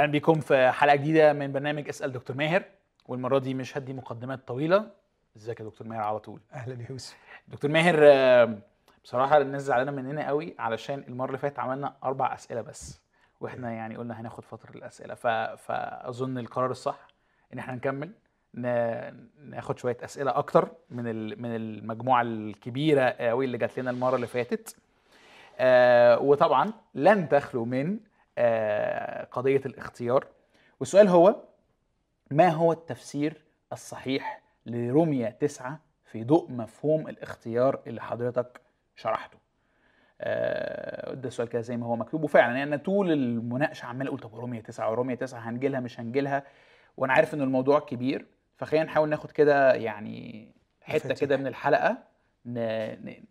[0.00, 2.62] أهلا بيكم في حلقة جديدة من برنامج اسأل دكتور ماهر.
[3.06, 4.90] والمرة دي مش هدي مقدمات طويلة.
[5.36, 7.16] ازيك يا دكتور ماهر على طول؟ أهلا يا يوسف.
[7.48, 7.96] دكتور ماهر
[9.04, 13.00] بصراحة الناس زعلانة مننا قوي علشان المرة اللي فاتت عملنا أربع أسئلة بس
[13.40, 15.14] وإحنا يعني قلنا هناخد فترة الأسئلة.
[15.14, 15.26] ف...
[15.26, 17.06] فاظن القرار الصح
[17.54, 18.10] إن إحنا نكمل
[18.54, 18.66] ن...
[19.50, 21.42] ناخد شوية أسئلة أكتر من ال...
[21.42, 24.76] من المجموعة الكبيرة قوي اللي جات لنا المرة اللي فاتت.
[25.58, 27.98] آه وطبعا لن تخلو من
[29.32, 30.26] قضية الاختيار.
[30.80, 31.36] والسؤال هو
[32.30, 38.60] ما هو التفسير الصحيح لرمية تسعة في ضوء مفهوم الاختيار اللي حضرتك
[38.96, 39.38] شرحته؟
[40.20, 42.24] آه، ده سؤال كده زي ما هو مكتوب.
[42.24, 46.42] وفعلا يعني أنا طول المناقشة عمال أقول طب رمية تسعة ورمية تسعة هنجيلها مش هنجيلها؟
[46.96, 48.26] وأنا عارف إن الموضوع كبير
[48.56, 50.48] فخلينا نحاول ناخد كده يعني
[50.82, 51.14] حتة.
[51.14, 51.98] كده من الحلقة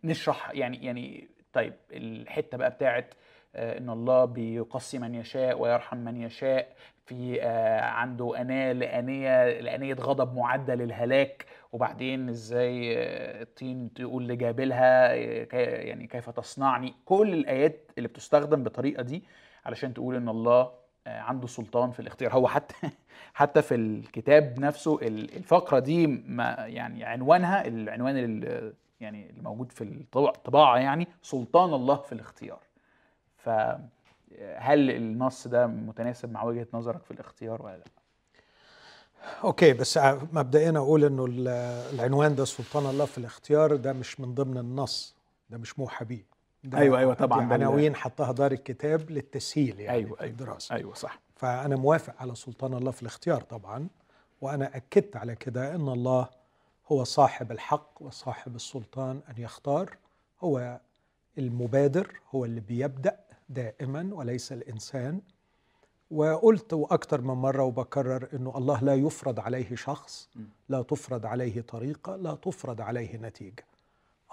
[0.03, 3.13] نشرح يعني يعني طيب الحتة بقى بتاعت
[3.55, 6.67] إن الله بيقصي من يشاء ويرحم من يشاء.
[7.05, 15.13] في آه، عنده اناه لآنية لآنية غضب معده للهلاك وبعدين إزاي آه، الطين تقول لجابلها
[15.13, 15.47] آه،
[15.81, 16.93] يعني كيف تصنعني.
[17.05, 19.23] كل الآيات اللي بتستخدم بالطريقة دي
[19.65, 20.71] علشان تقول إن الله
[21.07, 22.33] آه، عنده سلطان في الاختيار.
[22.33, 22.75] هو حتى
[23.33, 29.83] حتى في الكتاب نفسه ال- الفقرة دي ما يعني عنوانها العنوان ال- يعني الموجود في
[30.15, 32.59] الطباعه يعني سلطان الله في الاختيار.
[33.43, 37.83] فهل النص ده متناسب مع وجهة نظرك في الاختيار ولا لا؟
[39.43, 39.99] أوكي بس
[40.33, 41.47] مبدئيا أقول إنه ال-
[41.93, 45.15] العنوان ده سلطان الله في الاختيار ده مش من ضمن النص
[45.49, 46.25] ده مش موحى بيه.
[46.73, 50.31] أيوة، أيوة، طبعاً، عناوين حطها دار الكتاب للتسهيل يعني أيوة، في أيوة.
[50.31, 50.75] الدراسة.
[50.75, 51.19] أيوه صح.
[51.35, 53.87] فأنا موافق على سلطان الله في الاختيار طبعا
[54.41, 56.27] وأنا أكدت على كده إن الله
[56.91, 59.97] هو صاحب الحق وصاحب السلطان أن يختار
[60.43, 60.79] هو
[61.37, 65.21] المبادر هو اللي بيبدأ دائما وليس الإنسان.
[66.11, 70.29] وقلت وأكثر من مرة وبكرر إنه الله لا يفرض عليه شخص
[70.69, 73.65] لا تفرض عليه طريقة لا تفرض عليه نتيجة.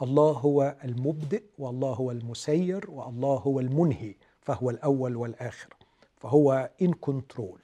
[0.03, 5.75] الله هو المبدئ والله هو المسير والله هو المنهي فهو الأول والآخر
[6.16, 7.60] فهو in control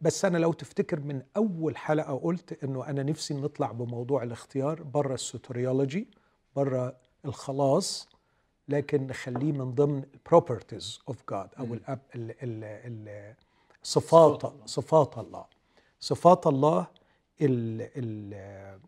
[0.00, 5.14] بس أنا لو تفتكر من أول حلقة قلت إنه أنا نفسي نطلع بموضوع الاختيار بره
[5.14, 6.08] ال soteriology
[6.56, 8.08] بره الخلاص
[8.68, 10.02] لكن نخليه من ضمن
[10.34, 11.74] properties of God أو.
[11.74, 13.34] الأب ال ال ال
[13.82, 14.66] صفات صفات الله.
[14.66, 15.44] صفات الله
[16.00, 16.86] صفات الله
[17.42, 18.78] ال ال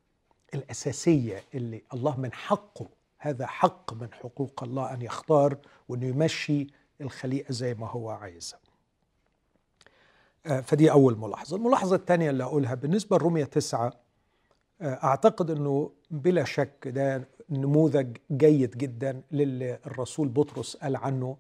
[0.55, 5.57] الأساسية اللي الله من حقه هذا حق من حقوق الله أن يختار
[5.89, 6.67] وانه يمشي
[7.01, 8.59] الخليقة زي ما هو عايزها.
[10.47, 13.93] آه، فدي أول ملاحظة، الملاحظة الثانية اللي أقولها بالنسبة لرومية تسعة
[14.81, 21.37] آه، أعتقد إنه بلا شك ده نموذج جيد جدا للي الرسول بطرس قال عنه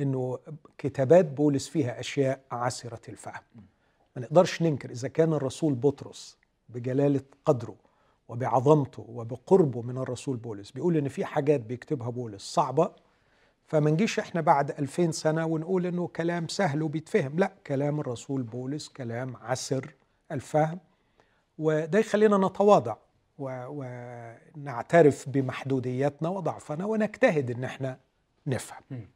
[0.00, 0.38] إنه
[0.78, 3.42] كتابات بولس فيها أشياء عسرة الفهم.
[4.16, 7.74] ما نقدرش ننكر إذا كان الرسول بطرس بجلالة قدره
[8.28, 12.92] وبعظمته وبقربه من الرسول بولس بيقول إن في حاجات بيكتبها بولس صعبة
[13.66, 18.88] فما نجيش إحنا بعد 2000 سنة ونقول إنه كلام سهل وبيتفهم لا كلام الرسول بولس
[18.88, 19.94] كلام عسر
[20.32, 20.78] الفهم
[21.58, 22.96] وده يخلينا نتواضع
[23.40, 27.98] ونعترف بمحدودياتنا وضعفنا ونجتهد إن إحنا
[28.46, 29.06] نفهم.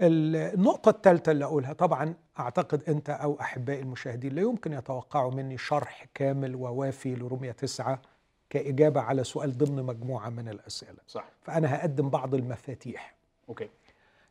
[0.00, 6.06] النقطة الثالثة اللي أقولها طبعا أعتقد أنت أو أحبائي المشاهدين لا يمكن يتوقعوا مني شرح
[6.14, 8.02] كامل ووافي لرمية تسعة
[8.50, 10.98] كإجابة على سؤال ضمن مجموعة من الأسئلة.
[11.06, 11.24] صح.
[11.42, 13.14] فأنا هقدم بعض المفاتيح.
[13.48, 13.68] أوكي.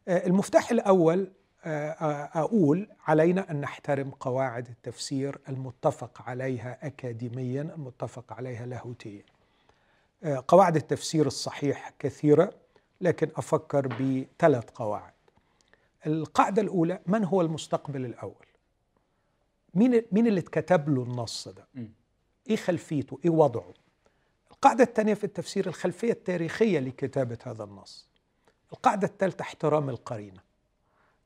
[0.08, 1.32] آه، المفتاح الأول
[1.66, 9.24] آه، آه، أقول علينا أن نحترم قواعد التفسير المتفق عليها أكاديميا المتفق عليها لاهوتيا.
[10.24, 12.54] آه، قواعد التفسير الصحيح كثيرة
[13.02, 15.14] لكن أفكر بثلاث قواعد.
[16.08, 18.46] القاعدة الأولى من هو المستقبل الأول؟
[19.74, 21.68] مين مين اللي اتكتب له النص ده.
[22.50, 23.74] إيه خلفيته؟ إيه وضعه؟
[24.52, 28.08] القاعدة الثانية في التفسير الخلفية التاريخية لكتابة هذا النص.
[28.74, 30.40] القاعدة الثالثة احترام القرينة.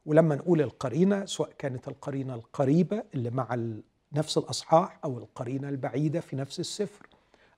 [0.10, 3.58] ولما نقول القرينة سواء كانت القرينة القريبة اللي مع
[4.14, 7.08] نفس الأصحاح أو القرينة البعيدة في نفس السفر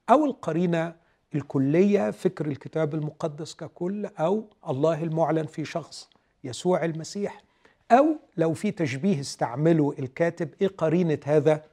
[0.10, 0.96] أو القرينة
[1.36, 6.10] الكلية فكر الكتاب المقدس ككل أو الله المعلن في شخص
[6.44, 7.44] يسوع المسيح
[7.92, 8.06] أو
[8.38, 11.64] لو في تشبيه استعمله الكاتب إيه قرينة هذا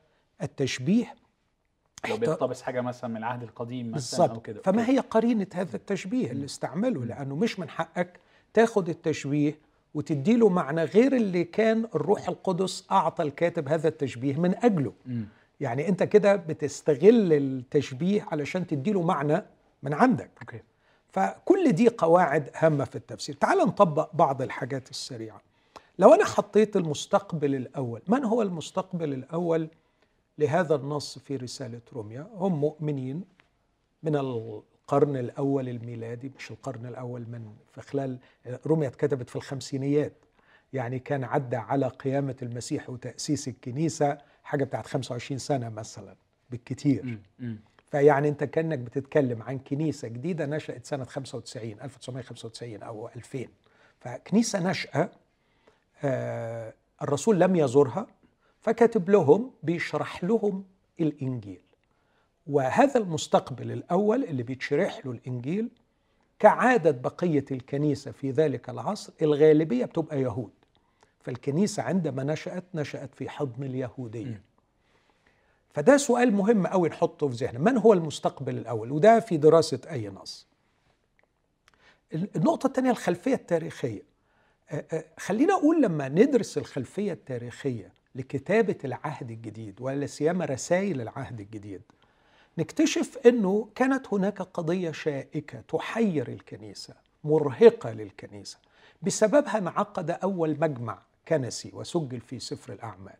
[0.42, 1.14] التشبيه؟
[2.08, 4.62] لو بيقتبس حاجة مثلا من العهد القديم مثلا أو بالظبط كده.
[4.62, 4.88] فما.
[4.88, 8.20] هي قرينة هذا التشبيه اللي استعمله؟ لأنه مش من حقك
[8.54, 14.92] تاخد التشبيه وتديله معنى غير اللي كان الروح القدس أعطى الكاتب هذا التشبيه من أجله.
[15.06, 15.26] مم.
[15.60, 19.44] يعني أنت كده بتستغل التشبيه علشان تديله معنى
[19.82, 20.30] من عندك.
[20.40, 20.60] أوكي.
[21.08, 23.34] فكل دي قواعد هامة في التفسير.
[23.34, 25.40] تعال نطبق بعض الحاجات السريعة.
[25.98, 29.68] لو أنا حطيت المستقبل الأول من هو المستقبل الأول
[30.38, 33.24] لهذا النص في رسالة روميا؟ هم مؤمنين
[34.02, 34.16] من
[34.88, 38.18] القرن الأول الميلادي مش القرن الأول من في خلال
[38.66, 40.12] روميا اتكتبت في الخمسينيات
[40.72, 46.16] يعني كان عدى على قيامة المسيح وتأسيس الكنيسة حاجة بتاعت 25 سنة مثلا.
[47.38, 47.58] مم.
[47.90, 53.46] فيعني انت كأنك بتتكلم عن كنيسة جديدة نشأت سنة 95 1995 أو 2000
[54.00, 55.10] فكنيسة نشأه
[56.04, 58.06] آه الرسول لم يزورها
[58.60, 60.64] فكاتب لهم بيشرح لهم
[61.00, 61.60] الإنجيل
[62.48, 65.70] وهذا المستقبل الأول اللي بيتشرح له الإنجيل
[66.38, 70.50] كعادة بقية الكنيسة في ذلك العصر الغالبية بتبقى يهود.
[71.20, 74.42] فالكنيسة عندما نشأت نشأت في حضن اليهودية.
[75.70, 77.70] فده سؤال مهم قوي نحطه في ذهننا.
[77.70, 80.46] من هو المستقبل الأول؟ وده في دراسة أي نص.
[82.36, 84.02] النقطة الثانية الخلفية التاريخية.
[85.18, 91.82] خلينا أقول لما ندرس الخلفية التاريخية لكتابة العهد الجديد ولا سيما رسائل العهد الجديد
[92.58, 96.94] نكتشف إنه كانت هناك قضية شائكة تحير الكنيسة
[97.24, 98.58] مرهقة للكنيسة.
[99.02, 103.16] بسببها انعقد أول مجمع كنسي وسجل في سفر الأعمال.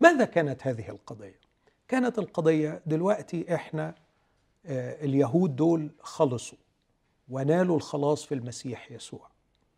[0.00, 1.40] ماذا كانت هذه القضية؟
[1.88, 3.94] كانت القضية دلوقتي إحنا
[4.66, 6.58] آه، اليهود دول خلصوا
[7.28, 9.28] ونالوا الخلاص في المسيح يسوع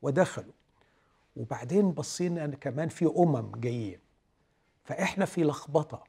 [0.02, 0.52] ودخلوا.
[1.36, 3.98] وبعدين بصينا إن كمان في أمم جايين.
[4.84, 6.04] فإحنا في لخبطة.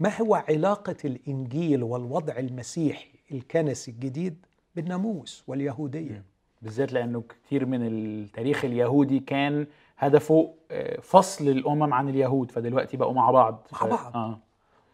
[0.00, 4.46] ما هو علاقة الإنجيل والوضع المسيحي الكنسي الجديد
[4.76, 6.24] بالناموس واليهودية؟
[6.62, 9.66] بالذات لأنه كتير من التاريخ اليهودي كان
[9.98, 13.68] هدفه آه، فصل الأمم عن اليهود فدلوقتي بقوا مع بعض.
[13.72, 14.40] مع بعض.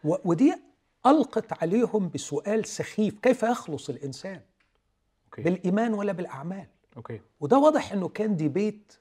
[0.04, 0.54] و- ودي
[1.06, 4.40] ألقت عليهم بسؤال سخيف كيف يخلص الإنسان؟
[5.26, 5.42] okay.
[5.42, 6.66] بالإيمان ولا بالأعمال؟
[6.96, 7.20] okay.
[7.40, 8.92] وده واضح إنه كان debate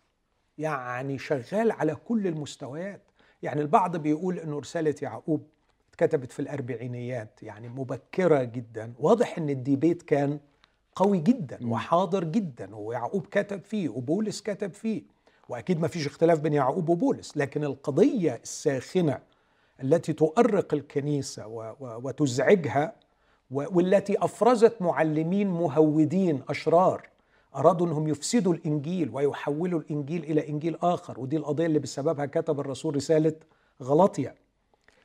[0.57, 3.01] يعني شغال على كل المستويات.
[3.43, 5.47] يعني البعض بيقول إنه رسالة يعقوب
[5.89, 10.39] اتكتبت في الأربعينيات يعني مبكرة جدا واضح إن ال debate كان
[10.95, 11.59] قوي جدا.
[11.71, 15.03] وحاضر جدا ويعقوب كتب فيه وبولس كتب فيه
[15.49, 19.19] وأكيد ما فيش اختلاف بين يعقوب وبولس لكن القضية الساخنة
[19.83, 20.73] التي تؤرق
[21.79, 22.93] و- وتزعجها
[23.51, 27.09] والتي أفرزت معلمين مهودين أشرار
[27.55, 32.95] أرادوا إنهم يفسدوا الإنجيل ويحولوا الإنجيل إلى إنجيل آخر ودي القضية اللي بسببها كتب الرسول
[32.95, 33.35] رسالة
[33.83, 34.35] غلطيا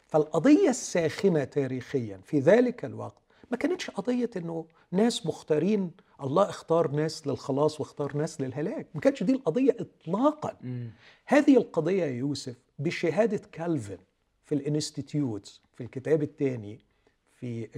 [0.08, 3.14] فالقضية الساخنة تاريخيا في ذلك الوقت
[3.50, 5.91] ما كانتش قضية إنه ناس مختارين
[6.23, 8.87] الله اختار ناس للخلاص واختار ناس للهلاك.
[8.94, 10.56] ما كانتش دي القضية اطلاقا.
[10.61, 10.91] مم.
[11.26, 13.99] هذه القضية يا يوسف بشهادة كالفن
[14.44, 16.81] في ال Institutes في الكتاب الثاني
[17.37, 17.69] في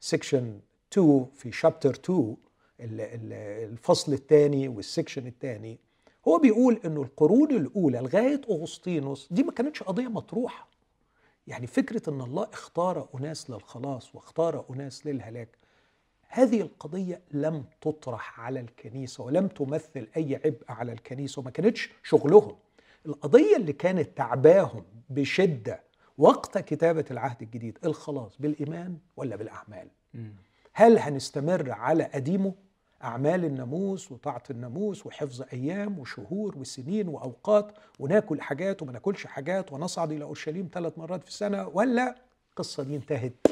[0.00, 0.60] ال section
[0.92, 2.42] 2 في chapter 2 ال- ال-
[2.80, 5.78] الفصل الثاني وال section الثاني.
[6.28, 10.68] هو بيقول إنه القرون الأولى لغاية أغسطينوس دي ما كانتش قضية مطروحة.
[11.46, 15.48] يعني فكرة إن الله اختار أناس للخلاص واختار أناس للهلاك
[16.28, 22.56] هذه القضية لم تطرح على الكنيسة ولم تمثل أي عبء على الكنيسة وما كانتش شغلهم.
[23.06, 25.80] القضية اللي كانت تعباهم بشدة
[26.18, 30.34] وقت كتابة العهد الجديد الخلاص بالإيمان ولا بالأعمال؟ مم.
[30.72, 32.54] هل هنستمر على قديمه؟
[33.02, 40.12] أعمال الناموس وطاعة الناموس وحفظ أيام وشهور وسنين وأوقات وناكل حاجات وما ناكلش حاجات ونصعد
[40.12, 42.14] إلى أورشليم ثلاث مرات في السنة ولا
[42.50, 43.46] القصة دي انتهت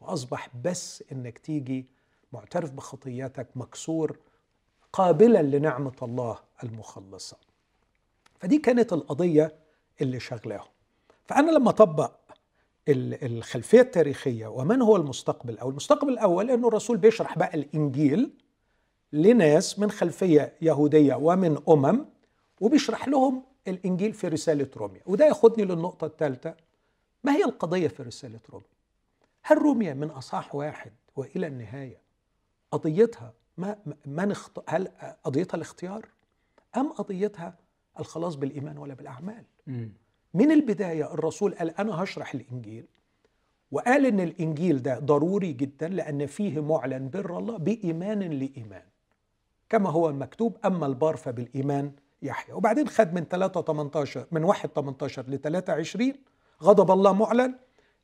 [0.00, 1.86] وأصبح بس إنك تيجي
[2.32, 4.18] معترف بخطياتك مكسور
[4.92, 7.36] قابلا لنعمة الله المخلصة.
[8.40, 9.54] فدي كانت القضية
[10.00, 10.68] اللي شغلاهم.
[11.24, 12.12] فأنا لما أطبق
[12.88, 18.30] ال- الخلفية التاريخية ومن هو المستقبل أو المستقبل الأول أنه الرسول بيشرح بقى الإنجيل
[19.14, 22.04] لناس من خلفية يهودية ومن أمم
[22.60, 25.00] وبيشرح لهم الإنجيل في رسالة روميا.
[25.06, 26.54] وده ياخدني للنقطة الثالثة.
[27.24, 28.68] ما هي القضية في رسالة روميا؟
[29.42, 31.98] هل روميا من أصح واحد وإلى النهاية
[32.70, 34.58] قضيتها؟ ما من اخت...
[34.68, 34.88] هل
[35.24, 36.08] قضيتها الاختيار؟
[36.76, 37.54] أم قضيتها
[38.00, 39.92] الخلاص بالإيمان ولا بالأعمال؟ مم.
[40.34, 42.86] من البداية الرسول قال أنا هشرح الإنجيل
[43.70, 48.82] وقال إن الإنجيل ده ضروري جدا لأن فيه معلن بر الله بإيمان لإيمان.
[49.68, 51.92] كما هو المكتوب أما البار فبالإيمان
[52.22, 56.12] يحيى وبعدين خد من 3 18 من 1 18 ل 23
[56.62, 57.54] غضب الله معلن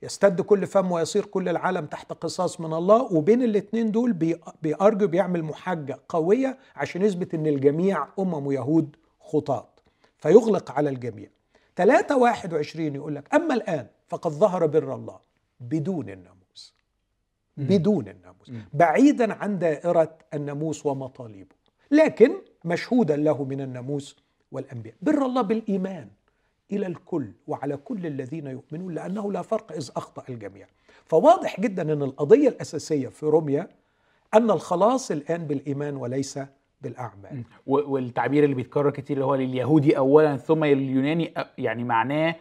[0.02, 5.06] يستد كل فم ويصير كل العالم تحت قصاص من الله وبين الاثنين دول بي- بيأرجو
[5.06, 9.68] بيعمل محاجة قوية عشان يثبت إن الجميع أمم ويهود خطاة.
[10.18, 11.28] فيغلق على الجميع.
[11.76, 15.18] 3 21 يقول لك أما الآن فقد ظهر بر الله
[15.60, 16.39] بدون الناموس
[17.66, 18.52] بدون الناموس.
[18.72, 21.56] بعيدا عن دائرة الناموس ومطالبه.
[21.90, 22.30] لكن
[22.64, 24.16] مشهودا له من الناموس
[24.52, 24.94] والأنبياء.
[25.02, 26.08] بر الله بالإيمان
[26.72, 30.66] إلى الكل وعلى كل الذين يؤمنون لأنه لا فرق إذ أخطأ الجميع.
[31.04, 33.68] فواضح جدا إن القضية الأساسية في روميا
[34.34, 36.38] أن الخلاص الآن بالإيمان وليس
[36.80, 37.44] بالأعمال.
[37.66, 42.36] والتعبير اللي بيتكرر كتير اللي هو لليهودي اولا ثم لليوناني يعني معناه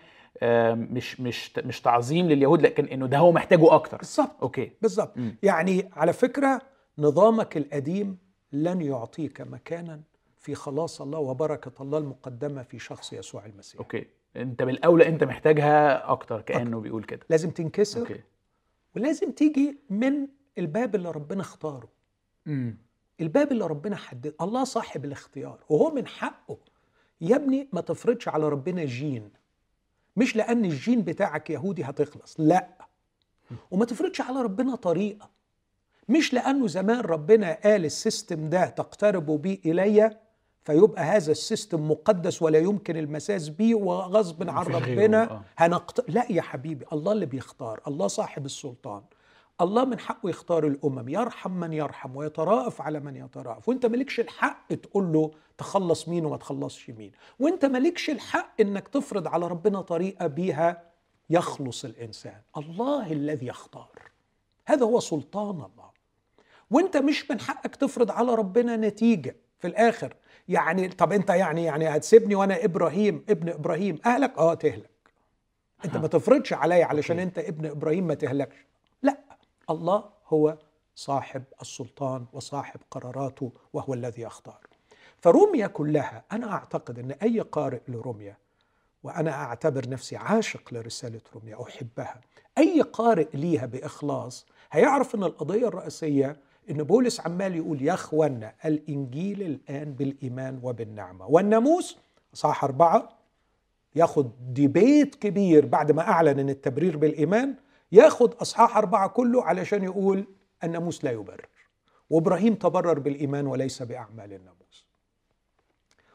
[0.74, 3.98] مش مش مش تعظيم لليهود لكن إنه ده هو محتاجه أكتر.
[3.98, 4.32] بالظبط.
[4.42, 4.72] okay.
[4.82, 5.14] بالظبط.
[5.44, 6.62] يعني على فكرة
[6.98, 8.18] نظامك القديم
[8.52, 10.02] لن يعطيك مكانا
[10.38, 13.80] في خلاص الله وبركة الله المقدمة في شخص يسوع المسيح.
[13.82, 14.06] okay.
[14.36, 17.20] أنت بالاولى أنت محتاجها أكتر كأنه بيقول كده.
[17.30, 18.22] لازم تنكسر okay.
[18.96, 21.90] ولازم تيجي من الباب اللي ربنا اختاره.
[22.48, 22.78] امم
[23.22, 24.34] الباب اللي ربنا حدد.
[24.42, 26.58] الله صاحب الاختيار وهو من حقه.
[27.22, 29.30] يا ابني ما تفرضش على ربنا جين.
[30.20, 32.68] مش لأن الجين بتاعك يهودي هتخلص لا.
[33.72, 35.30] وما تفرضش على ربنا طريقة.
[36.10, 40.18] مش لأنه زمان ربنا قال ال system ده تقتربوا بيه إلي
[40.64, 45.42] فيبقى هذا ال system مقدس ولا يمكن المساس بيه وغصب عن ربنا آه.
[45.58, 46.10] هنقت...
[46.10, 49.02] لا يا حبيبي الله اللي بيختار الله صاحب السلطان.
[49.62, 54.74] الله من حقه يختار الأمم يرحم من يرحم ويترأف على من يترأف وأنت مالكش الحق
[54.74, 57.12] تقول له تخلص مين وما تخلصش مين.
[57.40, 60.84] وأنت مالكش الحق إنك تفرض على ربنا طريقة بيها
[61.30, 62.42] يخلص الإنسان.
[62.58, 64.02] الله الذي يختار.
[64.66, 65.90] هذا هو سلطان الله.
[66.72, 70.16] وأنت مش من حقك تفرض على ربنا نتيجة في الآخر.
[70.48, 74.90] يعني طب أنت يعني يعني هتسيبني وأنا إبراهيم ابن إبراهيم أهلك؟ آه تهلك.
[75.86, 77.20] أنت ما تفرضش عليا علشان.
[77.20, 78.69] أنت ابن إبراهيم ما تهلكش.
[79.70, 80.58] الله هو
[80.96, 84.68] صاحب السلطان وصاحب قراراته وهو الذي يختار
[85.22, 88.38] فروميا كلها أنا أعتقد أن أي قارئ لروميا
[89.04, 92.22] وأنا أعتبر نفسي عاشق لرسالة روميا أحبها
[92.58, 96.38] أي قارئ ليها بإخلاص هيعرف أن القضية الرئيسية
[96.70, 101.28] أن بولس عمال يقول يا أخوانا الإنجيل الآن بالإيمان وبالنعمة.
[101.28, 101.98] والناموس
[102.34, 103.10] صح أربعة
[103.96, 107.56] ياخد ديبيت كبير بعد ما أعلن أن التبرير بالإيمان
[107.92, 110.26] ياخد اصحاح أربعة كله علشان يقول
[110.64, 111.48] الناموس لا يبرر.
[112.10, 114.86] وإبراهيم تبرر بالإيمان وليس بأعمال الناموس.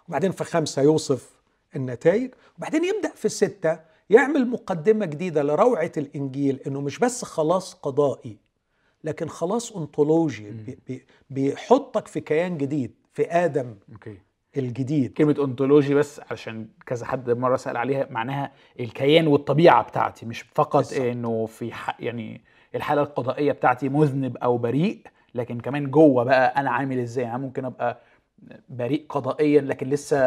[0.09, 1.31] وبعدين في خمسة يوصف
[1.77, 2.31] النتائج.
[2.59, 8.39] وبعدين يبدأ في السته يعمل مقدمة جديدة لروعة الإنجيل إنه مش بس خلاص قضائي
[9.05, 13.75] لكن خلاص ontological بي- بي- بيحطك في كيان جديد في آدم.
[14.57, 15.13] الجديد.
[15.13, 20.93] كلمة ontology بس علشان كذا حد مرة سأل عليها معناها الكيان والطبيعة بتاعتي مش فقط.
[20.93, 22.41] إنه في حق يعني
[22.75, 24.99] الحالة القضائية بتاعتي مذنب أو بريء
[25.35, 28.01] لكن كمان جوه بقى أنا عامل إزاي؟ أنا ممكن أبقى
[28.69, 30.19] بريء قضائيا لكن لسه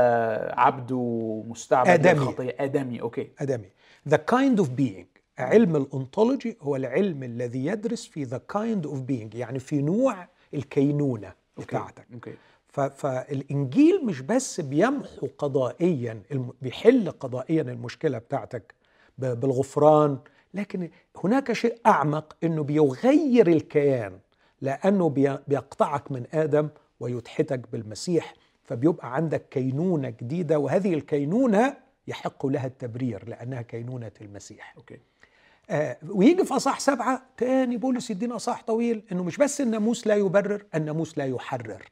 [0.54, 2.14] عبد ومستعبد آدمي.
[2.14, 3.28] للخطية آدمي okay.
[3.40, 3.70] آدمي.
[4.10, 5.06] The kind of being.
[5.40, 10.28] علم ال ontology هو العلم الذي يدرس في the kind of being يعني في نوع
[10.54, 12.08] الكينونة بتاعتك.
[12.14, 12.34] okay.
[12.82, 16.22] فالانجيل مش بس بيمحو قضائيا
[16.62, 18.74] بيحل قضائيا المشكلة بتاعتك
[19.18, 20.18] بالغفران
[20.54, 20.90] لكن
[21.24, 24.20] هناك شيء أعمق إنه بيغير الكيان
[24.62, 26.70] لأنه بي- بيقطعك من آدم
[27.00, 35.00] ويحطك بالمسيح فبيبقى عندك كينونة جديدة وهذه الكينونة يحق لها التبرير لأنها كينونة المسيح okay
[35.70, 40.16] آه ويجي في اصحاح سبعة تاني بولس يدينا اصحاح طويل إنه مش بس الناموس لا
[40.16, 41.86] يبرر الناموس لا يحرر.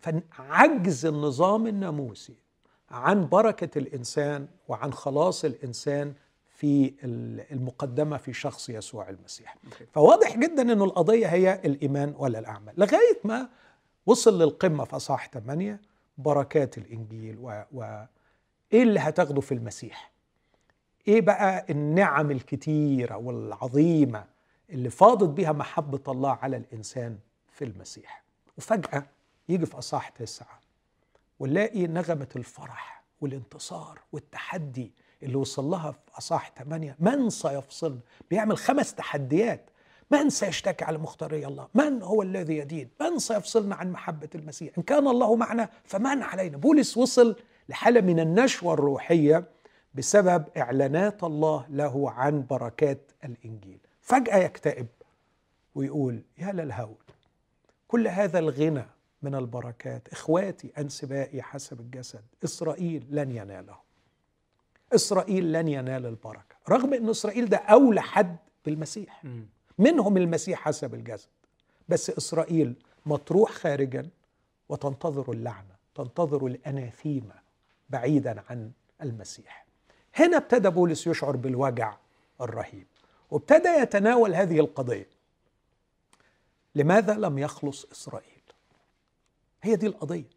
[0.00, 2.34] فعجز النظام الناموسي
[2.90, 6.14] عن بركة الإنسان وعن خلاص الإنسان
[6.50, 9.56] في ال- المقدمة في شخص يسوع المسيح.
[9.92, 12.74] فواضح جدا أن القضية هي الإيمان ولا الأعمال.
[12.78, 13.48] لغاية ما
[14.06, 15.80] وصل للقمة في أصحاح 8
[16.18, 17.62] بركات الإنجيل و...
[17.72, 18.04] و...
[18.72, 20.12] إيه اللي هتاخده في المسيح؟
[21.08, 24.24] إيه بقى النعم الكتيرة والعظيمة
[24.70, 27.18] اللي فاضت بها محبة الله على الإنسان
[27.52, 28.22] في المسيح؟
[28.58, 29.06] وفجأة
[29.48, 30.60] يجي في أصحاح تسعة.
[31.40, 38.00] ونلاقي نغمة الفرح والانتصار والتحدي اللي وصل لها في أصحاح ثمانية من سيفصلنا
[38.30, 39.70] بيعمل خمس تحديات.
[40.10, 44.82] من سيشتكي على مختاري الله؟ من هو الذي يدين؟ من سيفصلنا عن محبة المسيح؟ إن
[44.82, 47.36] كان الله معنا فمن علينا؟ بولس وصل
[47.68, 49.44] لحالة من النشوة الروحية
[49.94, 53.78] بسبب إعلانات الله له عن بركات الإنجيل.
[54.00, 54.86] فجأة يكتئب
[55.74, 56.96] ويقول يا للهول
[57.88, 58.86] كل هذا الغنى
[59.22, 60.08] من البركات.
[60.08, 63.76] إخواتي أنسبائي حسب الجسد إسرائيل لن يناله.
[64.94, 69.24] إسرائيل لن ينال البركة رغم إن إسرائيل ده أولى حد بالمسيح.
[69.78, 71.28] منهم المسيح حسب الجسد.
[71.88, 72.74] بس إسرائيل
[73.06, 74.08] مطروح خارجا
[74.68, 77.34] وتنتظر اللعنة تنتظر الأناثيمة
[77.90, 78.70] بعيدا عن
[79.02, 79.66] المسيح.
[80.14, 81.96] هنا ابتدى بولس يشعر بالوجع
[82.40, 82.86] الرهيب
[83.30, 85.08] وابتدى يتناول هذه القضية.
[86.74, 88.37] لماذا لم يخلص إسرائيل؟
[89.62, 90.28] هي دي القضية.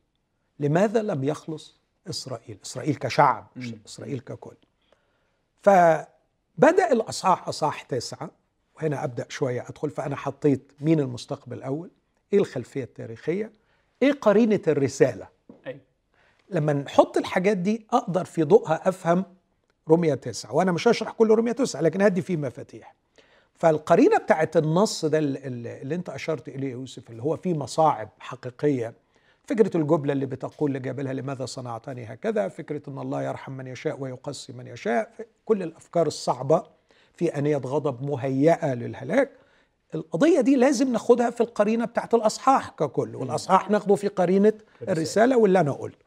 [0.59, 1.75] لماذا لم يخلص
[2.09, 3.79] إسرائيل؟ إسرائيل كشعب مش مم.
[3.87, 4.55] إسرائيل ككل.
[5.61, 8.31] فبدأ الأصحاح اصحاح تسعة
[8.75, 11.89] وهنا أبدأ شوية أدخل فأنا حطيت مين المستقبل الأول؟
[12.33, 13.51] إيه الخلفية التاريخية؟
[14.01, 15.27] إيه قرينة الرسالة؟
[15.67, 15.79] أيوة.
[16.49, 19.25] لما نحط الحاجات دي أقدر في ضوءها أفهم
[19.89, 22.95] رمية تسعة وأنا مش هشرح كل رمية تسعة لكن هدي فيه مفاتيح.
[23.55, 28.09] فالقرينة بتاعت النص ده اللي, اللي أنت أشرت إليه يا يوسف اللي هو فيه مصاعب
[28.19, 28.93] حقيقية
[29.43, 34.53] فكرة الجمله اللي بتقول لجابلها لماذا صنعتني هكذا فكرة إن الله يرحم من يشاء ويقسي
[34.53, 35.11] من يشاء
[35.45, 36.63] كل الأفكار الصعبة
[37.13, 39.31] في أنية غضب مهيئة للهلاك.
[39.95, 45.37] القضية دي لازم ناخدها في القرينة بتاعت الأصحاح ككل والأصحاح ناخده في قرينة الرسالة.
[45.37, 45.97] واللي أنا قلت.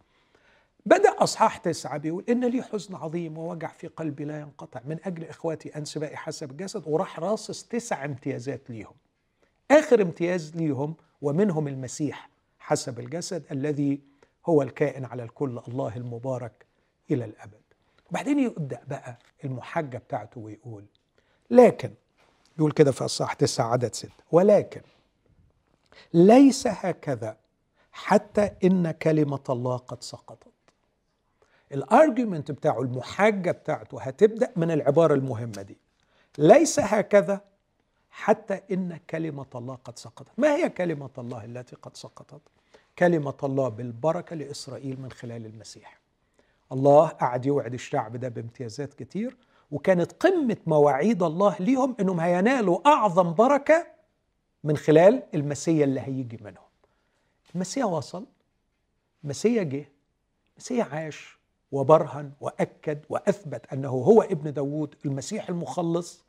[0.87, 5.25] بدأ أصحاح تسعة بيقول إن لي حزن عظيم ووجع في قلبي لا ينقطع من أجل
[5.25, 8.95] إخواتي أنسبائي حسب الجسد وراح راصص تسع امتيازات ليهم.
[9.71, 12.34] آخر امتياز ليهم ومنهم المسيح.
[12.65, 14.01] حسب الجسد الذي
[14.47, 16.67] هو الكائن على الكل الله المبارك
[17.11, 17.61] إلى الأبد.
[18.11, 20.85] وبعدين يبدأ بقى المحجة بتاعته ويقول
[21.51, 21.91] لكن
[22.59, 24.81] يقول كده في أصحاح تسعة عدد ستة ولكن
[26.15, 27.37] ليس هكذا
[27.93, 30.49] حتى إن كلمة الله قد سقطت.
[31.73, 35.79] الارجيومنت بتاعه المحاجه بتاعته هتبدأ من العبارة المهمة دي.
[36.39, 37.41] ليس هكذا
[38.17, 40.29] حتى إن كلمة الله قد سقطت.
[40.39, 42.41] ما هي كلمة الله التي قد سقطت؟
[42.99, 45.99] كلمة الله بالبركة لإسرائيل من خلال المسيح.
[46.73, 49.37] الله قعد يوعد الشعب ده بامتيازات كتير
[49.71, 53.87] وكانت قمة مواعيد الله ليهم إنهم هينالوا أعظم بركة
[54.65, 56.65] من خلال المسيا اللي هيجي منهم.
[57.55, 58.27] المسيا وصل
[59.25, 59.89] المسيا جه
[60.57, 61.39] المسيا عاش
[61.73, 66.25] وبرهن وأكد وأثبت أنه هو ابن داوود المسيح المخلص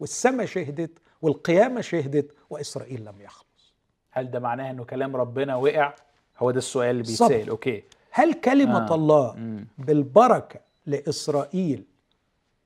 [0.00, 3.74] والسماء شهدت والقيامة شهدت وإسرائيل لم يخلص
[4.10, 5.94] هل ده معناه إنه كلام ربنا وقع
[6.38, 7.32] هو ده السؤال اللي بالظبط.
[7.32, 8.94] بيتسأل أوكي هل كلمة آه.
[8.94, 9.66] الله مم.
[9.78, 11.84] بالبركة لإسرائيل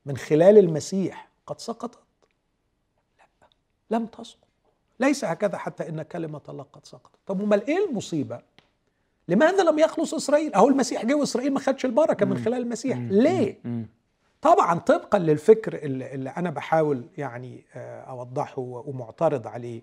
[0.05, 1.99] من خلال المسيح قد سقطت
[3.89, 4.39] لا لم تسقط
[4.99, 8.41] ليس هكذا حتى إن كلمة الله قد سقطت طب أمال إيه المصيبة
[9.27, 12.43] لماذا لم يخلص إسرائيل أهو المسيح جه وإسرائيل ما خدش البركة من مم.
[12.45, 13.09] خلال المسيح مم.
[13.11, 13.85] ليه مم.
[14.45, 19.81] طبعا طبقا للفكر اللي, أنا بحاول يعني آه، أوضحه ومعترض عليه.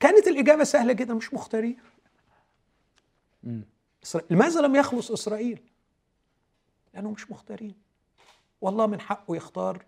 [0.00, 1.76] كانت الإجابة سهلة جدا مش مختارين
[4.30, 5.60] لماذا لم يخلص إسرائيل؟
[6.94, 7.74] لأنه مش مختارين
[8.60, 9.84] والله من حقه يختار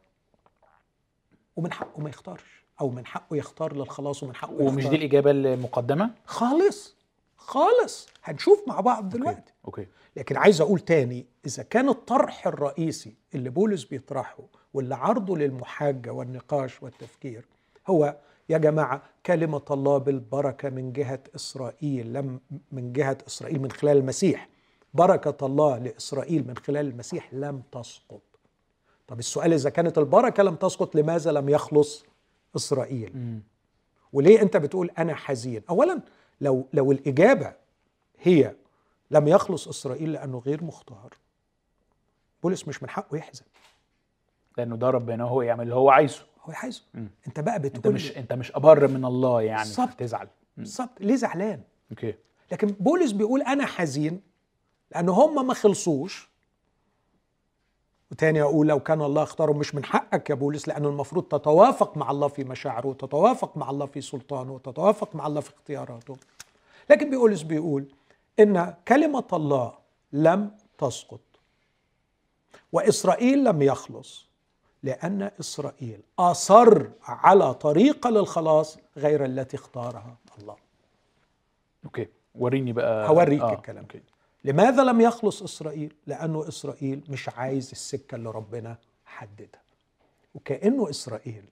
[1.56, 4.90] ومن حقه ما يختارش أو من حقه يختار للخلاص ومن حقه ومش يختار.
[4.90, 6.97] دي الإجابة المقدمة؟ خالص.
[7.38, 8.08] خالص.
[8.24, 9.52] هنشوف مع بعض دلوقتي.
[9.64, 9.86] أوكي.
[10.16, 14.38] لكن عايز أقول تاني إذا كان الطرح الرئيسي اللي بولس بيطرحه
[14.74, 17.44] واللي عرضه للمحاجه والنقاش والتفكير
[17.86, 18.16] هو
[18.48, 22.40] يا جماعة كلمة الله بالبركة من جهة إسرائيل لم
[22.72, 24.48] من جهة إسرائيل من خلال المسيح.
[24.94, 28.20] بركة الله لإسرائيل من خلال المسيح لم تسقط.
[29.06, 32.04] طب السؤال إذا كانت البركة لم تسقط لماذا لم يخلص
[32.56, 33.40] إسرائيل؟ مم.
[34.12, 36.00] وليه أنت بتقول أنا حزين؟ اولا
[36.40, 37.52] لو لو الإجابة
[38.18, 38.54] هي
[39.10, 41.14] لم يخلص إسرائيل لأنه غير مختار
[42.42, 43.44] بولس مش من حقه يحزن.
[44.58, 46.22] لأنه ده ربنا هو يعمل اللي هو عايزه.
[46.44, 46.82] هو عايزه.
[46.94, 47.10] مم.
[47.26, 49.92] أنت بقى أنت بتقول مش أنت مش أبر من الله يعني بالظبط.
[49.98, 50.28] تزعل.
[50.56, 51.00] بالظبط.
[51.00, 52.14] ليه زعلان؟ أوكي.
[52.52, 54.20] لكن بولس بيقول أنا حزين
[54.92, 56.28] لأن هم ما خلصوش
[58.10, 62.10] وتاني أقول لو كان الله اختارهم مش من حقك يا بولس لأنه المفروض تتوافق مع
[62.10, 66.16] الله في مشاعره وتتوافق مع الله في سلطانه وتتوافق مع الله في اختياراته
[66.90, 67.84] لكن بولس بيقول
[68.40, 69.72] إن كلمة الله
[70.12, 71.20] لم تسقط
[72.72, 74.28] وإسرائيل لم يخلص
[74.82, 80.56] لأن إسرائيل أصر على طريقه للخلاص غير التي اختارها الله
[81.84, 83.52] okay وريني بقى هوريك آه.
[83.52, 83.82] الكلام.
[83.82, 84.00] okay
[84.48, 89.60] لماذا لم يخلص إسرائيل؟ لأنه إسرائيل مش عايز السكة اللي ربنا حددها.
[90.34, 91.44] وكأنه إسرائيل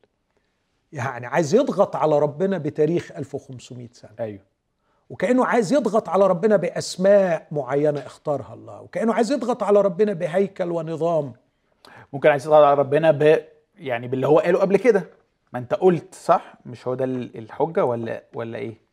[0.93, 4.41] يعني عايز يضغط على ربنا بتاريخ 1500 سنة، أيوه
[5.11, 10.71] وكأنه عايز يضغط على ربنا بأسماء معينة اختارها الله، وكأنه عايز يضغط على ربنا بهيكل
[10.73, 11.33] ونظام.
[12.13, 13.45] ممكن عايز يطلع على ربنا ب
[13.79, 15.05] يعني باللي هو قاله قبل كده
[15.53, 18.86] ما أنت قلت صح مش هو ده ال- الحجة ولا ولا إيه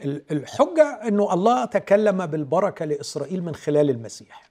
[0.00, 4.42] ال- الحجة إنه الله تكلم بالبركة لإسرائيل من خلال المسيح.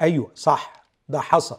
[0.00, 1.58] أيوه صح ده حصل.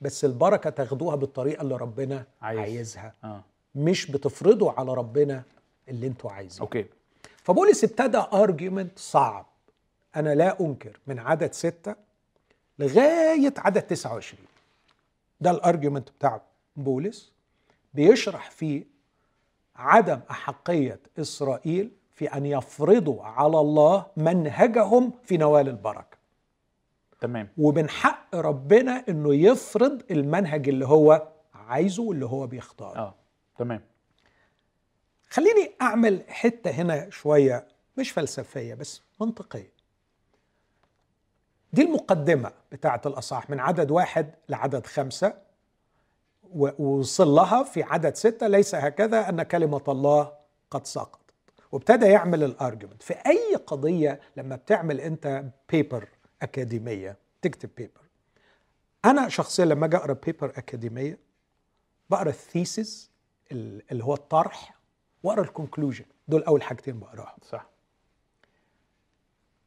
[0.00, 2.58] بس البركة تاخدوها بالطريقة اللي ربنا عايز.
[2.60, 3.14] عايزها.
[3.24, 3.42] آه.
[3.74, 5.42] مش بتفرضوا على ربنا
[5.88, 6.62] اللي أنتوا عايزينه.
[6.62, 6.86] okay.
[7.42, 9.46] فبولس ابتدى argument صعب.
[10.16, 11.94] أنا لا أنكر من عدد ستة
[12.78, 14.44] لغاية عدد 29
[15.40, 16.40] ده الارجيومنت بتاع
[16.76, 17.32] بولس.
[17.94, 18.84] بيشرح فيه
[19.76, 21.90] عدم أحقية إسرائيل
[22.20, 26.18] في أن يفرضوا على الله منهجهم في نوال البركة.
[27.20, 27.48] تمام.
[27.58, 32.98] ومن حق ربنا إنه يفرض المنهج اللي هو عايزه واللي هو بيختاره.
[32.98, 33.14] آه
[33.58, 33.80] تمام.
[35.30, 39.72] خليني أعمل حتة هنا شوية مش فلسفية بس منطقية.
[41.72, 45.34] دي المقدمة بتاعة الأصحاح من عدد واحد لعدد خمسة
[46.52, 50.32] ووصل لها في عدد ستة ليس هكذا أن كلمة الله
[50.70, 51.20] قد سقطت.
[51.72, 56.08] وابتدى يعمل ال argument في أي قضية لما بتعمل أنت paper
[56.42, 58.00] أكاديمية تكتب paper
[59.04, 61.18] أنا شخصيا لما أجي أقرأ paper أكاديمية
[62.10, 63.10] بقرأ ال thesis
[63.52, 64.74] اللي هو الطرح
[65.22, 67.38] وأقرأ ال conclusion دول أول حاجتين بقراهم.
[67.42, 67.66] صح.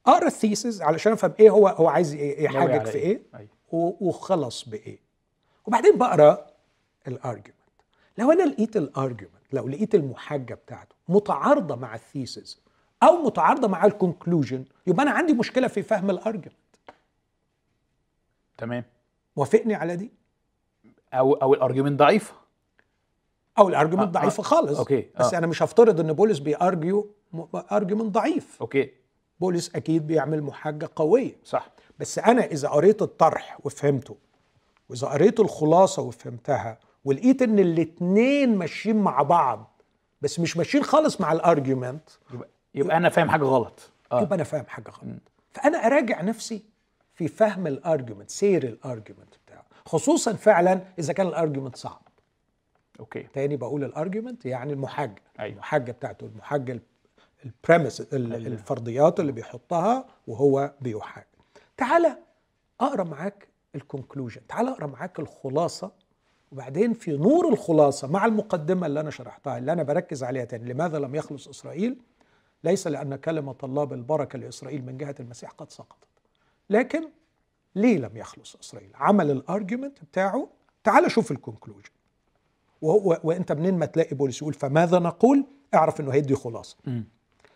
[0.08, 3.50] أقرأ ال thesis علشان أفهم إيه هو هو عايز إيه على في إيه؟ إيه؟ أيوة.
[3.72, 5.00] و- وخلص بإيه.
[5.66, 6.48] وبعدين بقرأ
[7.08, 7.64] ال argument
[8.18, 12.62] لو أنا لقيت ال argument لو لقيت المحاجة بتاعته متعارضة مع ال thesis
[13.04, 16.54] أو متعارضة مع ال conclusion يبقى أنا عندي مشكلة في فهم ال argument
[18.58, 18.84] تمام.
[19.36, 20.12] وافقني على دي؟
[21.14, 22.34] أو أو ال argument ضعيفة.
[23.58, 24.80] أو ال argument آه، ضعيفة آه، خالص.
[24.80, 25.38] okay، بس آه.
[25.38, 27.10] أنا مش هفترض إن بولس بي argue
[27.72, 28.58] argument ضعيف.
[28.62, 28.92] okay.
[29.40, 31.36] بولس أكيد بيعمل محاجة قوية.
[31.46, 31.70] صح.
[32.00, 34.18] بس أنا إذا قريت الطرح وفهمته
[34.90, 39.82] وإذا قريت الخلاصة وفهمتها ولقيت إن الاتنين ماشيين مع بعض
[40.22, 43.92] بس مش ماشيين خالص مع ال argument يبقى يبقى أنا فاهم حاجة غلط.
[44.12, 44.22] آه.
[44.22, 45.22] يبقى أنا فاهم حاجة غلط.
[45.52, 46.64] فأنا أراجع نفسي
[47.16, 49.64] في فهم ال argument سير ال argument بتاعه.
[49.86, 52.02] خصوصا فعلا إذا كان ال argument صعب.
[53.00, 53.24] okay.
[53.24, 55.54] تاني بقول ال argument يعني المحاجه أيوة.
[55.54, 56.80] المحاجة بتاعته المحاجة
[57.46, 61.26] ال premise الفرضيات اللي بيحطها وهو بيحاج.
[61.78, 62.18] تعالى
[62.82, 65.92] أقرأ معاك ال conclusion تعالى أقرأ معاك الخلاصة
[66.54, 71.00] وبعدين في نور الخلاصة مع المقدمة اللي أنا شرحتها اللي أنا بركز عليها تاني لماذا
[71.00, 71.98] لم يخلص إسرائيل؟
[72.64, 76.08] ليس لأن كلمة الله بالبركه لإسرائيل من جهة المسيح قد سقطت
[76.70, 77.10] لكن
[77.76, 80.48] ليه لم يخلص إسرائيل؟ عمل ال argument بتاعه
[80.84, 81.90] تعال شوف الكونكلوجن
[83.24, 86.78] وأنت منين ما تلاقي بولس يقول فماذا نقول؟ اعرف إنه هيدي خلاصة.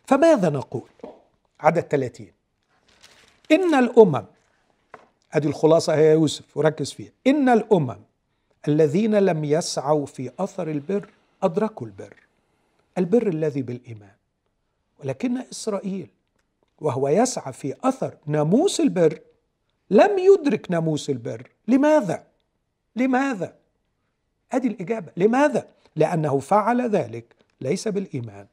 [0.06, 0.90] فماذا نقول؟
[1.60, 2.28] عدد 30
[3.52, 4.26] إن الأمم
[5.34, 7.12] ادي الخلاصة هي يوسف وركز فيها.
[7.28, 7.98] إن الأمم
[8.68, 11.10] الذين لم يسعوا في أثر البر
[11.44, 12.16] أدركوا البر.
[12.98, 14.16] البر الذي بالإيمان.
[15.00, 16.10] ولكن إسرائيل
[16.82, 19.20] وهو يسعى في أثر ناموس البر
[19.90, 21.52] لم يدرك ناموس البر.
[21.68, 22.24] لماذا؟
[22.96, 23.56] لماذا؟
[24.52, 25.12] ادي الإجابة.
[25.18, 28.48] لماذا؟ لأنه فعل ذلك ليس بالإيمان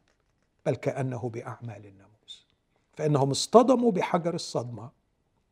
[0.66, 2.46] بل كأنه بأعمال الناموس.
[2.92, 4.90] فإنهم اصطدموا بحجر الصدمة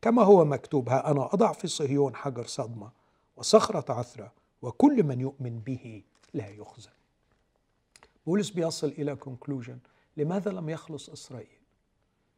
[0.01, 2.89] كما هو مكتوب ها أنا أضع في صهيون حجر صدمة
[3.37, 4.31] وصخرة عثرة
[4.63, 6.91] وكل من يؤمن به لا يخزن.
[8.25, 9.77] بولس بيصل إلى كونكلوجن
[10.17, 11.47] لماذا لم يخلص إسرائيل؟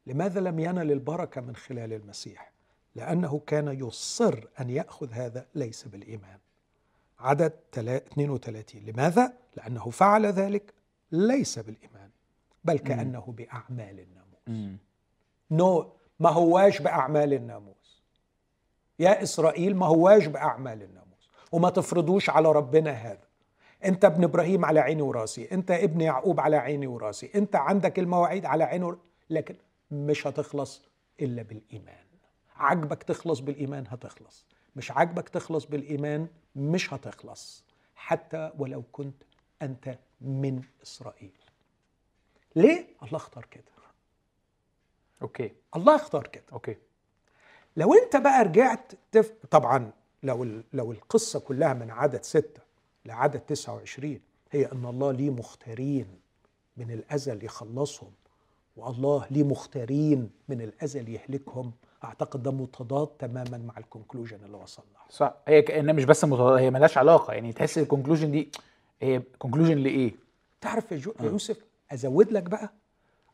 [0.08, 2.52] لماذا لم ينل البركة من خلال المسيح؟
[2.96, 6.38] لأنه كان يصر أن يأخذ هذا ليس بالإيمان.
[7.20, 10.74] عدد تلا- 32 لماذا؟ لأنه فعل ذلك
[11.12, 12.10] ليس بالإيمان
[12.64, 14.76] بل كأنه بأعمال الناموس.
[15.52, 18.02] نو ما هواش بأعمال الناموس.
[19.00, 21.05] يا إسرائيل ما هواش بأعمال الناموس.
[21.52, 23.26] وما تفرضوش على ربنا هذا.
[23.86, 28.46] انت ابن إبراهيم على عيني وراسي انت ابن يعقوب على عيني وراسي انت عندك المواعيد
[28.46, 28.98] على عيني ور...
[29.30, 29.56] لكن
[29.92, 30.82] مش هتخلص
[31.22, 32.06] إلا بالإيمان.
[32.56, 37.64] عجبك تخلص بالإيمان هتخلص مش عجبك تخلص بالإيمان مش هتخلص
[37.96, 39.24] حتى ولو كنت
[39.62, 41.38] أنت من إسرائيل.
[42.56, 43.64] ليه؟ الله اختار كده.
[45.22, 45.52] okay.
[45.76, 46.44] الله اختار كده.
[46.54, 46.78] okay.
[47.78, 49.32] لو انت بقى رجعت تف...
[49.52, 49.92] طبعا
[50.24, 50.62] لو.
[50.74, 52.62] لو القصة كلها من عدد ستة
[53.06, 54.20] لعدد 29
[54.52, 56.08] هي إن الله ليه مختارين
[56.78, 58.12] من الأزل يخلصهم
[58.78, 61.72] والله ليه مختارين من الأزل يهلكهم
[62.04, 66.26] أعتقد ده متضاد تماما مع ال conclusion اللي وصل لها صح هي كانها مش بس
[66.26, 68.52] متضاد هي ملهاش علاقة يعني تحس ال conclusion دي
[69.02, 70.16] هي conclusion لإيه؟
[70.62, 71.14] تعرف يا, جو...
[71.20, 71.58] يا يوسف
[71.92, 72.70] أزود لك بقى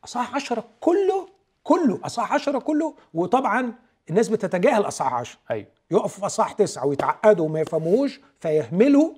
[0.03, 1.29] أصحاح 10 كله
[1.63, 3.73] كله أصحاح 10 كله وطبعا
[4.09, 5.67] الناس بتتجاهل أصحاح 10 أيوه.
[5.91, 9.13] يقفوا في أصحاح تسعة ويتعقدوا وما يفهموهوش فيهملوا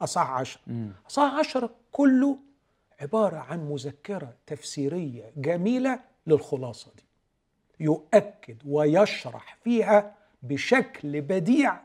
[0.00, 0.60] أصحاح 10
[1.10, 2.38] أصحاح 10 كله
[3.00, 7.04] عبارة عن مذكرة تفسيرية جميلة للخلاصة دي.
[7.80, 11.80] يؤكد ويشرح فيها بشكل بديع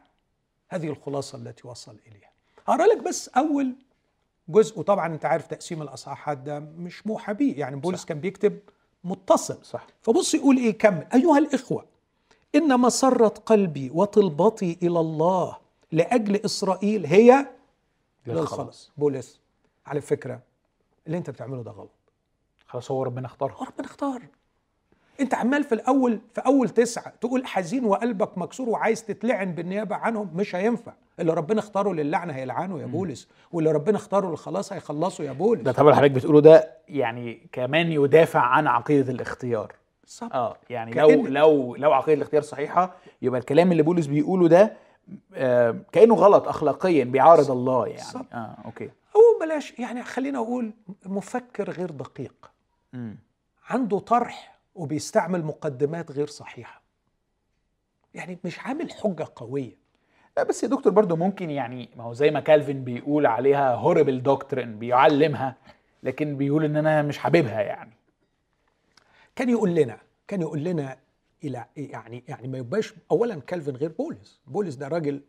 [0.69, 2.29] هذه الخلاصة التي وصل إليها.
[2.67, 3.75] هقرأ لك بس أول
[4.49, 8.59] جزء وطبعا أنت عارف تقسيم الأصحاحات ده مش موحى بيه يعني بولس كان بيكتب
[9.03, 9.57] متصل.
[9.65, 9.87] صح.
[10.01, 11.07] فبص يقول إيه كمل.
[11.13, 11.85] أيها الإخوة
[12.57, 15.57] ان مسره قلبي وطلبتي إلى الله
[15.91, 17.05] لأجل إسرائيل.
[17.05, 17.45] هي
[18.27, 19.39] للخلاص بولس
[19.85, 20.39] على فكرة
[21.07, 21.89] اللي أنت بتعمله ده غلط.
[22.67, 23.55] خلاص هو ربنا اختارها.
[23.55, 24.21] هو ربنا اختار.
[25.19, 30.29] أنت عمال في الأول في أول تسعة تقول حزين وقلبك مكسور وعايز تتلعن بالنيابة عنهم.
[30.35, 30.93] مش هينفع.
[31.19, 35.61] اللي ربنا اختاره للعنة هيلعنه يا بولس واللي ربنا اختاره للخلاص هيخلصه يا بولس.
[35.61, 39.73] ده طبعا حضرتك بتقوله ده يعني كمان يدافع عن عقيدة الاختيار.
[40.07, 44.47] بالظبط آه يعني كأن- لو لو لو عقيدة الاختيار صحيحة يبقى الكلام اللي بولس بيقوله
[44.47, 44.73] ده
[45.33, 47.97] آه كأنه غلط اخلاقيا بيعارض الله يعني.
[48.01, 48.25] بالظبط.
[48.33, 48.85] آه okay.
[49.15, 50.71] أو بلاش يعني خلينا أقول
[51.05, 52.51] مفكر غير دقيق.
[52.93, 53.17] مم.
[53.69, 56.81] عنده طرح وبيستعمل مقدمات غير صحيحة.
[58.13, 59.77] يعني مش عامل حجة قوية.
[60.37, 64.23] لا بس يا دكتور برضو ممكن يعني ما هو زي ما كالفين بيقول عليها horrible
[64.23, 65.55] doctrine بيعلمها
[66.03, 67.96] لكن بيقول إن أنا مش حاببها يعني.
[69.37, 69.97] كان يقول لنا
[70.27, 70.97] كان يقول لنا
[71.43, 75.21] إلى يعني يعني ما يبقاش اولا كالفن غير بولس بولس ده راجل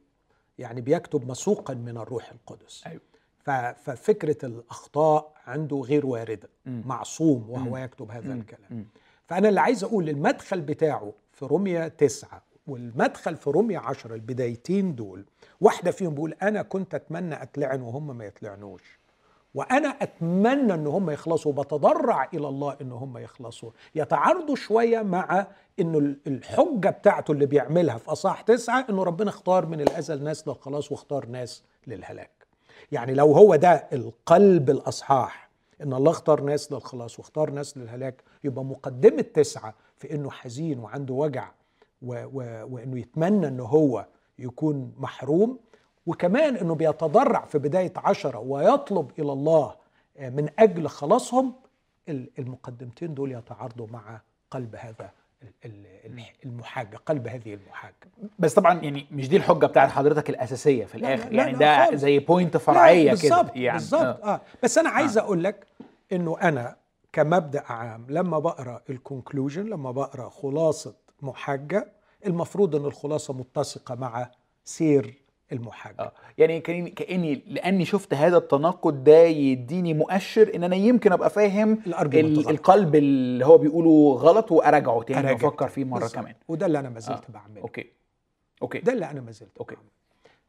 [0.59, 2.85] يعني بيكتب مسوقا من الروح القدس
[3.39, 6.83] ف- ففكرة الأخطاء عنده غير واردة مم.
[6.87, 7.77] معصوم وهو مم.
[7.77, 8.41] يكتب هذا مم.
[8.41, 8.85] الكلام مم.
[9.27, 15.25] فأنا اللي عايز أقول المدخل بتاعه في روميا تسعة والمدخل في روميا عشرة البدايتين دول
[15.61, 18.98] واحدة فيهم بيقول أنا كنت أتمنى أتلعن وهم ما يتلعنوش
[19.55, 23.71] وأنا أتمنى أن هم يخلصوا وبتضرع إلى الله أن هم يخلصوا.
[23.95, 25.47] يتعارضوا شوية مع
[25.81, 30.93] أنه الحجة بتاعته اللي بيعملها في أصح تسعة أنه ربنا اختار من الأزل ناس للخلاص
[30.93, 32.31] واختار ناس للهلاك.
[32.93, 35.49] يعني لو هو ده القلب الأصحاح
[35.83, 41.15] إن الله اختار ناس للخلاص واختار ناس للهلاك يبقى مقدمة تسعة في إنه حزين وعنده
[41.15, 41.51] وجع
[42.03, 44.07] و و وإنه يتمنى انه هو
[44.39, 45.59] يكون محروم
[46.13, 49.75] وكمان إنه بيتضرع في بداية عشرة ويطلب إلى الله
[50.21, 51.53] من أجل خلاصهم
[52.09, 55.11] ال- المقدمتين دول يتعارضوا مع قلب هذا
[55.43, 57.95] ال- ال- المحاجه قلب هذه المحاجه
[58.39, 61.85] بس طبعا يعني مش دي الحجة بتاعت حضرتك الأساسية في لا، لا، يعني لا ده
[61.87, 62.01] خالص.
[62.01, 64.03] زي point فرعية لا، كده يعني بالظبط.
[64.25, 64.35] آه.
[64.35, 64.41] آه.
[64.63, 65.67] بس أنا عايز أقول لك
[66.13, 66.77] إنه أنا
[67.13, 71.93] كمبدأ عام لما بقرأ ال conclusion لما بقرأ خلاصة محاجه
[72.27, 74.31] المفروض إن الخلاصة متسقة مع
[74.65, 76.01] سير المحاجة.
[76.01, 76.13] آه.
[76.39, 81.83] يعني كاني كاني لأني شفت هذا التناقض ده يديني مؤشر إن أنا يمكن أبقى فاهم
[81.87, 82.51] ال-.
[82.51, 85.69] القلب اللي هو بيقوله غلط وأراجعه تاني أراجع وأفكر.
[85.69, 86.15] فيه مرة بالظبط.
[86.15, 86.35] كمان.
[86.49, 87.33] وده اللي أنا ما زلت آه.
[87.33, 87.61] بعمله.
[87.63, 87.87] okay.
[88.63, 88.79] okay.
[88.79, 89.75] ده اللي أنا ما زلت okay.
[89.75, 89.91] بعمله.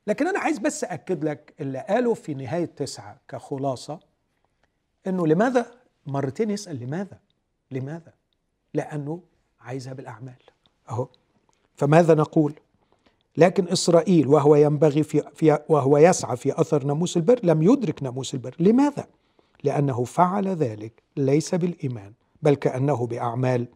[0.08, 4.00] لكن أنا عايز بس أكد لك اللي قاله في نهاية تسعة كخلاصة
[5.08, 5.66] إنه لماذا؟
[6.08, 7.20] مرتين يسأل لماذا؟
[7.72, 8.14] لماذا؟
[8.74, 9.22] لأنه
[9.62, 10.36] عايزها بالأعمال.
[10.90, 11.08] أهو.
[11.76, 12.54] فماذا نقول؟
[13.40, 18.34] لكن إسرائيل وهو ينبغي في, في وهو يسعى في أثر ناموس البر لم يدرك ناموس
[18.34, 18.56] البر.
[18.60, 19.08] لماذا؟
[19.64, 23.68] لأنه فعل ذلك ليس بالإيمان بل كأنه بأعمال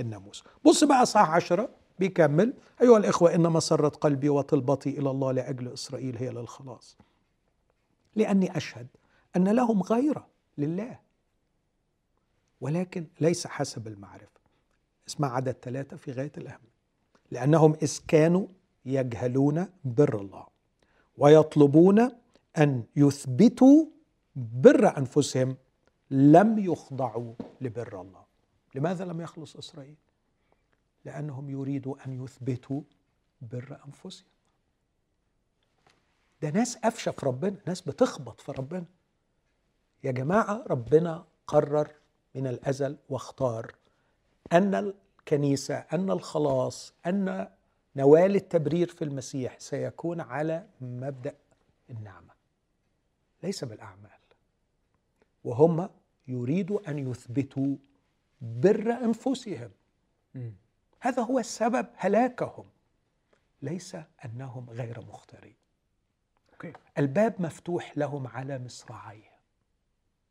[0.00, 0.44] الناموس.
[0.64, 2.54] بص بقى صح عشرة بيكمل.
[2.82, 6.96] أيها الإخوة إن مسرة قلبي وطلبتي إلى الله لأجل إسرائيل هي للخلاص.
[8.16, 8.86] لأني أشهد
[9.36, 10.26] أن لهم غيرة
[10.58, 10.98] لله.
[12.60, 14.40] ولكن ليس حسب المعرفة.
[15.08, 16.72] اسمع عدد ثلاثة في غاية الأهمية
[17.30, 18.46] لأنهم إذ كانوا
[18.84, 20.46] يجهلون بر الله
[21.18, 22.10] ويطلبون
[22.58, 23.86] أن يثبتوا
[24.36, 25.56] بر أنفسهم
[26.10, 28.24] لم يخضعوا لبر الله.
[28.74, 29.96] لماذا لم يخلص إسرائيل؟
[31.04, 32.82] لأنهم يريدوا أن يثبتوا
[33.42, 34.26] بر أنفسهم.
[36.42, 38.84] ده ناس قفشة في ربنا ناس بتخبط في ربنا.
[40.04, 41.90] يا جماعة ربنا قرر
[42.34, 43.74] من الأزل واختار
[44.52, 47.48] أن الكنيسة أن الخلاص أن
[47.96, 51.34] نوال التبرير في المسيح سيكون على مبدأ
[51.90, 52.32] النعمة
[53.42, 54.10] ليس بالأعمال.
[55.44, 55.88] وهم
[56.28, 57.76] يريدوا أن يثبتوا
[58.40, 59.70] بر أنفسهم.
[60.34, 60.52] مم.
[61.00, 62.64] هذا هو السبب هلاكهم.
[63.62, 65.54] ليس أنهم غير مختارين
[66.52, 66.72] أوكي.
[66.98, 69.32] الباب مفتوح لهم على مصراعيه.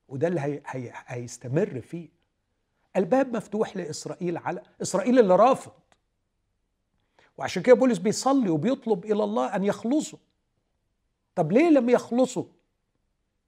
[0.08, 2.10] وده اللي هي هي هيستمر فيه.
[2.95, 5.71] الباب مفتوح لإسرائيل على إسرائيل اللي رافض.
[7.42, 10.20] وعشان كده بولس بيصلي وبيطلب إلى الله أن يخلصوا
[11.36, 12.44] طب ليه لم يخلصوا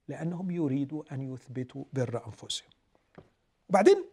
[0.08, 2.68] لأنهم يريدوا أن يثبتوا بر أنفسهم.
[3.68, 4.04] وبعدين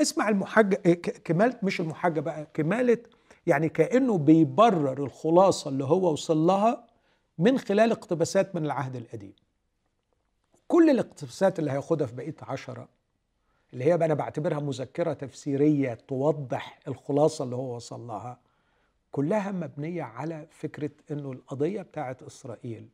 [0.00, 2.98] اسمع المحجة ك- كمالة مش المحجة بقى كمالة
[3.46, 6.86] يعني كأنه بيبرر الخلاصة اللي هو وصل لها
[7.38, 9.32] من خلال اقتباسات من العهد القديم.
[10.68, 12.88] كل الاقتباسات اللي هياخدها في بقية عشرة
[13.72, 18.38] اللي هي بقى أنا بعتبرها مذكرة تفسيرية توضح الخلاصة اللي هو وصل لها
[19.14, 22.88] كلها مبنية على فكرة أنه القضية بتاعت إسرائيل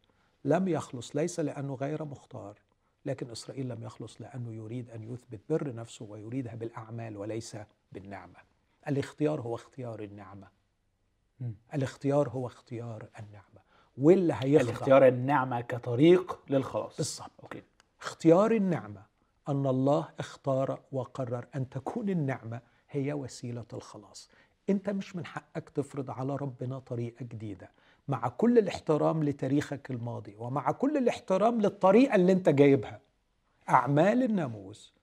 [0.44, 2.58] لم يخلص ليس لأنه غير مختار
[3.04, 7.56] لكن إسرائيل لم يخلص لأنه يريد أن يثبت بر نفسه ويريدها بالأعمال وليس
[7.92, 8.36] بالنعمة.
[8.88, 10.48] الاختيار هو اختيار النعمة.
[11.74, 13.60] الاختيار هو اختيار النعمة.
[13.98, 16.96] واللي هيخضع؟ الاختيار النعمة كطريق للخلاص.
[16.96, 17.30] بالظبط.
[17.42, 17.62] أوكي.
[18.00, 19.02] اختيار النعمة
[19.48, 24.30] أن الله اختار وقرر أن تكون النعمة هي وسيلة الخلاص.
[24.70, 27.70] انت مش من حقك تفرض على ربنا طريقة جديدة.
[28.08, 33.00] مع كل الاحترام لتاريخك الماضي ومع كل الاحترام للطريقة اللي انت جايبها.
[33.68, 34.94] أعمال الناموس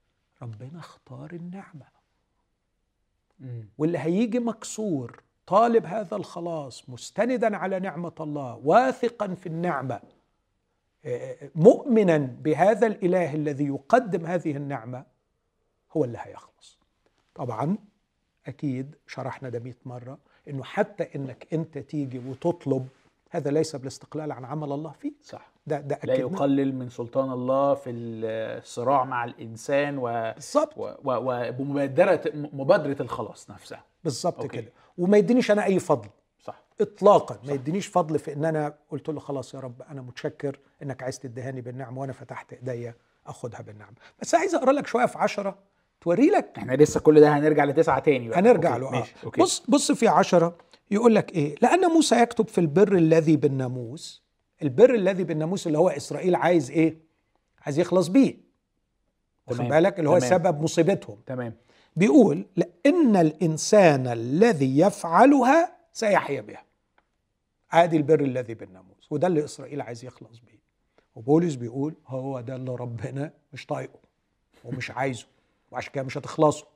[0.42, 1.86] ربنا اختار النعمة.
[3.78, 10.00] واللي هيجي مكسور طالب هذا الخلاص مستندا على نعمة الله واثقا في النعمة
[11.56, 15.06] مؤمنا بهذا الإله الذي يقدم هذه النعمة
[15.92, 16.80] هو اللي هيخلص.
[17.36, 17.78] طبعا
[18.48, 20.18] أكيد شرحنا ده 100 مرة
[20.50, 22.88] إنه حتى إنك أنت تيجي وتطلب
[23.30, 25.12] هذا ليس بالاستقلال عن عمل الله فيه.
[25.24, 25.50] صح.
[25.68, 33.02] ده ده لا يقلل من سلطان الله في الصراع مع الإنسان و بالظبط ومبادره مبادرة
[33.02, 33.84] الخلاص نفسها.
[34.04, 34.72] بالظبط كده.
[34.98, 36.10] وما يدينيش أنا أي فضل.
[36.44, 36.62] صح.
[36.82, 37.36] اطلاقا.
[37.36, 37.44] صح.
[37.46, 41.20] ما يدينيش فضل في إن أنا قلت له خلاص يا رب أنا متشكر إنك عايز
[41.20, 42.96] تدهاني بالنعمة وأنا فتحت إيديا
[43.28, 43.96] أخدها بالنعمة.
[44.22, 45.56] بس عايز أقرأ لك شوية في عشرة.
[46.02, 48.40] توري لك إحنا لسه كل ده هنرجع لتسعة تاني بقى.
[48.40, 48.82] هنرجع okay.
[48.82, 49.00] له آه.
[49.00, 49.14] ماشي.
[49.24, 49.42] okay.
[49.42, 50.58] بص بص في عشرة
[50.92, 54.24] يقول لك إيه لأن موسى يكتب في البر الذي بالناموس
[54.64, 56.98] البر الذي بالناموس اللي هو إسرائيل عايز إيه
[57.62, 58.38] عايز يخلص بيه
[59.48, 60.30] واخد بالك اللي هو تمام.
[60.32, 61.54] سبب مصيبتهم تمام
[61.96, 66.64] بيقول لإن الإنسان الذي يفعلها سيحيا بها
[67.72, 70.60] عادي البر الذي بالناموس وده اللي إسرائيل عايز يخلص بيه
[71.16, 74.00] وبولس بيقول هو ده اللي ربنا مش طايقه
[74.66, 75.26] ومش عايزه
[75.72, 76.68] وعشان كده مش هتخلصوا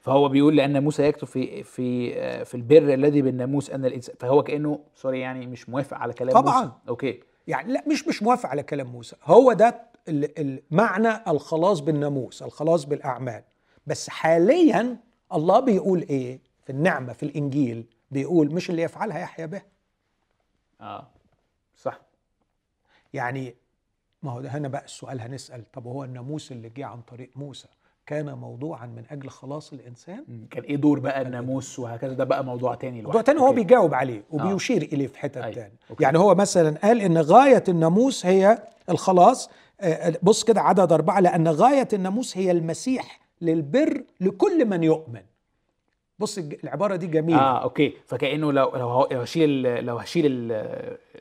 [0.00, 4.80] فهو بيقول لأن موسى يكتب في في في البر الذي بالناموس أن الانسان فهو كأنه
[4.94, 6.60] sorry يعني مش موافق على كلام طبعا.
[6.62, 6.72] موسى.
[6.88, 7.20] okay.
[7.46, 9.16] يعني لا مش مش موافق على كلام موسى.
[9.24, 13.42] هو ده المعنى الخلاص بالناموس الخلاص بالأعمال.
[13.86, 14.96] بس حاليا
[15.32, 19.62] الله بيقول إيه؟ في النعمة في الإنجيل بيقول مش اللي يفعلها يحيا بها
[20.80, 21.08] آه.
[21.76, 22.00] صح.
[23.12, 23.56] يعني
[24.22, 27.68] ما هو ده هنا بقى السؤال هنسأل طب هو الناموس اللي جه عن طريق موسى؟
[28.08, 30.24] كان موضوعا من أجل خلاص الإنسان.
[30.50, 34.22] كان إيه دور بقى الناموس وهكذا؟ ده بقى موضوع تاني موضوع تاني هو بيجاوب عليه
[34.30, 34.94] وبيشير آه.
[34.94, 35.54] إليه في حتت أيوه.
[35.54, 35.72] تاني.
[36.00, 38.58] يعني هو مثلا قال إن غاية الناموس هي
[38.90, 39.50] الخلاص.
[40.22, 45.22] بص كده عدد أربعة لأن غاية الناموس هي المسيح للبر لكل من يؤمن.
[46.18, 47.38] بص العبارة دي جميلة.
[47.38, 47.92] آه okay.
[48.06, 48.88] فكأنه لو لو
[49.20, 50.52] هشيل لو هشيل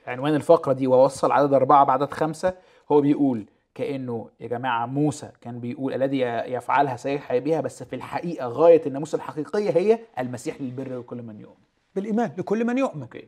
[0.08, 2.54] عنوان الفقرة دي واوصل عدد أربعة بعدد خمسة
[2.92, 3.46] هو بيقول
[3.78, 6.20] كأنه يا جماعة موسى كان بيقول الذي
[6.54, 11.56] يفعلها سيحيا بها بس في الحقيقة غاية الناموس الحقيقية هي المسيح للبر لكل من يؤمن.
[11.96, 13.02] بالإيمان لكل من يؤمن.
[13.02, 13.28] okay.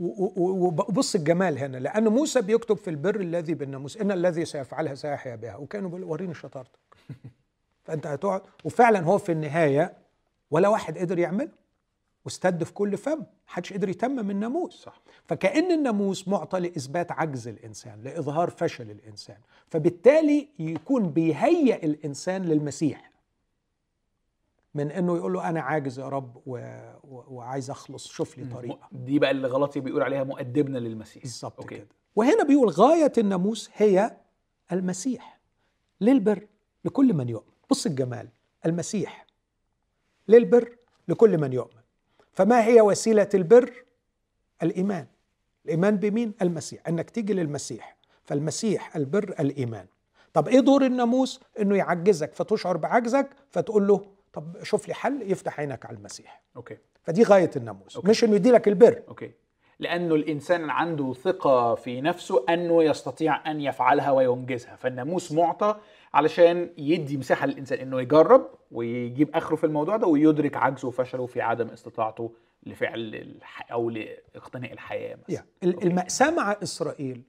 [0.00, 5.56] وبص الجمال هنا لأن موسى بيكتب في البر الذي بالناموس إن الذي سيفعلها سيحيا بها.
[5.56, 6.78] وكانوا بيقولوا وريني شطارتك.
[7.84, 9.92] فأنت هتقعد وفعلا هو في النهاية
[10.50, 11.48] ولا واحد قدر يعمله.
[12.24, 14.82] واستد في كل فم محدش قدر يتمم الناموس.
[14.82, 15.00] صح.
[15.24, 19.38] فكأن الناموس معطى لإثبات عجز الإنسان لإظهار فشل الإنسان.
[19.66, 23.12] فبالتالي يكون بيهيئ الإنسان للمسيح.
[24.74, 26.56] من إنه يقول له أنا عاجز يا رب و...
[27.04, 27.24] و...
[27.28, 28.88] وعايز أخلص شوف لي طريقة.
[28.92, 31.22] دي بقى اللي غلطي بيقول عليها مؤدبنا للمسيح.
[31.22, 31.86] بالظبط كده.
[32.16, 34.16] وهنا بيقول غاية الناموس هي
[34.72, 35.40] المسيح.
[36.00, 36.46] للبر
[36.84, 37.52] لكل من يؤمن.
[37.70, 38.28] بص الجمال.
[38.66, 39.26] المسيح.
[40.28, 40.76] للبر
[41.08, 41.77] لكل من يؤمن.
[42.38, 43.72] فما هي وسيلة البر؟
[44.62, 45.06] الإيمان.
[45.64, 46.88] الإيمان بمين؟ المسيح.
[46.88, 47.96] إنك تيجي للمسيح.
[48.24, 49.86] فالمسيح البر الإيمان.
[50.32, 52.34] طب إيه دور الناموس؟ إنه يعجزك.
[52.34, 56.42] فتشعر بعجزك فتقول له طب شوف لي حل يفتح عينك على المسيح.
[56.56, 56.78] okay.
[57.02, 57.96] فدي غاية الناموس.
[57.96, 58.08] okay.
[58.08, 59.02] مش إنه يدي لك البر.
[59.08, 59.32] okay.
[59.78, 64.76] لأنه الإنسان عنده ثقة في نفسه أنه يستطيع أن يفعلها وينجزها.
[64.76, 65.76] فالناموس معطى
[66.14, 71.40] علشان يدي مساحة للإنسان إنه يجرب ويجيب آخره في الموضوع ده ويدرك عجزه وفشله في
[71.40, 72.32] عدم استطاعته
[72.66, 73.72] لفعل الح...
[73.72, 75.38] أو لإقتناء الحياة مثلا.
[75.38, 75.64] yeah.
[75.64, 77.22] المأساة مع إسرائيل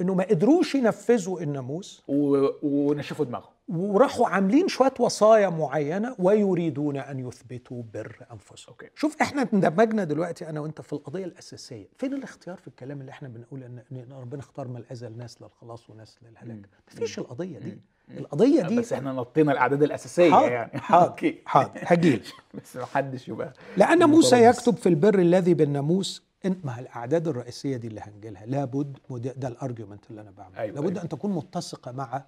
[0.00, 2.46] إنه ما قدروش ينفذوا الناموس و...
[2.62, 3.50] ونشفوا دماغهم.
[3.68, 8.68] وراحوا عاملين شوية وصايا معينة ويريدون أن يثبتوا بر أنفسهم.
[8.72, 8.88] أوكي.
[8.94, 11.88] شوف إحنا اندمجنا دلوقتي أنا وأنت في القضية الأساسية.
[11.98, 15.90] فين الاختيار في الكلام اللي إحنا بنقول ان, إن ربنا اختار من الأزل ناس للخلاص
[15.90, 17.70] وناس للهلاك؟ مفيش القضية دي.
[17.70, 17.80] مم.
[18.18, 20.78] القضية دي بس إحنا نطينا الأعداد الأساسية حاضر يعني.
[20.80, 22.22] حاضر حاضر هجيل
[22.54, 27.76] بس ما حدش يبقى لأن موسى يكتب في البر الذي بالناموس انت ما الأعداد الرئيسية
[27.76, 28.46] دي اللي هنجيلها.
[28.46, 28.98] لابد
[29.36, 30.58] ده الأرجيومنت اللي أنا بعمله.
[30.58, 31.02] أيوة لابد أيوة.
[31.02, 32.22] أن تكون متسقة مع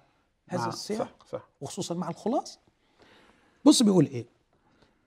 [0.47, 1.49] هذا السياق صح صح.
[1.61, 2.59] وخصوصا مع الخلاص.
[3.65, 4.25] بص بيقول إيه؟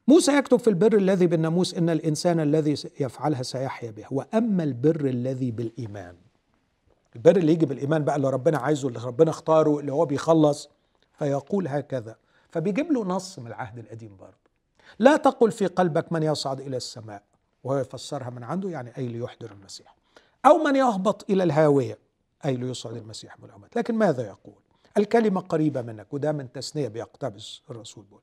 [0.08, 5.50] موسى يكتب في البر الذي بالناموس إن الإنسان الذي يفعلها سيحيا بها وأما البر الذي
[5.50, 6.14] بالإيمان
[7.16, 10.68] البر اللي يجي بالإيمان بقى اللي ربنا عايزه اللي ربنا اختاره اللي هو بيخلص
[11.18, 12.16] فيقول هكذا.
[12.50, 14.36] فبيجيب له نص من العهد القديم برضه.
[14.98, 17.22] لا تقل في قلبك من يصعد إلى السماء
[17.64, 19.94] وهو يفسرها من عنده يعني أي ليحضر المسيح.
[20.46, 21.98] أو من يهبط إلى الهاوية
[22.44, 24.54] أي ليصعد المسيح من الاموات لكن ماذا يقول؟
[24.96, 28.22] الكلمة قريبة منك وده من تثنية بيقتبس الرسول بولس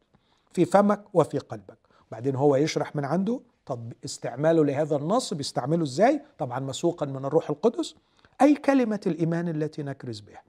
[0.53, 1.77] في فمك وفي قلبك.
[2.11, 7.49] بعدين هو يشرح من عنده طب استعماله لهذا النص بيستعمله إزاي؟ طبعا مسوقا من الروح
[7.49, 7.95] القدس.
[8.43, 10.43] أي كلمة الإيمان التي نكرز بها.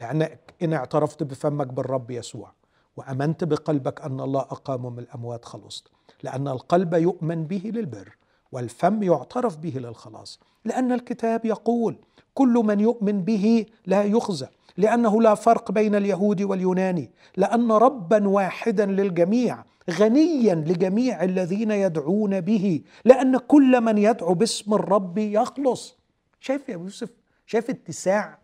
[0.00, 2.52] لانك إن اعترفت بفمك بالرب يسوع
[2.96, 5.88] وأمنت بقلبك أن الله اقامه من الأموات خلصت.
[6.22, 8.16] لأن القلب يؤمن به للبر
[8.52, 10.40] والفم يعترف به للخلاص.
[10.64, 11.96] لأن الكتاب يقول
[12.34, 14.46] كل من يؤمن به لا يخزى.
[14.76, 17.10] لأنه لا فرق بين اليهود واليوناني.
[17.36, 22.82] لأن ربا واحدا للجميع غنيا لجميع الذين يدعون به.
[23.04, 25.96] لأن كل من يدعو باسم الرب يخلص.
[26.40, 27.10] شايف يا يوسف؟
[27.46, 28.38] شايف اتساع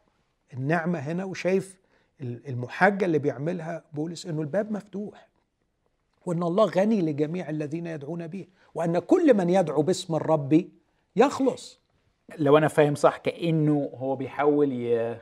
[0.55, 1.81] النعمة هنا وشايف
[2.21, 5.29] المحاجة اللي بيعملها بولس إنه الباب مفتوح
[6.27, 10.69] وإن الله غني لجميع الذين يدعون به وإن كل من يدعو باسم الرب
[11.17, 11.81] يخلص.
[12.39, 15.17] لو أنا فاهم صح كأنه هو بيحاول ي...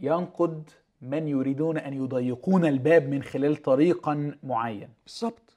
[0.00, 0.70] ينقد
[1.02, 4.88] من يريدون أن يضيقون الباب من خلال طريقا معين.
[5.06, 5.56] بالظبط.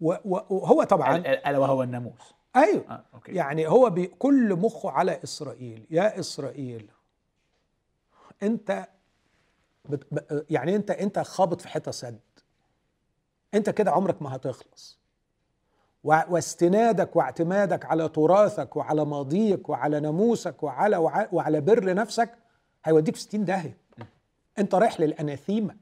[0.00, 2.34] وهو طبعا ألا وهو الناموس.
[2.56, 2.84] أيوه.
[2.90, 3.32] آه، أوكي.
[3.32, 5.86] يعني هو بكل مخه على إسرائيل.
[5.90, 6.90] يا إسرائيل
[8.42, 8.88] أنت
[9.88, 10.44] بت...
[10.50, 12.20] يعني أنت أنت خابط في حتة سد.
[13.54, 14.98] أنت كده عمرك ما هتخلص.
[16.04, 20.96] واستنادك واعتمادك على تراثك وعلى ماضيك وعلى ناموسك وعلى
[21.32, 22.34] وعلى بر نفسك
[22.84, 23.76] هيوديك في 60 داهية.
[24.58, 25.76] أنت رايح للأناثيمة.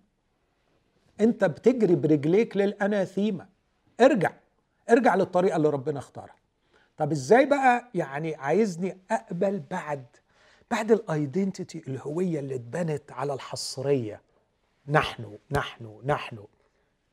[1.21, 3.47] أنت بتجري برجليك للأناثيمة.
[4.01, 4.33] ارجع.
[4.91, 6.35] ارجع للطريقة اللي ربنا اختارها.
[7.03, 10.05] طب إزاي بقى يعني عايزني أقبل بعد
[10.71, 14.21] بعد الايدنتيتي الهوية اللي اتبنت على الحصرية؟
[14.89, 16.45] نحن نحن نحن.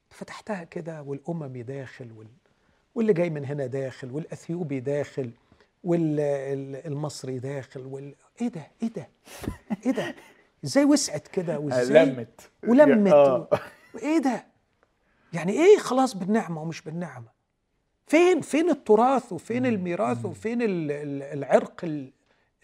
[0.10, 2.28] فتحتها كده والاممي داخل وال
[2.96, 5.32] واللي جاي من هنا داخل والأثيوبي داخل
[5.84, 9.08] والمصري داخل وال إيه ده إيه ده
[9.86, 10.16] إيه ده؟
[10.66, 12.50] إزاي وسعت كده؟ وإزاي لمت.
[12.68, 13.14] ولمت.
[13.14, 13.46] و...
[13.94, 14.46] وايه ده؟
[15.34, 17.39] يعني إيه خلاص بالنعمة ومش بالنعمة؟
[18.10, 21.86] فين فين التراث وفين الميراث وفين العرق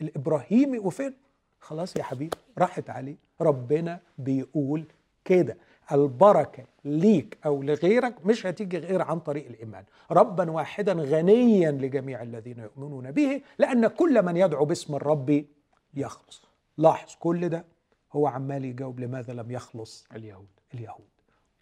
[0.02, 1.14] الإبراهيمي وفين؟
[1.60, 3.16] خلاص يا حبيبي راحت عليه.
[3.42, 4.84] ربنا بيقول
[5.26, 5.58] كده.
[5.92, 9.84] البركة ليك أو لغيرك مش هتيجي غير عن طريق الإيمان.
[10.12, 15.46] ربا واحدا غنيا لجميع الذين يؤمنون به لأن كل من يدعو باسم الرب
[15.94, 16.44] يخلص.
[16.78, 17.66] لاحظ كل ده
[18.14, 20.48] هو عمال يجاوب لماذا لم يخلص؟ اليهود.
[20.74, 21.08] اليهود.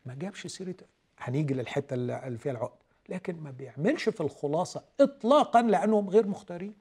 [0.05, 0.75] ما جابش سيرة
[1.19, 2.82] هنيجي للحتة اللي فيها العقد.
[3.09, 6.73] لكن ما بيعملش في الخلاصة اطلاقا لأنهم غير مختارين.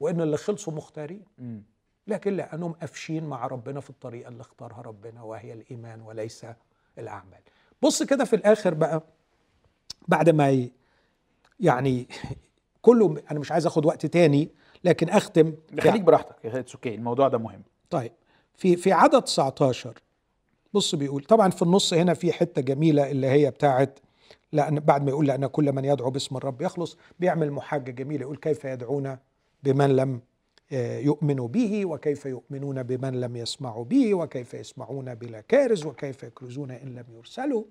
[0.00, 1.24] وإن اللي خلصوا مختارين.
[2.06, 6.46] لكن لأنهم قافشين مع ربنا في الطريقة اللي اختارها ربنا وهي الإيمان وليس
[6.98, 7.40] الأعمال.
[7.82, 9.02] بص كده في الآخر بقى
[10.08, 10.68] بعد ما
[11.60, 12.08] يعني
[12.82, 14.48] كله أنا مش عايز آخد وقت تاني
[14.84, 17.62] لكن أختم خليك براحتك يا okay الموضوع ده مهم.
[17.90, 18.12] طيب
[18.56, 20.02] في في عدد 19
[20.74, 23.98] بص بيقول طبعا في النص هنا في حتة جميلة اللي هي بتاعت
[24.52, 28.36] لأن بعد ما يقول لأن كل من يدعو باسم الرب يخلص بيعمل محاجة جميلة يقول
[28.36, 29.16] كيف يدعون
[29.62, 30.20] بمن لم
[30.72, 36.70] آه، يؤمنوا به وكيف يؤمنون بمن لم يسمعوا به وكيف يسمعون بلا كارز وكيف يكرزون
[36.70, 37.64] إن لم يرسلوا.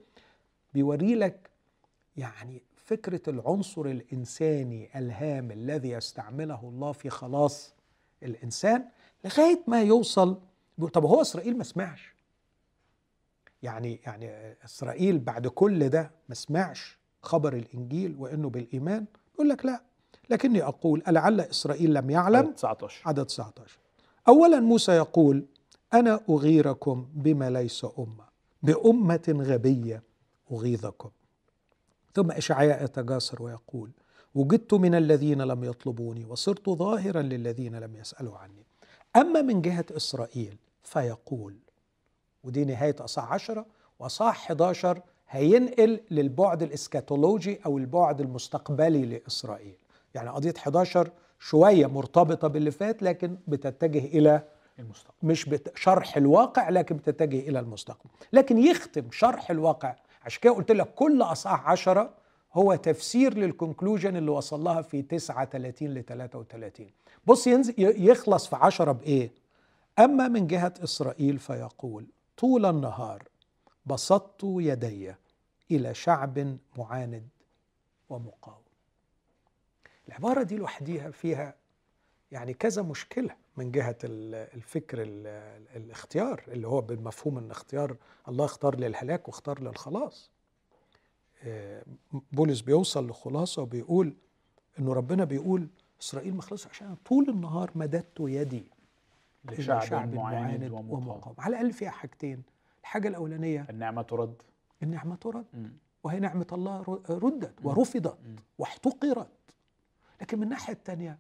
[0.74, 1.50] بيوري لك
[2.18, 7.74] يعني فكرة العنصر الإنساني الهام الذي يستعمله الله في خلاص
[8.24, 8.86] الإنسان
[9.26, 10.40] لغاية ما يوصل.
[10.94, 12.11] طب هو إسرائيل ما سمعش؟
[13.64, 19.06] يعني يعني إسرائيل بعد كل ده ما سمعش خبر الإنجيل وإنه بالإيمان؟
[19.36, 19.82] يقول لك لا.
[20.30, 23.80] لكني أقول ألعل إسرائيل لم يعلم؟ عدد 19 عدد 19
[24.28, 25.46] اولا موسى يقول
[25.94, 28.26] أنا أغيركم بما ليس أمة
[28.64, 30.04] بأمة غبية
[30.52, 31.10] أغيظكم.
[32.14, 33.92] ثم إشعياء يتجاسر ويقول
[34.36, 38.66] وجدت من الذين لم يطلبوني وصرت ظاهرا للذين لم يسألوا عني.
[39.16, 41.56] أما من جهة إسرائيل فيقول
[42.44, 43.66] ودي نهاية اصح 10
[44.00, 49.76] واصح 11 هينقل للبعد الإسكاتولوجي أو البعد المستقبلي لإسرائيل.
[50.16, 54.44] يعني قضية 11 شوية مرتبطة باللي فات لكن بتتجه إلى
[54.80, 55.16] المستقبل.
[55.24, 58.10] مش شرح الواقع لكن بتتجه إلى المستقبل.
[58.34, 59.96] لكن يختم شرح الواقع.
[60.26, 62.10] عشان كده قلت لك كل أصحاح 10
[62.54, 66.88] هو تفسير للكونكلوجن اللي وصل لها في 9 30 ل 33
[67.28, 69.32] بص ينزل يخلص في 10 بإيه؟
[70.00, 72.06] أما من جهة إسرائيل فيقول
[72.42, 73.24] طول النهار
[73.86, 75.16] بسطت يدي
[75.72, 77.28] إلى شعب معاند
[78.10, 78.64] ومقاوم.
[80.08, 81.56] العبارة دي لوحديها فيها
[82.32, 84.98] يعني كذا مشكلة من جهة الفكر
[85.76, 87.96] الاختيار اللي هو بالمفهوم إن اختيار
[88.28, 90.32] الله اختار للهلاك واختار للخلاص.
[91.44, 91.84] آه،
[92.32, 94.16] بولس بيوصل لخلاصة وبيقول
[94.80, 95.68] إنه ربنا بيقول
[96.02, 98.66] إسرائيل ما عشان طول النهار مددت يدي
[99.46, 102.44] لشعب معاند ومقاوم على الأقل فيها حاجتين.
[102.82, 104.42] الحاجة الأولانية النعمة ترد.
[104.84, 105.46] النعمة ترد.
[105.54, 105.74] مم.
[106.04, 108.36] وهي نعمة الله ردت ورفضت مم.
[108.58, 109.32] واحتقرت.
[110.22, 111.20] لكن من الناحية الثانية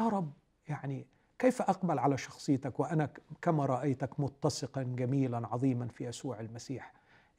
[0.00, 0.32] يا رب
[0.68, 1.06] يعني
[1.38, 6.92] كيف أقبل على شخصيتك وأنا ك- كما رأيتك متسقا جميلا عظيما في يسوع المسيح؟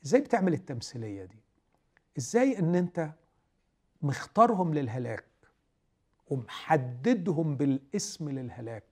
[0.06, 1.38] إزاي بتعمل التمثيلية دي؟
[2.18, 3.10] إزاي إن أنت
[4.02, 5.26] مختارهم للهلاك
[6.30, 8.84] ومحددهم بالاسم للهلاك؟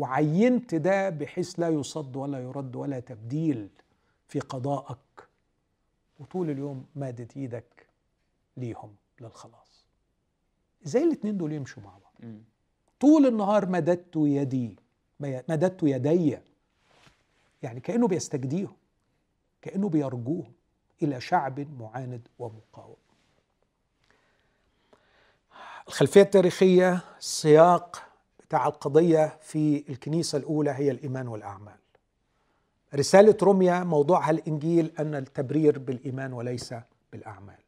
[0.00, 3.68] وعينت ده بحيث لا يصد ولا يرد ولا تبديل
[4.28, 4.98] في قضائك
[6.20, 7.86] وطول اليوم مادد إيدك
[8.56, 9.84] ليهم للخلاص.
[10.86, 12.32] إزاي الاتنين دول يمشوا مع بعض.
[13.00, 14.76] طول النهار مددت يدي
[15.20, 16.38] مددت يدي.
[17.62, 18.76] يعني كأنه بيستجديهم
[19.62, 20.52] كأنه بيرجوهم
[21.02, 22.96] إلى شعب معاند ومقاوم.
[25.88, 28.09] الخلفية التاريخية السياق
[28.50, 31.76] بتاع القضية في الكنيسة الأولى هي الإيمان والأعمال.
[32.94, 36.74] رسالة روميا موضوعها الإنجيل أن التبرير بالإيمان وليس
[37.12, 37.58] بالأعمال.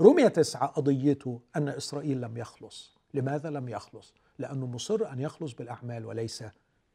[0.00, 2.96] روميا تسعة قضيته أن إسرائيل لم يخلص.
[3.14, 6.44] لماذا لم يخلص؟ لأنه مصر أن يخلص بالأعمال وليس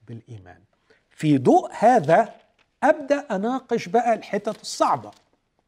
[0.08, 0.62] بالإيمان.
[1.10, 2.34] في ضوء هذا
[2.84, 5.12] أبدأ أناقش بقى الحتت الصعبة.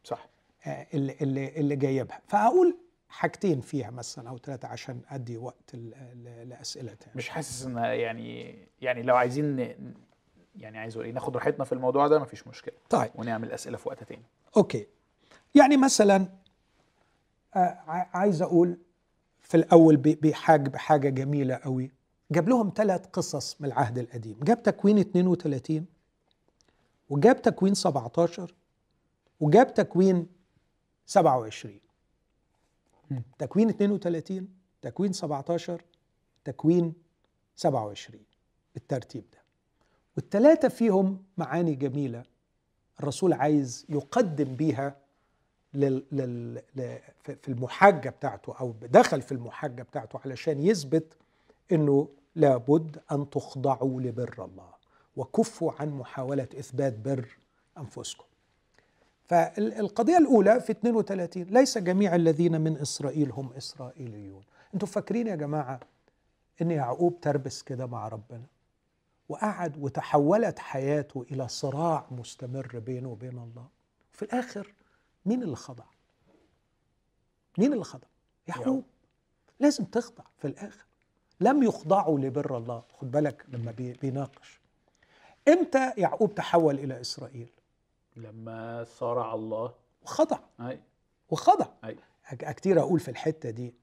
[0.04, 0.28] صح.
[0.66, 2.22] آه، اللي, اللي, اللي جايبها.
[2.28, 2.78] فهقول
[3.14, 5.78] حاجتين فيها مثلا أو ثلاثة عشان أدي وقت ل-
[6.24, 9.60] ل- لأسئلة تانية مش حاسس إن يعني يعني لو عايزين
[10.56, 12.74] يعني عايز أقول إيه ناخد راحتنا في الموضوع ده مفيش مشكلة.
[12.90, 13.12] طيب.
[13.16, 14.24] ونعمل أسئلة في وقت تاني.
[14.58, 14.88] أوكي.
[15.56, 16.28] يعني مثلا
[17.56, 17.78] آه،
[18.14, 18.78] عايز أقول
[19.42, 21.92] في الأول بحاجه بحاجة جميلة قوي.
[22.32, 24.40] جاب لهم ثلاث قصص من العهد القديم.
[24.44, 25.86] جاب تكوين 32
[27.10, 28.54] وجاب تكوين 17
[29.40, 30.28] وجاب تكوين
[31.06, 31.80] 27
[33.40, 34.48] تكوين 32
[34.82, 35.82] تكوين 17
[36.46, 36.94] تكوين
[37.56, 38.24] 27
[38.74, 39.38] بالترتيب ده.
[40.18, 42.24] والثلاثه فيهم معاني جميلة
[43.00, 44.96] الرسول عايز يقدم بيها
[45.74, 46.04] لل...
[46.12, 46.62] لل...
[46.76, 46.98] ل...
[47.24, 51.14] في المحاجة بتاعته أو دخل في المحاجة بتاعته علشان يثبت
[51.72, 54.74] أنه لابد أن تخضعوا لبر الله
[55.18, 57.38] وكفوا عن محاولة إثبات بر
[57.78, 58.24] أنفسكم.
[59.26, 64.44] فالقضية الأولى في 32 ليس جميع الذين من إسرائيل هم إسرائيليون.
[64.74, 65.80] أنتوا فاكرين يا جماعة
[66.62, 68.44] أن يعقوب تربس كده مع ربنا؟
[69.30, 73.68] وقعد وتحولت حياته إلى صراع مستمر بينه وبين الله.
[74.14, 74.74] في الآخر
[75.26, 75.84] مين اللي خضع؟
[77.58, 78.08] مين اللي خضع؟
[78.48, 78.84] يعقوب.
[79.60, 80.86] لازم تخضع في الآخر.
[81.40, 82.84] لم يخضعوا لبر الله.
[83.00, 84.60] خد بالك لما بي- بيناقش.
[85.48, 87.50] إمتى يعقوب تحول إلى إسرائيل؟
[88.16, 89.74] لما صارع الله.
[90.04, 90.38] وخضع.
[90.62, 90.80] أي.
[91.30, 91.66] وخضع.
[91.86, 93.76] أك- كتير أقول في الحتة دي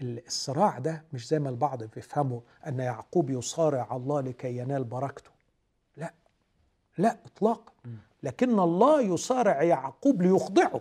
[0.00, 5.30] ال- الصراع ده مش زي ما البعض بيفهموا أن يعقوب يصارع الله لكي ينال بركته.
[5.96, 6.14] لا.
[6.98, 7.72] لا إطلاقا.
[7.84, 7.98] مم.
[8.22, 10.80] لكن الله يصارع يعقوب ليخضعه.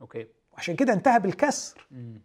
[0.00, 0.26] okay.
[0.52, 1.86] وعشان كده انتهى بالكسر.
[1.90, 2.20] مم.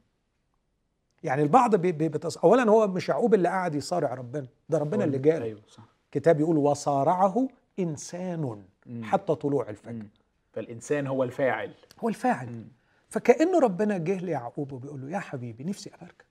[1.24, 2.38] يعني البعض بي بي بتص...
[2.38, 4.48] اولا هو مش يعقوب اللي قاعد يصارع ربنا.
[4.70, 5.46] ده ربنا اللي جاله.
[5.46, 5.84] أيوه صح.
[6.06, 7.48] الكتاب يقول وصارعه
[7.80, 8.64] إنسان.
[9.04, 10.06] حتى طلوع الفجر.
[10.54, 11.74] فالإنسان هو الفاعل.
[12.00, 12.48] هو الفاعل.
[12.48, 12.68] مم.
[13.10, 16.26] فكأنه ربنا جه ليعقوب وبيقول له يا حبيبي نفسي أباركك.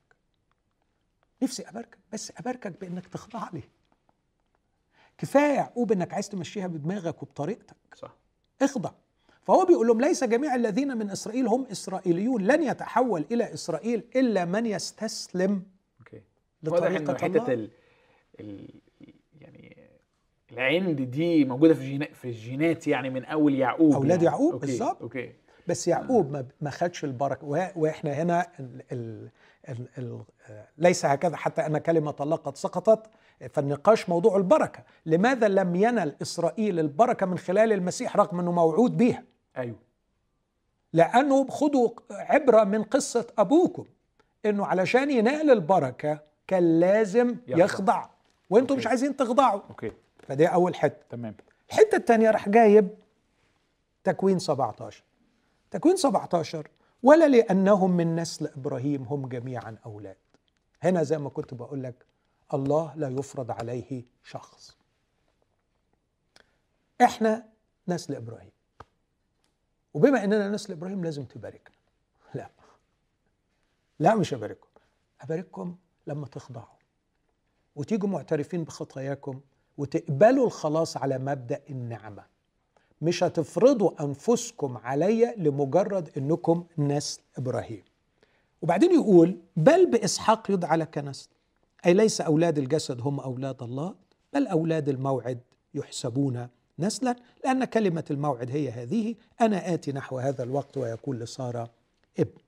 [1.42, 3.62] نفسي أباركك بس أباركك بإنك تخضع لي.
[5.18, 7.76] كفاية يعقوب إنك عايز تمشيها بدماغك وبطريقتك.
[7.94, 8.16] صح.
[8.62, 8.90] اخضع.
[9.42, 12.42] فهو بيقول لهم ليس جميع الذين من إسرائيل هم إسرائيليون.
[12.42, 15.62] لن يتحول إلى إسرائيل إلا من يستسلم
[16.12, 16.22] إنه
[16.62, 17.68] لطريقة الله.
[18.40, 18.80] ال...
[20.54, 20.58] ال...
[20.58, 22.06] العند دي موجودة في جينا...
[22.12, 24.24] في الجينات يعني من أول يعقوب أولاد يعني.
[24.24, 24.66] يعقوب okay.
[24.66, 25.02] بالظبط.
[25.02, 25.32] okay
[25.68, 29.28] بس يعقوب ما ما خدش البركة وإحنا هنا ال ال
[29.68, 30.20] ال ال
[30.78, 33.06] ليس هكذا حتى أن كلمة الله قد سقطت
[33.50, 39.24] فالنقاش موضوع البركة لماذا لم ينل إسرائيل البركة من خلال المسيح رغم أنه موعود بيها
[39.56, 39.76] أيوه
[40.92, 43.84] لأنه خدوا عبرة من قصة أبوكم
[44.46, 47.64] إنه علشان ينال البركة كان لازم يخضع.
[47.64, 48.06] يخضع
[48.50, 48.86] وأنتم مش.
[48.86, 49.92] عايزين تخضعوا أوكي
[50.26, 51.04] فدي أول حتة.
[51.10, 51.34] تمام.
[51.70, 52.88] الحتة الثانية راح جايب
[54.04, 55.04] تكوين 17
[55.70, 56.68] تكوين 17
[57.02, 60.16] ولا لأنهم من نسل إبراهيم هم جميعا أولاد.
[60.82, 62.06] هنا زي ما كنت بقول لك
[62.54, 64.76] الله لا يفرض عليه شخص.
[67.02, 67.46] إحنا
[67.88, 68.50] نسل إبراهيم.
[69.94, 71.74] وبما إننا نسل إبراهيم لازم تباركنا.
[72.34, 72.50] لا.
[73.98, 74.68] لا مش أبارككم.
[75.20, 76.74] أبارككم لما تخضعوا.
[77.76, 79.40] وتيجوا معترفين بخطاياكم
[79.78, 82.24] وتقبلوا الخلاص على مبدأ النعمة.
[83.00, 87.82] مش هتفرضوا أنفسكم عليا لمجرد إنكم نسل إبراهيم.
[88.62, 91.28] وبعدين يقول بل بإسحاق يدعى لك نسل.
[91.86, 93.94] أي ليس أولاد الجسد هم أولاد الله
[94.32, 95.40] بل أولاد الموعد
[95.74, 96.48] يحسبون
[96.78, 101.70] نسلا لأن كلمة الموعد هي هذه أنا آتي نحو هذا الوقت ويكون لسارة
[102.18, 102.38] ابن.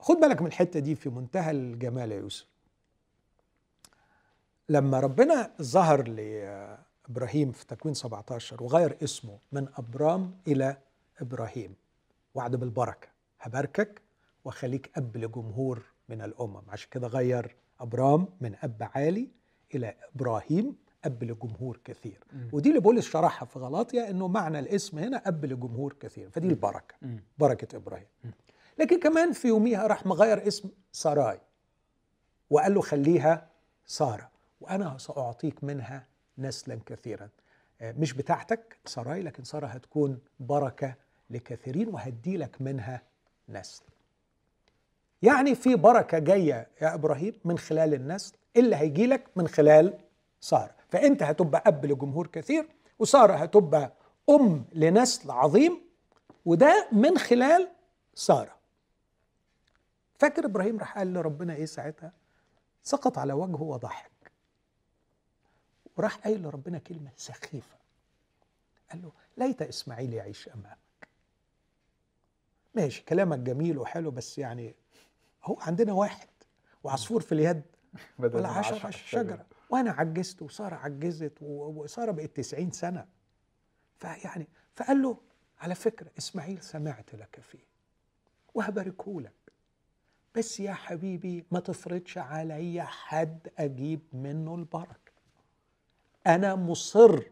[0.00, 2.46] خد بالك من الحتة دي في منتهى الجمال يا يوسف.
[4.68, 10.76] لما ربنا ظهر لإبراهيم في تكوين 17 وغير اسمه من أبرام إلى
[11.20, 11.74] إبراهيم
[12.34, 13.08] وعد بالبركة
[13.40, 14.02] هباركك
[14.44, 16.62] وخليك أب لجمهور من الأمم.
[16.68, 19.28] عشان كده غير أبرام من أب عالي
[19.74, 22.18] إلى إبراهيم أب لجمهور كثير.
[22.32, 22.48] مم.
[22.52, 26.94] ودي اللي بولس شرحها في غلاطيا إنه معنى الاسم هنا أب لجمهور كثير فدي البركة
[27.02, 27.22] مم.
[27.38, 28.06] بركة إبراهيم.
[28.78, 31.40] لكن كمان في يوميها راح مغير اسم ساراي
[32.50, 33.48] وقال له خليها
[33.86, 34.30] سارة.
[34.60, 36.06] وأنا سأعطيك منها
[36.38, 37.28] نسلا كثيرا.
[37.80, 40.94] آه، مش بتاعتك ساراي لكن سارة هتكون بركة
[41.30, 43.02] لكثيرين وهدي لك منها
[43.48, 43.82] نسل.
[45.22, 49.98] يعني في بركة جاية يا إبراهيم من خلال النسل اللي هيجي لك من خلال
[50.40, 50.74] سارة.
[50.88, 53.92] فأنت هتبقى أب لجمهور كثير وسارة هتبقى
[54.30, 55.80] أم لنسل عظيم
[56.44, 57.68] وده من خلال
[58.14, 58.58] سارة.
[60.18, 62.12] فاكر إبراهيم راح قال لربنا إيه ساعتها؟
[62.82, 64.10] سقط على وجهه وضحك.
[65.98, 67.76] وراح قايل لربنا كلمة سخيفة.
[68.90, 70.78] قال له ليت إسماعيل يعيش أمامك.
[72.74, 74.74] ماشي كلامك جميل وحلو بس يعني
[75.44, 76.28] هو عندنا واحد
[76.84, 77.62] وعصفور في اليد
[78.18, 83.06] ولا عشر على الشجرة وأنا عجزت وسارة عجزت و- وسارة بقت 90 سنة.
[83.98, 85.18] فيعني فقال له
[85.60, 87.66] على فكرة إسماعيل سمعت لك فيه
[88.54, 89.32] وهباركه لك.
[90.34, 95.07] بس يا حبيبي ما تفرضش عليا حد أجيب منه البركة.
[96.28, 97.22] أنا مصر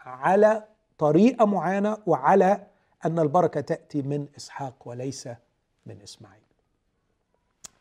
[0.00, 0.64] على
[0.98, 2.66] طريقة معينة وعلى
[3.04, 5.28] أن البركة تأتي من إسحاق وليس
[5.86, 6.40] من إسماعيل.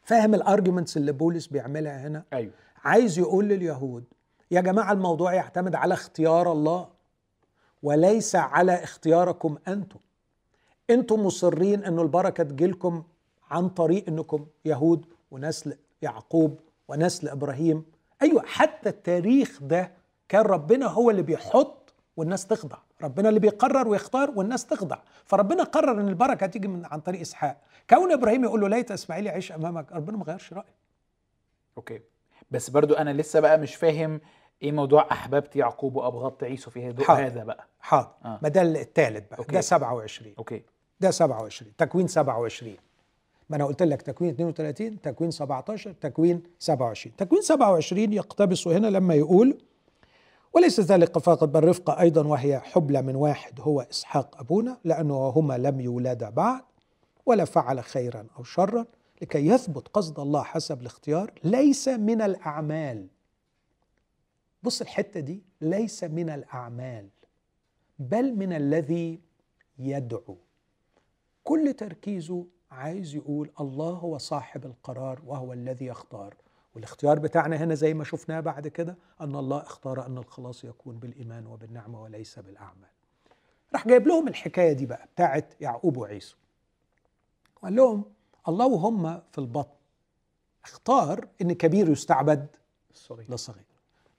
[0.04, 2.52] فاهم الارجيومنتس اللي بولس بيعملها هنا؟ أيوه.
[2.84, 4.04] عايز يقول لليهود
[4.52, 6.88] يا جماعة الموضوع يعتمد على اختيار الله
[7.84, 10.00] وليس على اختياركم أنتم.
[10.90, 13.04] أنتم مصرين إنه البركة تجيلكم
[13.52, 17.86] عن طريق إنكم يهود ونسل يعقوب ونسل إبراهيم.
[18.22, 19.92] أيوه حتى التاريخ ده
[20.30, 22.78] كان ربنا هو اللي بيحط والناس تخضع.
[23.04, 24.98] ربنا اللي بيقرر ويختار والناس تخضع.
[25.26, 27.62] فربنا قرر إن البركة تيجي من عن طريق إسحاق.
[27.90, 30.76] كون إبراهيم يقول له ليت إسماعيل يعيش أمامك ربنا ما غيرش رأيه.
[31.78, 32.00] أوكي.
[32.52, 34.22] بس برضو أنا لسه بقى مش فاهم
[34.64, 36.94] إيه موضوع احببت يعقوب وابغضت عيسو في.
[37.10, 37.68] هذا بقى.
[37.80, 38.10] حاضر.
[38.26, 38.40] آه.
[38.42, 39.40] ما ده الثالث بقى.
[39.40, 39.52] okay.
[39.56, 40.64] ده 27 أوكي.
[41.00, 42.76] ده 27 تكوين 27
[43.50, 49.14] ما أنا قلت لك تكوين 32 تكوين 17 تكوين 27 تكوين 27 يقتبس هنا لما
[49.14, 49.58] يقول
[50.54, 55.58] وليس ذلك فقط بل رفقة أيضا وهي حبلى من واحد هو إسحاق أبونا لأنه هما
[55.58, 56.62] لم يولادا بعد
[57.26, 58.86] ولا فعل خيرا أو شرا
[59.22, 63.08] لكي يثبت قصد الله حسب الاختيار ليس من الأعمال.
[64.64, 67.10] بص الحتة دي ليس من الأعمال
[68.00, 69.20] بل من الذي
[69.80, 70.38] يدعو.
[71.43, 76.36] كل تركيزه عايز يقول الله هو صاحب القرار وهو الذي يختار.
[76.80, 81.48] والاختيار بتاعنا هنا زي ما شفناه بعد كده أن الله اختار أن الخلاص يكون بالإيمان
[81.48, 82.90] وبالنعمة وليس بالأعمال.
[83.74, 86.36] راح جايب لهم الحكاية دي بقى بتاعت يعقوب وعيسو.
[87.56, 88.04] وقال لهم
[88.48, 89.76] الله وهم في البطن.
[90.64, 92.48] اختار إن كبير يستعبد
[92.92, 93.66] الصغير لصغير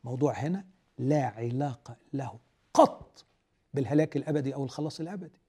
[0.04, 0.64] موضوع هنا
[0.98, 2.38] لا علاقة له
[2.74, 3.24] قط
[3.74, 5.40] بالهلاك الأبدي أو الخلاص الأبدي.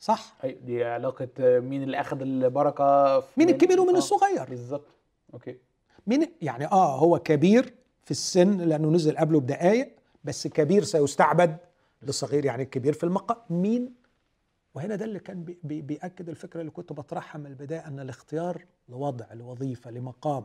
[0.00, 4.44] صح؟ دي علاقة مين اللي أخذ البركة؟ في مين الكبير ومين آه، الصغير.
[4.50, 4.86] بالظبط.
[5.34, 5.58] okay.
[6.06, 7.74] مين يعني آه هو كبير
[8.04, 9.94] في السن لأنه نزل قبله بدقائق
[10.24, 11.56] بس كبير سيستعبد
[12.02, 13.94] لصغير يعني الكبير في المقام مين؟
[14.74, 18.64] وهنا ده اللي كان بي بي بيأكد الفكرة اللي كنت بطرحها من البداية أن الاختيار
[18.88, 20.44] لوضع لوظيفة لمقام.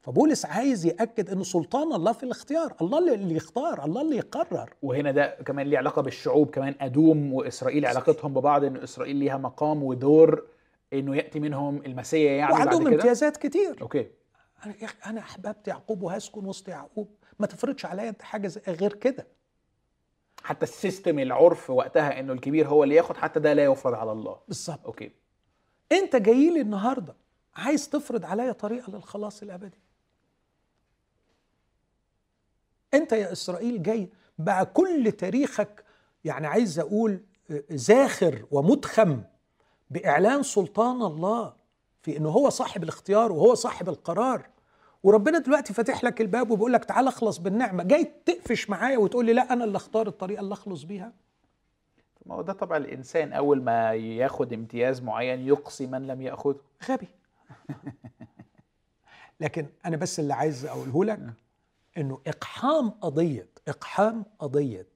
[0.00, 4.70] فبولس عايز يأكد ان سلطان الله في الاختيار الله اللي- يختار الله اللي يقرر.
[4.82, 9.82] وهنا ده كمان ليه علاقة بالشعوب كمان أدوم وإسرائيل علاقتهم ببعض إن إسرائيل ليها مقام
[9.82, 10.46] ودور
[10.92, 13.76] إنه يأتي منهم المسيح يعني وعندهم امتيازات كتير.
[13.82, 14.06] okay.
[14.64, 17.14] أنا يا أخي أنا أحببت يعقوب وهسكن وسط يعقوب.
[17.38, 19.26] ما تفرضش عليا أنت حاجة غير كده.
[20.42, 24.12] حتى ال system العرف وقتها إنه الكبير هو اللي ياخد حتى ده لا يفرض على
[24.12, 24.40] الله.
[24.48, 24.86] بالظبط.
[24.86, 25.12] okay.
[25.92, 27.14] أنت جاي لي النهارده
[27.54, 29.78] عايز تفرض عليا طريقة للخلاص الأبدي.
[32.94, 34.08] أنت يا إسرائيل جاي
[34.38, 35.84] بقى كل تاريخك
[36.24, 37.20] يعني عايز أقول
[37.70, 39.22] زاخر ومدخم
[39.90, 41.61] بإعلان سلطان الله.
[42.02, 44.48] في إنه هو صاحب الاختيار وهو صاحب القرار.
[45.02, 47.82] وربنا دلوقتي فاتح لك الباب وبيقول لك تعال اخلص بالنعمة.
[47.82, 51.12] جاي تقفش معايا وتقول لي لا أنا اللي اختار الطريقة اللي أخلص بيها.
[52.26, 56.60] ما هو ده طبع الإنسان أول ما ياخد امتياز معين يقصي من لم يأخذه.
[56.90, 57.08] غبي.
[59.40, 61.20] لكن أنا بس اللي عايز أقوله لك
[61.98, 64.86] إنه إقحام قضية إقحام قضية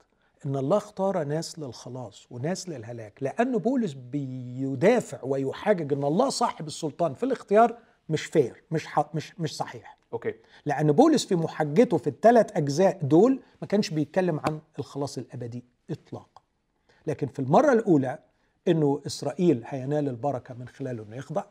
[0.47, 7.15] إن الله اختار ناس للخلاص وناس للهلاك لأن بولس بيدافع ويحاجج إن الله صاحب السلطان
[7.15, 7.79] في الاختيار
[8.09, 8.87] مش fair مش.
[9.15, 9.99] مش مش صحيح.
[10.13, 10.35] okay.
[10.67, 16.43] لأن بولس في محاجته في الثلاث أجزاء دول ما كانش بيتكلم عن الخلاص الأبدي اطلاقا.
[17.07, 18.19] لكن في المرة الأولى
[18.69, 21.45] إنه إسرائيل هينال البركة من خلاله إنه يخضع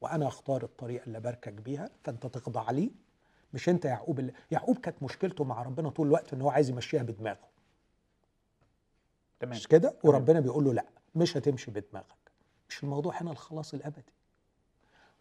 [0.00, 2.90] وأنا أختار الطريقة اللي باركك بيها فأنت تخضع لي
[3.54, 7.02] مش أنت يعقوب اللي يعقوب كانت مشكلته مع ربنا طول الوقت إن هو عايز يمشيها
[7.02, 7.53] بدماغه.
[9.44, 9.56] تمام.
[9.56, 10.84] مش كده؟ وربنا بيقول له لا
[11.14, 12.06] مش هتمشي بدماغك.
[12.68, 14.12] مش الموضوع هنا الخلاص الأبدي.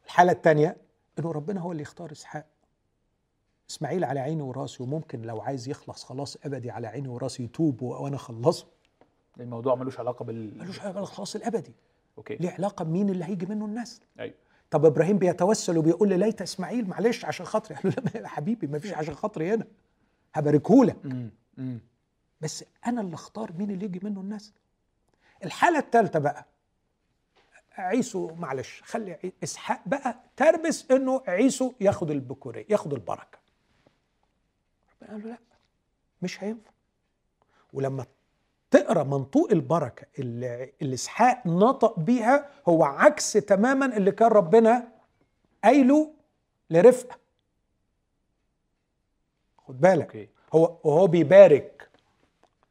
[0.05, 0.78] الحالة الثانية
[1.19, 2.45] إنه ربنا هو اللي يختار إسحاق.
[3.69, 8.15] إسماعيل على عيني وراسي وممكن لو عايز يخلص خلاص أبدي على عيني وراسي يتوب وأنا
[8.15, 8.67] أخلصه.
[9.39, 11.74] الموضوع ملوش علاقة بال ملوش علاقة بالخلاص الأبدي.
[12.17, 12.36] okay.
[12.36, 14.36] ليه علاقة بمين اللي هيجي منه النسل أيوه
[14.71, 17.76] طب إبراهيم بيتوسل وبيقول لي ليت إسماعيل معلش عشان خاطري.
[17.76, 19.67] قال له لا يا حبيبي ما فيش عشان خاطري هنا.
[20.34, 20.97] هباركهولك.
[22.43, 24.53] بس أنا اللي أختار مين اللي يجي منه النسل
[25.43, 26.45] الحالة الثالثه بقى
[27.77, 33.37] عيسو معلش خلي إسحاق بقى تربس إنه عيسو ياخد البكوريه ياخد البركة.
[35.01, 35.37] ربنا قال له لا
[36.21, 36.71] مش هينفع.
[37.73, 38.05] ولما
[38.71, 44.91] تقرأ منطوق البركة اللي, اللي إسحاق نطق بيها هو عكس تماما اللي كان ربنا
[45.63, 46.13] قايله
[46.69, 47.17] لرفقة.
[49.57, 51.89] خد بالك هو وهو بيبارك.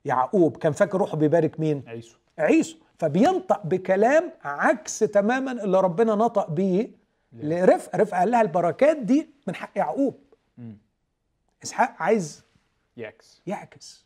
[0.05, 2.17] يعقوب كان فاكر روحه بيبارك مين؟ عيسو.
[2.39, 2.77] عيسو.
[2.99, 6.91] فبينطق بكلام عكس تماما اللي ربنا نطق بيه
[7.33, 10.19] لرفقه رفقه قال لها البركات دي من حق يعقوب.
[11.63, 12.45] إسحاق عايز
[12.97, 13.43] يعكس.
[13.47, 14.05] يعكس.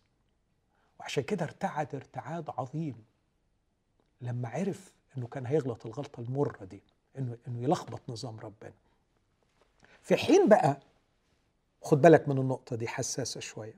[1.00, 3.04] وعشان كده ارتعد ارتعاد عظيم.
[4.20, 6.82] لما عرف إنه كان هيغلط الغلطة المرة دي
[7.18, 8.72] انه إنه يلخبط نظام ربنا.
[10.02, 10.80] في حين بقى
[11.82, 13.74] خد بالك من النقطة دي حساسة شوية.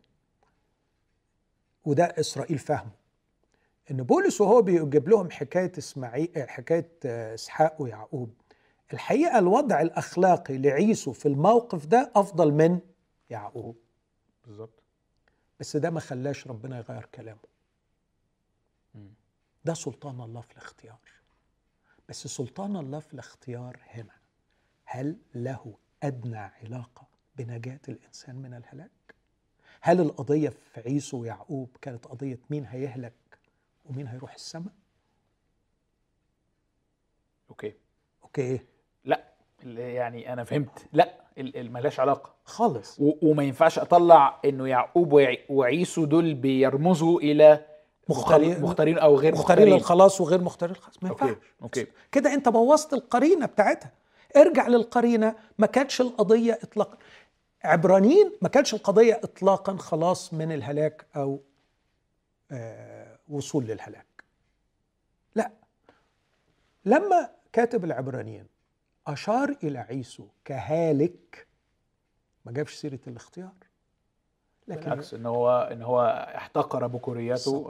[1.88, 2.90] وده إسرائيل فهمه
[3.90, 8.34] إن بولس وهو بيجيب لهم حكاية اسماعيل حكاية آه، إسحاق ويعقوب
[8.92, 12.80] الحقيقة الوضع الأخلاقي لعيسو في الموقف ده أفضل من
[13.30, 13.76] يعقوب.
[14.46, 14.82] بالظبط.
[15.60, 17.48] بس ده ما خلاش ربنا يغير كلامه.
[19.64, 20.98] ده سلطان الله في الاختيار.
[22.08, 24.14] بس سلطان الله في الاختيار هنا
[24.84, 28.90] هل له أدنى علاقة بنجاة الإنسان من الهلاك؟
[29.80, 33.12] هل القضية في عيسو ويعقوب كانت قضية مين هيهلك
[33.84, 34.72] ومين هيروح السماء؟
[37.50, 37.72] okay.
[38.24, 38.60] okay.
[39.04, 39.24] لا
[39.64, 40.86] يعني أنا فهمت.
[40.92, 41.14] لا
[41.56, 42.34] ملهاش علاقة.
[42.44, 42.96] خالص.
[43.00, 45.12] وما ينفعش أطلع إنه يعقوب
[45.48, 47.64] وعيسو دول بيرمزوا إلى
[48.08, 49.74] مختارين- مختار- مختارين أو غير مختارين مختارين.
[49.74, 51.36] للخلاص وغير مختارين للخلاص ما ينفعش.
[51.62, 51.86] okay.
[52.12, 53.92] كده أنت بوظت القرينة بتاعتها.
[54.36, 56.98] ارجع للقرينة ما كانتش القضية اطلاقا.
[57.64, 61.40] عبرانيين ما كانتش القضية اطلاقا خلاص من الهلاك أو
[62.50, 64.06] آه وصول للهلاك.
[65.34, 65.50] لا.
[66.84, 68.46] لما كاتب العبرانيين
[69.06, 71.46] أشار إلى عيسو كهالك
[72.44, 73.52] ما جابش سيرة الاختيار.
[74.68, 76.86] لكن بالعكس إن هو إن هو احتقر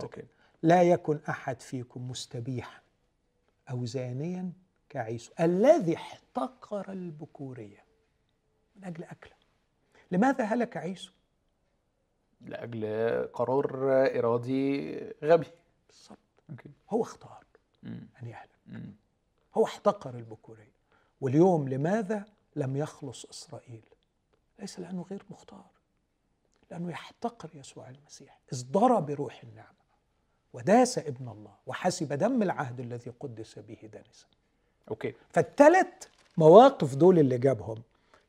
[0.03, 0.25] أوكي.
[0.63, 2.81] لا يكن أحد فيكم مستبيحا
[3.71, 4.53] أو زانيا
[4.89, 5.33] كعيسو.
[5.41, 7.85] الذي احتقر البكورية
[8.77, 9.38] من أجل أكله.
[10.11, 11.13] لماذا هلك عيسو؟
[12.41, 12.87] لأجل
[13.33, 13.69] قرار
[14.19, 15.47] إرادي غبي.
[15.89, 16.19] بالظبط
[16.91, 17.45] هو اختار
[17.83, 18.09] مم.
[18.23, 18.49] أن يهلك.
[18.67, 18.95] مم.
[19.55, 20.73] هو احتقر البكوريه
[21.21, 22.25] واليوم لماذا
[22.57, 23.83] لم يخلص إسرائيل؟
[24.59, 25.71] ليس لأنه غير مختار.
[26.71, 28.39] لأنه يحتقر يسوع المسيح.
[28.53, 29.79] ازدرى بروح النعمة
[30.53, 34.27] وداس ابن الله وحسب دم العهد الذي قدس به دنسا
[34.91, 35.15] أوكي.
[35.31, 37.83] فالثلاث مواقف دول اللي جابهم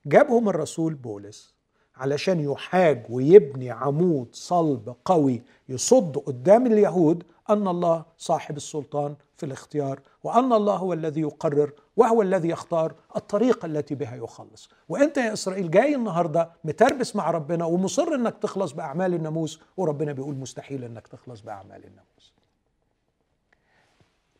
[0.05, 1.53] جابهم الرسول بولس
[1.99, 9.99] علشان يحاج ويبني عمود صلب قوي يصد قدام اليهود أن الله صاحب السلطان في الاختيار
[10.23, 14.69] وأن الله هو الذي يقرر وهو الذي يختار الطريقة التي بها يخلص.
[14.89, 20.35] وأنت يا إسرائيل جاي النهارده متربس مع ربنا ومصر إنك تخلص بأعمال الناموس وربنا بيقول
[20.35, 22.33] مستحيل إنك تخلص بأعمال الناموس.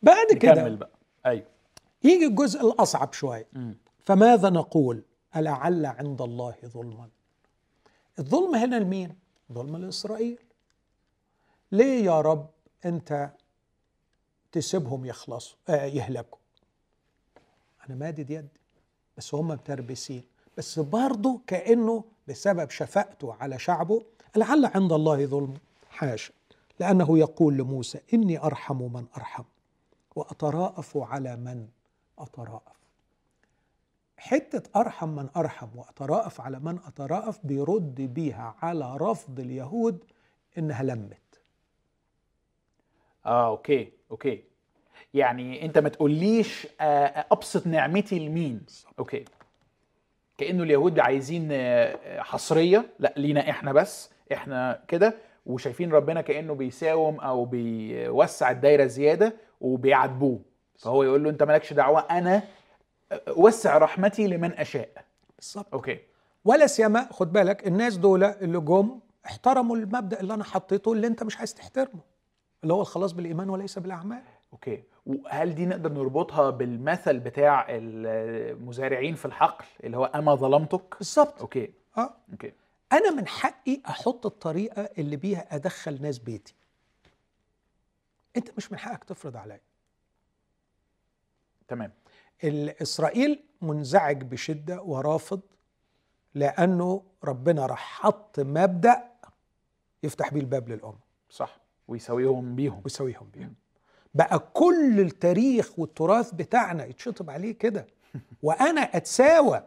[0.02, 0.90] بعد كده نكمل بقى.
[1.26, 1.46] أيوه.
[2.04, 3.46] يجي الجزء الأصعب شوية.
[3.52, 3.76] مم.
[4.04, 5.02] فماذا نقول؟
[5.36, 7.08] ألعل عند الله ظلما.
[8.18, 9.16] الظلم هنا لمين؟
[9.52, 10.38] ظلم لإسرائيل.
[11.72, 12.50] ليه يا رب
[12.84, 13.30] أنت
[14.52, 16.38] تسيبهم يخلصوا آه يهلكوا؟
[17.86, 18.60] أنا مادد يدي
[19.16, 20.24] بس هم متربسين.
[20.58, 24.04] بس برضه كأنه بسبب شفقته على شعبه
[24.36, 25.54] لعل عند الله ظلم
[25.90, 26.32] حاشا.
[26.80, 29.44] لأنه يقول لموسى إني أرحم من أرحم
[30.16, 31.68] وأتراءف على من
[32.18, 32.79] أتراءف.
[34.20, 40.04] حتة أرحم من أرحم وأتراءف على من أتراءف بيرد بيها على رفض اليهود
[40.58, 41.40] إنها للأمم.
[43.26, 44.42] آه okay okay.
[45.14, 48.60] يعني أنت ما تقوليش آه، أبسط نعمتي لمين؟
[48.98, 49.24] okay.
[50.38, 52.86] كأنه اليهود عايزين آه، حصرية.
[52.98, 55.14] لا لينا إحنا بس إحنا كده.
[55.46, 60.40] وشايفين ربنا كأنه بيساوم أو بيوسع الدايرة زيادة وبيعاتبوه.
[60.78, 62.42] فهو يقول له أنت مالكش دعوة أنا
[63.36, 65.04] أوسع رحمتي لمن أشاء.
[65.38, 65.66] بالظبط.
[65.72, 65.98] okay.
[66.44, 71.22] ولا سيما خد بالك الناس دول اللي جم احترموا المبدأ اللي أنا حطيته اللي أنت
[71.22, 72.00] مش عايز تحترمه
[72.62, 74.22] اللي هو الخلاص بالإيمان وليس بالأعمال.
[74.52, 74.82] okay.
[75.06, 81.40] وهل دي نقدر نربطها بالمثل بتاع المزارعين في الحقل اللي هو ما ظلمتك؟ بالظبط.
[81.40, 81.72] okay.
[81.98, 82.10] آه.
[82.32, 82.52] أوكي.
[82.92, 86.54] أنا من حقي أحط الطريقة اللي بيها أدخل ناس بيتي.
[88.36, 89.60] أنت مش من حقك تفرض عليا.
[91.70, 91.92] تمام.
[92.82, 95.40] إسرائيل منزعج بشدة ورافض
[96.34, 99.02] لأنه ربنا راح حط مبدأ
[100.02, 100.98] يفتح بيه الباب للأمم.
[101.30, 101.60] صح.
[101.88, 102.80] ويساويهم بيهم.
[102.84, 103.50] ويساويهم بيها
[104.14, 107.86] بقى كل التاريخ والتراث بتاعنا يتشطب عليه كده.
[108.42, 109.62] وأنا أتساوى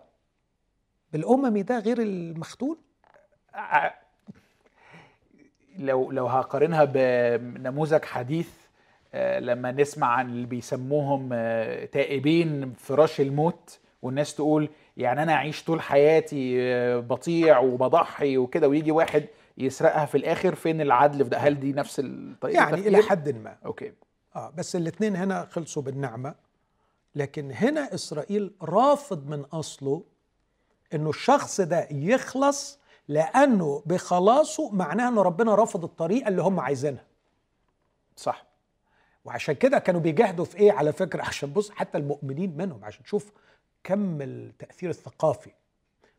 [1.14, 2.78] بالاممي ده غير المختون؟
[5.78, 8.50] لو لو هقارنها بنموذج حديث
[9.40, 15.82] لما نسمع عن اللي بيسموهم آه، تائبين فراش الموت والناس تقول يعني أنا أعيش طول
[15.82, 19.26] حياتي آه، بطيع وبضحي وكده ويجي واحد
[19.58, 23.58] يسرقها في الآخر فين العدل في ده؟ هل دي نفس الطريقة؟ يعني إلى؟ حد ما.
[23.66, 23.94] أوكي.
[24.36, 26.36] آه بس الاثنين هنا خلصوا بالنعمة.
[27.16, 30.04] لكن هنا إسرائيل رافض من أصله
[30.94, 37.04] إنه الشخص ده يخلص لأنه بخلاصه معناه ان ربنا رفض الطريقة اللي هم عايزينها.
[38.16, 38.53] صح.
[39.26, 43.32] وعشان كده كانوا بيجاهدوا في إيه على فكرة؟ عشان بص حتى المؤمنين منهم عشان تشوف
[43.84, 45.52] كم التأثير الثقافي.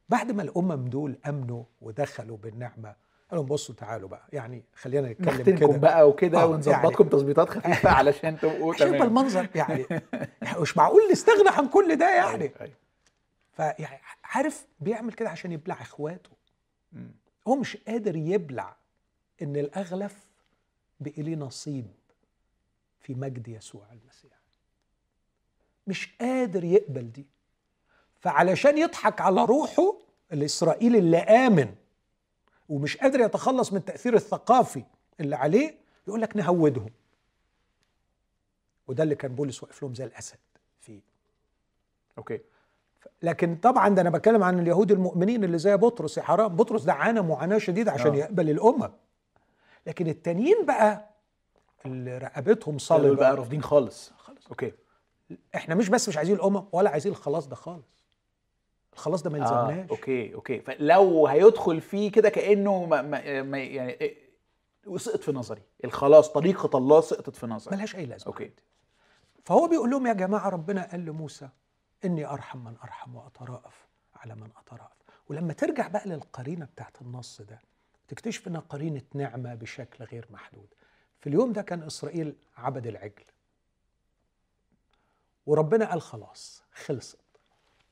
[0.09, 2.95] بعد ما الأمم دول آمنوا ودخلوا بالنعمة
[3.31, 5.67] قالوا لهم بصوا تعالوا بقى يعني خلينا نتكلم كده.
[5.67, 9.03] بقى وكده آه، ونظبطكم تظبيطات خفيفة علشان تبقوا تمام.
[9.03, 9.87] المنظر يعني
[10.43, 12.45] يعني مش معقول نستغنى عن كل ده يعني.
[12.45, 12.75] أيوة، أيوة.
[13.53, 16.31] فيعني عارف بيعمل كده عشان يبلع إخواته.
[17.49, 18.77] هو مش قادر يبلع
[19.43, 20.31] إن الأغلف
[21.01, 21.87] بقي ليه نصيب
[23.05, 24.33] في مجد يسوع المسيح.
[25.87, 27.27] مش قادر يقبل دي.
[28.21, 29.97] فعلشان يضحك على روحه
[30.33, 31.75] الإسرائيلي اللي آمن
[32.69, 34.83] ومش قادر يتخلص من التاثير الثقافي
[35.21, 35.75] اللي عليه
[36.09, 36.91] يقول لك نهودهم.
[38.89, 40.39] وده اللي كان بولس واقف لهم زي الأسد
[40.81, 41.01] فيه.
[42.19, 42.41] okay.
[43.23, 46.19] لكن طبعا ده أنا بتكلم عن اليهود المؤمنين اللي زي بطرس.
[46.19, 48.17] يا حرام بطرس ده عانى معاناه شديده عشان آه.
[48.17, 48.91] يقبل الأمم.
[49.87, 51.14] لكن التانيين بقى
[51.87, 53.15] اللي رقبتهم صلبة.
[53.17, 54.13] بقى رافضين خالص.
[54.19, 54.47] خالص.
[54.47, 54.73] okay.
[55.55, 58.05] إحنا مش بس مش عايزين الامم ولا عايزين الخلاص ده خالص.
[58.93, 59.91] الخلاص ده ما آه، يلزمناش.
[59.91, 60.61] okay okay.
[60.61, 64.17] فلو هيدخل فيه كده كأنه ما ما ما يعني إيه،
[64.97, 65.63] سقط في نظري.
[65.85, 67.77] الخلاص طريقه الله سقطت في نظري.
[67.77, 68.27] ملهاش أي لازمة.
[68.27, 68.51] okay.
[69.45, 71.49] فهو بيقول لهم يا جماعة ربنا قال لموسى
[72.05, 74.93] إني أرحم من أرحم وأتراءف على من أتراءف.
[75.29, 77.61] ولما ترجع بقى للقرينة بتاعت النص ده
[78.09, 80.69] تكتشف إنها قرينة نعمة بشكل غير محدود.
[81.25, 83.25] في اليوم ده كان إسرائيل عبد العجل.
[85.47, 87.19] وربنا قال خلاص خلصت.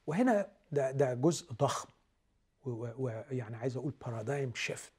[0.06, 1.88] وهنا ده ده جزء ضخم
[2.64, 4.92] ويعني عايز أقول بارادايم شيفت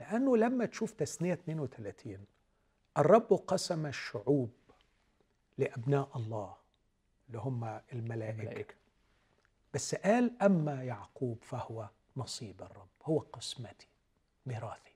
[0.00, 2.24] لأنه لما تشوف تثنية 32
[2.98, 4.50] الرب قسم الشعوب
[5.58, 6.56] لأبناء الله
[7.28, 8.40] اللي هم الملائكة.
[8.42, 8.74] الملائكة.
[9.74, 13.88] بس قال أما يعقوب فهو نصيب الرب هو قسمتي
[14.46, 14.92] ميراثي.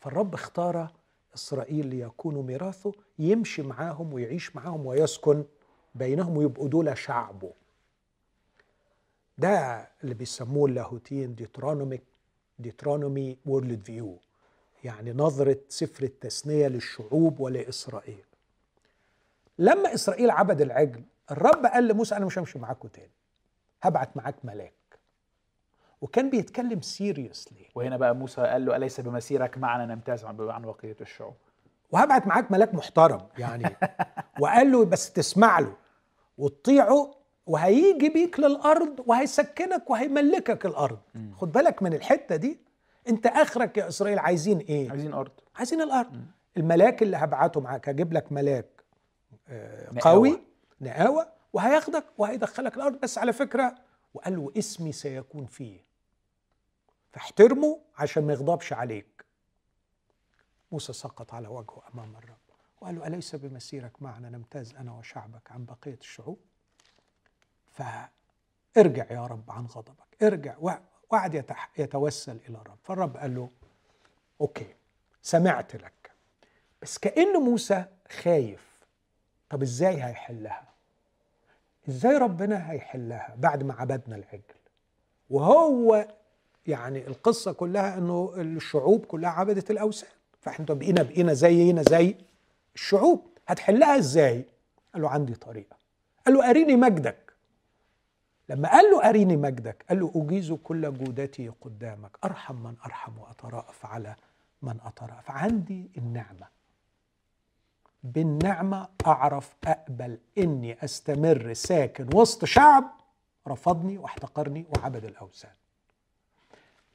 [0.00, 0.92] فالرب اختار
[1.34, 5.44] إسرائيل ليكونوا ميراثه يمشي معاهم ويعيش معاهم ويسكن
[5.94, 7.52] بينهم ويبقوا دول شعبه.
[9.38, 12.02] ده اللي بيسموه اللاهوتيين Deuteronomic
[12.58, 14.18] Deuteronomy worldview
[14.84, 18.24] يعني نظرة سفر التثنية للشعوب ولإسرائيل.
[19.58, 23.10] لما إسرائيل عبد العجل الرب قال لموسى أنا مش همشي معاكم تاني
[23.82, 24.72] هبعت معاك ملاك.
[26.00, 31.34] وكان بيتكلم سيريسلي وهنا بقى موسى قال له أليس بمسيرك معنا؟ نمتاز عن بقيه الشعوب.
[31.90, 33.76] وهبعت معاك ملاك محترم يعني.
[34.40, 35.76] وقال له بس تسمع له.
[36.38, 37.14] وتطيعه
[37.46, 40.98] وهيجي بيك للأرض وهيسكنك وهيملكك الأرض.
[41.14, 41.32] مم.
[41.36, 42.58] خد بالك من الحتة دي.
[43.08, 45.32] أنت آخرك يا إسرائيل عايزين إيه؟ عايزين أرض.
[45.56, 46.12] عايزين الأرض.
[46.12, 46.26] مم.
[46.56, 48.84] الملاك اللي هبعته معاك هجيب لك ملاك
[49.48, 50.28] آه، نقاوة.
[50.28, 50.40] قوي
[50.80, 53.00] نقاوه وهياخدك وهيدخلك الأرض.
[53.00, 53.74] بس على فكرة
[54.14, 55.87] وقال له اسمي سيكون فيه.
[57.18, 59.24] فاحترمه عشان ما يغضبش عليك.
[60.72, 62.36] موسى سقط على وجهه أمام الرب
[62.80, 66.38] وقال له أليس بمسيرك معنا نمتاز أنا وشعبك عن بقية الشعوب؟
[67.72, 70.22] فارجع يا رب عن غضبك.
[70.22, 71.44] ارجع وقعد
[71.78, 72.78] يتوسل إلى الرب.
[72.84, 73.50] فالرب قال له
[74.40, 74.74] أوكي
[75.22, 76.10] سمعت لك.
[76.82, 78.84] بس كأن موسى خايف.
[79.50, 80.68] طب إزاي هيحلها؟
[81.88, 84.42] إزاي ربنا هيحلها بعد ما عبدنا العجل؟
[85.30, 86.17] وهو
[86.68, 90.10] يعني القصة كلها إنه الشعوب كلها عبدت الأوثان.
[90.40, 92.14] فإحنا بقينا بقينا زينا زي
[92.74, 93.26] الشعوب.
[93.48, 94.44] هتحلها إزاي؟
[94.94, 95.76] قال له عندي طريقة.
[96.26, 97.32] قال له أريني مجدك.
[98.48, 102.18] لما قال له أريني مجدك قال له أجيز كل جودتي قدامك.
[102.24, 104.14] أرحم من أرحم واترأف على
[104.62, 106.46] من اترأف عندي النعمة.
[108.02, 112.84] بالنعمة أعرف أقبل إني أستمر ساكن وسط شعب
[113.48, 115.57] رفضني واحتقرني وعبد الأوثان.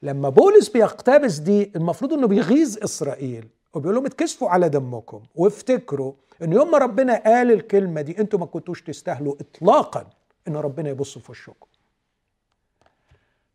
[0.04, 6.52] لما بولس بيقتبس دي المفروض إنه بيغيظ إسرائيل وبيقول لهم اتكسفوا على دمكم وافتكروا إن
[6.52, 10.10] يوم ما ربنا قال الكلمة دي أنتوا ما كنتوش تستاهلوا اطلاقا
[10.48, 11.66] إن ربنا يبص في وشكم.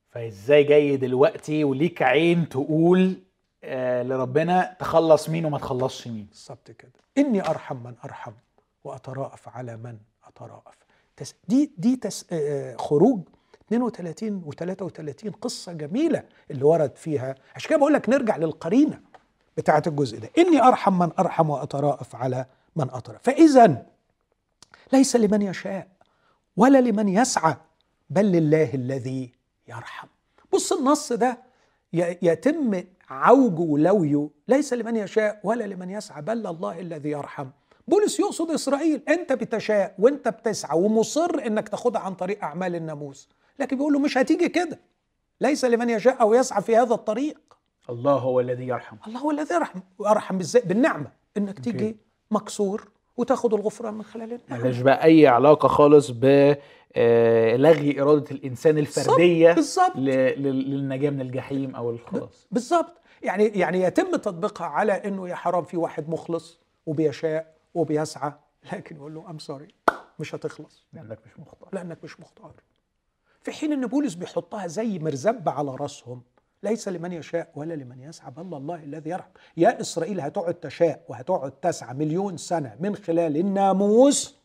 [0.10, 3.14] فإزاي جاي دلوقتي وليك عين تقول
[3.64, 6.92] آه لربنا تخلص مين وما تخلصش مين؟ بالظبط كده.
[7.18, 8.32] إني أرحم من أرحم
[8.84, 9.98] وأتراءف على من
[10.28, 10.76] أتراءف.
[11.48, 13.22] دي دي تس آه خروج
[13.74, 17.36] 32 و33 قصة جميلة اللي ورد فيها.
[17.56, 19.02] عشان كده بقول لك نرجع للقرينة
[19.58, 20.30] بتاعة الجزء ده.
[20.38, 22.46] إني أرحم من أرحم وأتراءف على
[22.76, 23.86] من اتراءف فإذا
[24.94, 25.88] ليس لمن يشاء
[26.58, 27.56] ولا لمن يسعى
[28.10, 29.32] بل لله الذي
[29.68, 30.08] يرحم.
[30.54, 31.38] بص النص ده
[31.94, 37.48] يتم عوجه ولويه ليس لمن يشاء ولا لمن يسعى بل الله الذي يرحم.
[37.88, 43.30] بولس يقصد إسرائيل أنت بتشاء وأنت بتسعى ومصر إنك تاخدها عن طريق أعمال الناموس.
[43.60, 44.80] لكن بيقول له مش هتيجي كده.
[45.42, 47.38] ليس لمن يشاء أو يسعى في هذا الطريق.
[47.90, 48.98] الله هو الذي يرحم.
[49.08, 49.80] الله هو الذي يرحم.
[50.00, 51.98] ويرحم بالذات بالنعمة إنك تيجي
[52.32, 54.64] مكسور وتاخد الغفران من خلال النعمة.
[54.64, 56.56] ملهاش بقى أي علاقة خالص ب
[56.96, 59.96] آه، لغي إرادة الإنسان الفردية بالظبط.
[59.96, 62.48] للنجاة من الجحيم أو الخلاص.
[62.52, 63.02] بالظبط.
[63.22, 68.34] يعني يعني يتم تطبيقها على إنه يا حرام في واحد مخلص وبيشاء وبيسعى
[68.74, 69.68] لكن يقول له I'm sorry
[70.20, 70.88] مش هتخلص.
[70.94, 71.70] لأنك مش مختار.
[71.74, 72.52] لأنك مش مختار.
[73.42, 76.22] في حين إن بولس بيحطها زي مرزبة على رأسهم
[76.64, 79.30] ليس لمن يشاء ولا لمن يسعى بل الله الذي يرحم.
[79.58, 84.36] يا إسرائيل هتقعد تشاء وهتقعد تسعى مليون سنة من خلال الناموس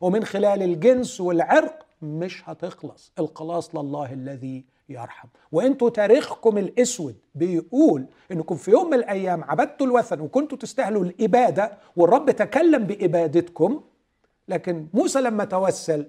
[0.00, 3.12] ومن خلال الجنس والعرق مش هتخلص.
[3.18, 5.28] الخلاص لله الذي يرحم.
[5.52, 12.30] وأنتوا تاريخكم الأسود بيقول إنكم في يوم من الأيام عبدتوا الوثن وكنتوا تستاهلوا الإبادة والرب
[12.30, 13.80] تكلم بإبادتكم
[14.48, 16.08] لكن موسى لما توسل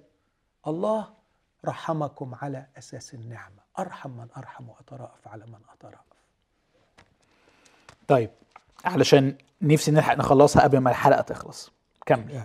[0.68, 1.08] الله
[1.66, 3.62] رحمكم على أساس النعمة.
[3.80, 6.00] أرحم من أرحم واترأف على من اترأف
[8.08, 8.30] طيب
[8.86, 11.72] علشان نفسي نلحق نخلصها قبل ما الحلقة تخلص.
[12.06, 12.44] كمل.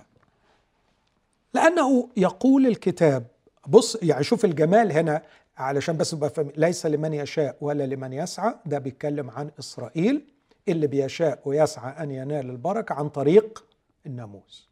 [1.55, 3.27] لأنه يقول الكتاب
[3.67, 5.23] بص يعني شوف الجمال هنا
[5.59, 8.55] علشان بس فهم ليس لمن يشاء ولا لمن يسعى.
[8.67, 10.33] ده بيتكلم عن إسرائيل.
[10.69, 13.65] اللي بيشاء ويسعى أن ينال البركة عن طريق
[14.07, 14.69] الناموس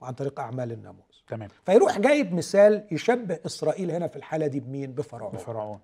[0.00, 1.05] وعن طريق أعمال الناموس.
[1.28, 1.48] تمام.
[1.66, 5.32] فيروح جايب مثال يشبه إسرائيل هنا في الحالة دي بمين؟ بفرعون.
[5.32, 5.80] بفرعون.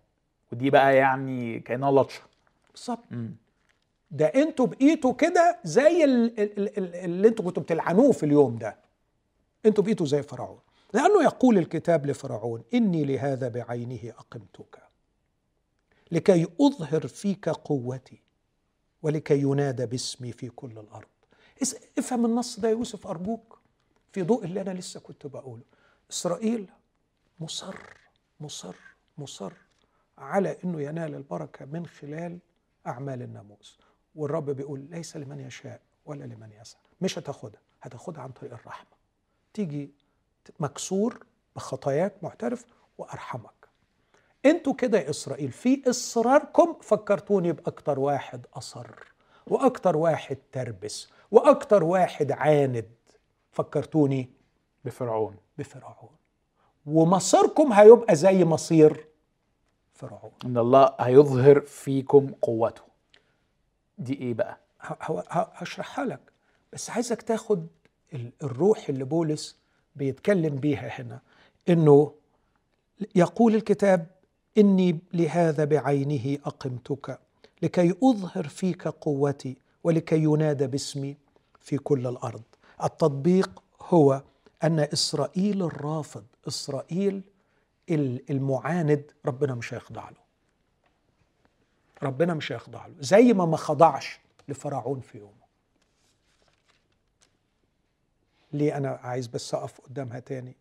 [0.52, 2.22] ودي بقى يعني كأنها لطشة.
[2.74, 3.04] بالظبط.
[4.10, 8.76] ده أنتوا بقيتوا كده زي اللي أنتوا كنتوا بتلعنوه في اليوم ده.
[9.66, 10.58] أنتوا بقيتوا زي فرعون.
[10.94, 14.78] لأنه يقول الكتاب لفرعون إني لهذا بعينه أقمتك
[16.12, 18.22] لكي أظهر فيك قوتي
[19.02, 21.08] ولكي ينادى باسمي في كل الأرض.
[21.98, 23.61] افهم النص ده يا يوسف أرجوك.
[24.12, 25.62] في ضوء اللي أنا لسه كنت بقوله.
[26.10, 26.70] إسرائيل
[27.40, 27.76] مصر
[28.40, 28.74] مصر
[29.18, 29.52] مصر
[30.18, 32.38] على أنه ينال البركة من خلال
[32.86, 33.80] أعمال الناموس.
[34.14, 36.82] والرب بيقول ليس لمن يشاء ولا لمن يسعى.
[37.00, 38.90] مش هتاخدها هتاخدها عن طريق الرحمة.
[39.54, 39.90] تيجي
[40.60, 42.64] مكسور بخطاياك معترف
[42.98, 43.68] وأرحمك.
[44.46, 48.86] أنتوا كده يا إسرائيل في إصراركم فكرتوني بأكتر واحد أصر
[49.46, 52.88] وأكتر واحد تربس وأكتر واحد عاند.
[53.52, 54.28] فكرتوني
[54.84, 55.36] بفرعون.
[55.58, 56.08] بفرعون.
[56.86, 59.06] ومصيركم هيبقى زي مصير
[59.94, 60.32] فرعون.
[60.44, 62.82] إن الله هيظهر فيكم قوته.
[63.98, 66.20] دي إيه بقى؟ هشرحها لك.
[66.72, 67.66] بس عايزك تاخد
[68.42, 69.56] الروح اللي بولس
[69.96, 71.20] بيتكلم بيها هنا.
[71.68, 72.12] إنه
[73.14, 74.06] يقول الكتاب
[74.58, 77.18] إني لهذا بعينه أقمتك
[77.62, 81.16] لكي أظهر فيك قوتي ولكي ينادى باسمي
[81.60, 82.42] في كل الأرض.
[82.84, 84.22] التطبيق هو
[84.64, 87.22] أن إسرائيل الرافض إسرائيل
[88.30, 90.16] المعاند ربنا مش هيخضع له.
[92.02, 92.94] ربنا مش هيخضع له.
[93.00, 95.32] زي ما ما خضعش لفرعون في يوم
[98.52, 100.56] ليه أنا عايز بس أقف قدامها تاني؟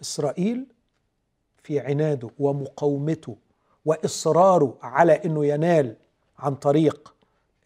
[0.00, 0.66] إسرائيل
[1.62, 3.36] في عناده ومقاومته
[3.84, 5.96] وإصراره على أنه ينال
[6.38, 7.14] عن طريق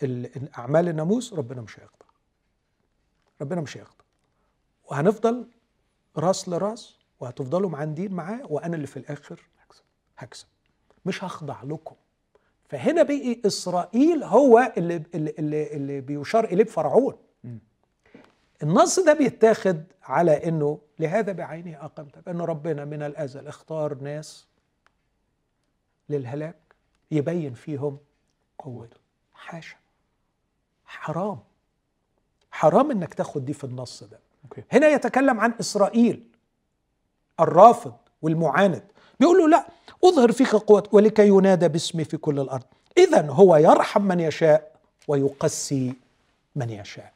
[0.03, 2.02] ال- أعمال الناموس ربنا مش هيقدر
[3.43, 4.05] ربنا مش هيقدر
[4.84, 5.49] وهنفضل
[6.16, 9.40] راس لراس وهتفضلوا معاندين معاه وأنا اللي في الآخر
[10.18, 10.47] هكسب.
[11.07, 11.95] مش هخضع لكم.
[12.68, 17.16] فهنا بقي إسرائيل هو اللي اللي اللي, اللي بيشار إليه بفرعون.
[18.62, 24.47] النص ده بيتاخد على إنه لهذا بعينه اقمتك انه ربنا من الأزل اختار ناس
[26.09, 26.74] للهلاك
[27.11, 27.99] يبين فيهم
[28.59, 28.97] قوته.
[29.32, 29.76] حاشا.
[30.84, 31.38] حرام.
[32.53, 34.19] حرام إنك تاخد دي في النص ده.
[34.45, 34.63] أوكي.
[34.73, 36.23] هنا يتكلم عن إسرائيل
[37.41, 38.83] الرافض والمعاند.
[39.21, 39.67] بيقول له لا
[40.05, 42.65] أظهر فيك قوة ولكي ينادى باسمي في كل الأرض.
[42.99, 44.73] اذا هو يرحم من يشاء
[45.09, 45.95] ويقسي
[46.57, 47.13] من يشاء.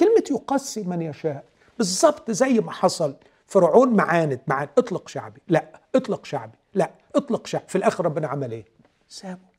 [0.00, 1.44] كلمة يقسي من يشاء
[1.78, 3.14] بالظبط زي ما حصل
[3.46, 5.40] فرعون معاند معاند اطلق شعبي.
[5.48, 6.58] لا اطلق شعبي.
[6.74, 7.64] لا اطلق شعبي.
[7.68, 8.64] في الآخر ربنا عمل إيه؟
[9.08, 9.49] سابه.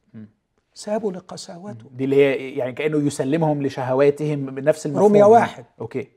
[0.74, 5.07] سابه لقساوته دي اللي هي يعني كأنه يسلمهم لشهواتهم بنفس المفهوم.
[5.07, 5.65] رومية واحد.
[5.82, 6.07] أوكي.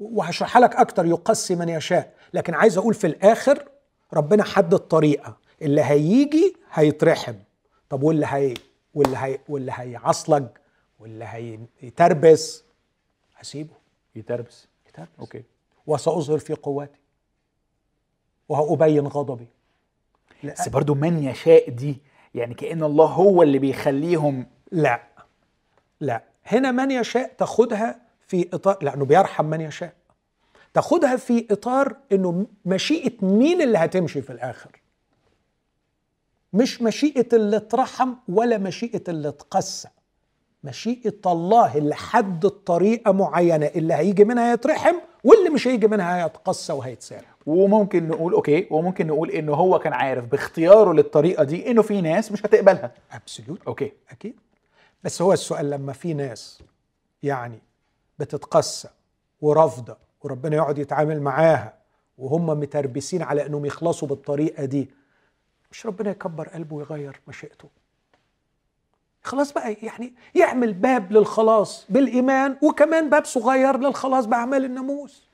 [0.00, 2.14] وهشرحها لك أكتر يقسي من يشاء.
[2.34, 3.68] لكن عايز أقول في الآخر
[4.14, 5.36] ربنا حدد طريقة.
[5.62, 7.34] اللي هيجي هيترحم.
[7.90, 8.54] طب واللي هي
[8.94, 10.46] واللي هي واللي هيعصلج
[11.00, 11.24] واللي
[11.82, 12.64] هيتربس.
[13.36, 13.74] هسيبه.
[14.14, 14.68] يتربس.
[14.88, 15.08] يتربس.
[15.20, 15.42] أوكي.
[15.86, 16.98] وسأظهر في قوتي
[18.48, 19.46] وهأبين غضبي.
[20.42, 21.98] لا بس برضو من يشاء دي
[22.34, 25.02] يعني كأن الله هو اللي بيخليهم لا.
[26.00, 26.22] لا.
[26.46, 29.92] هنا من يشاء تاخدها في إطار لأنه بيرحم من يشاء.
[30.74, 34.70] تاخدها في إطار إنه مشيئة مين اللي هتمشي في الآخر؟
[36.52, 39.88] مش مشيئة اللي اترحم ولا مشيئة اللي اتقسى
[40.64, 46.72] مشيئة الله اللي حدد طريقه معينة اللي هيجي منها يترحم واللي مش هيجي منها هيتقسى
[46.72, 52.00] وهيتسارع وممكن نقول okay وممكن نقول إنه هو كان عارف باختياره للطريقة دي إنه في
[52.00, 52.92] ناس مش هتقبلها.
[53.12, 53.92] absolute okay.
[54.10, 54.36] أكيد.
[55.04, 56.62] بس هو السؤال لما في ناس
[57.22, 57.58] يعني
[58.18, 58.88] بتتقسى
[59.40, 61.74] ورافضة وربنا يقعد يتعامل معاها
[62.18, 64.90] وهم متربسين على إنهم يخلصوا بالطريقة دي
[65.72, 67.68] مش ربنا يكبر قلبه ويغير مشيئته؟
[69.22, 75.28] خلاص بقى يعني يعمل باب للخلاص بالإيمان وكمان باب صغير للخلاص بأعمال الناموس.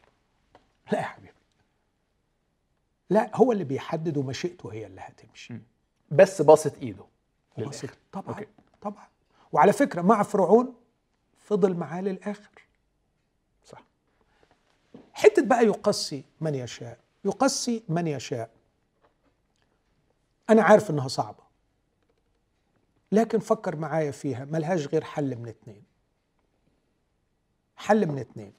[0.93, 1.34] لا يا حبيبي.
[3.11, 5.55] لا هو اللي بيحدد ومشيئته هي اللي هتمشي.
[6.11, 7.05] بس باصت إيده
[7.59, 7.91] للآخر.
[8.13, 8.47] طبعا أوكي.
[8.83, 9.07] طبعا.
[9.53, 10.75] وعلى فكرة مع فرعون
[11.39, 12.63] فضل معاه للآخر.
[13.65, 13.83] صح.
[15.13, 16.99] حتة بقى يقسي من يشاء.
[17.25, 18.51] يقسي من يشاء.
[20.51, 21.45] أنا عارف إنها صعبة.
[23.13, 24.45] لكن فكر معايا فيها.
[24.45, 25.83] ملهاش غير حل من اتنين.
[27.77, 28.53] حل من اتنين.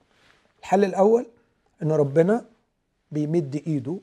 [0.59, 1.27] الحل الأول
[1.83, 2.45] إن ربنا
[3.11, 3.99] بيمد إيده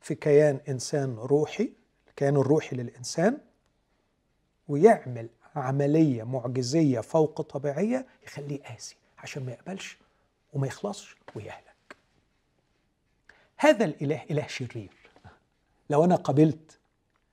[0.00, 1.72] في كيان إنسان روحي
[2.08, 3.38] الكيان الروحي للإنسان
[4.68, 9.98] ويعمل عملية معجزية فوق طبيعية يخليه قاسي عشان ما يقبلش
[10.52, 11.96] وما يخلصش ويهلك.
[13.56, 14.92] هذا الإله إله شرير.
[15.90, 16.78] لو أنا قبلت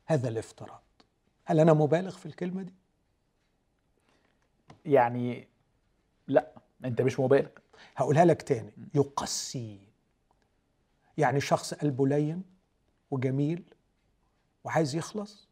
[0.06, 0.82] هذا الافتراض
[1.46, 2.74] هل أنا مبالغ في الكلمة دي؟
[4.86, 5.48] يعني
[6.28, 6.52] لا
[6.86, 7.50] أنت مش مبالغ.
[7.96, 8.72] هقولها لك تاني.
[8.96, 9.80] يقسي.
[11.18, 12.53] يعني شخص قلبه لين
[13.12, 13.64] وجميل
[14.64, 15.48] وعايز يخلص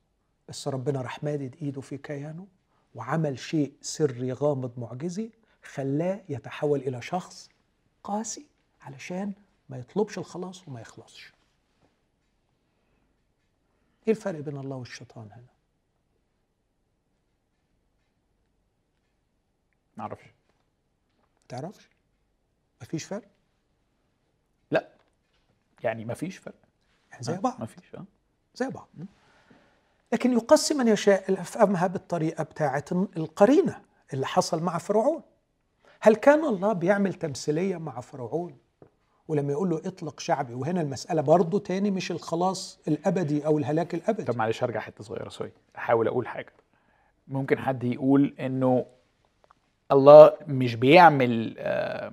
[0.49, 2.48] بس ربنا راح مادد إيده في كيانه
[2.95, 5.32] وعمل شيء سري غامض معجزي
[5.64, 7.49] خلاه يتحول إلى شخص
[8.03, 8.45] قاسي
[8.82, 9.34] علشان
[9.69, 11.34] ما يطلبش الخلاص وما يخلصش.
[14.07, 15.48] إيه الفرق بين الله والشيطان هنا؟
[19.98, 20.26] معرفش
[21.49, 21.90] تعرفش؟
[22.82, 23.28] مفيش فرق؟
[24.72, 24.90] لا.
[25.84, 26.60] يعني مفيش فرق.
[27.11, 27.61] يعني زي آه، بعض.
[27.61, 28.05] مفيش آه.
[28.55, 28.88] زي بعض.
[30.13, 33.81] لكن يقسم من يشاء افهمها بالطريقة بتاعة القرينة
[34.13, 35.21] اللي حصل مع فرعون.
[36.01, 38.57] هل كان الله بيعمل تمثيلية مع فرعون؟
[39.27, 40.53] ولما يقول له اطلق شعبي.
[40.53, 44.23] وهنا المسألة برضه تاني مش الخلاص الأبدي أو الهلاك الأبدي.
[44.23, 45.51] طب معلش هرجع حتة صغيرة sorry.
[45.77, 46.53] أحاول أقول حاجة.
[47.27, 48.85] ممكن حد يقول إنه
[49.91, 52.11] الله مش بيعمل آه،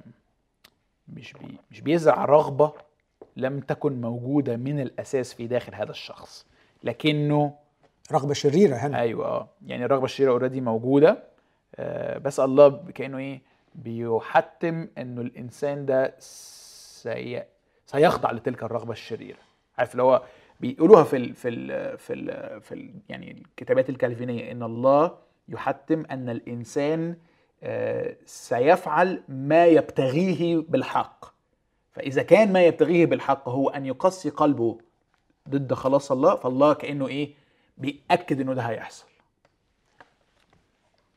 [1.08, 2.72] مش بي مش بيزرع رغبة
[3.38, 6.46] لم تكن موجودة من الأساس في داخل هذا الشخص.
[6.84, 7.54] لكنه
[8.12, 9.00] رغبة شريرة هنا.
[9.00, 9.48] أيوه آه.
[9.66, 11.22] يعني الرغبة الشريرة already موجودة.
[11.76, 13.42] آه بس الله كأنه إيه؟
[13.74, 17.42] بيحتم إنه الإنسان ده سي...
[17.86, 19.38] سيخضع لتلك الرغبة الشريرة.
[19.78, 20.22] عارف اللي هو
[20.60, 21.34] بيقولوها في ال...
[21.34, 21.98] في ال...
[21.98, 22.60] في ال...
[22.60, 22.90] في ال...
[23.08, 27.16] يعني الكتابات الكالفينيه إن الله يحتم أن الإنسان
[27.62, 31.37] آه سيفعل ما يبتغيه بالحق.
[31.92, 34.78] فإذا كان ما يبتغيه بالحق هو أن يقسي قلبه
[35.48, 37.34] ضد خلاص الله فالله كأنه إيه؟
[37.78, 39.06] بيأكد إنه ده هيحصل.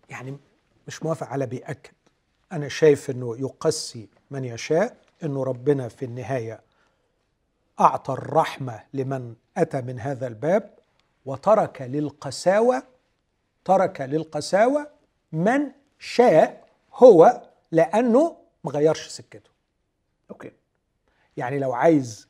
[0.10, 0.38] يعني
[0.88, 1.92] مش موافق على بيأكد.
[2.52, 6.62] أنا شايف أنه يقسي من يشاء أنه ربنا في النهاية
[7.80, 10.74] أعطى الرحمة لمن أتى من هذا الباب
[11.26, 12.84] وترك للقساوة
[13.66, 14.88] ترك للقساوة
[15.32, 17.42] من شاء هو
[17.72, 19.50] لأنه ما غيرش سكته.
[20.32, 20.52] okay.
[21.38, 22.28] يعني لو عايز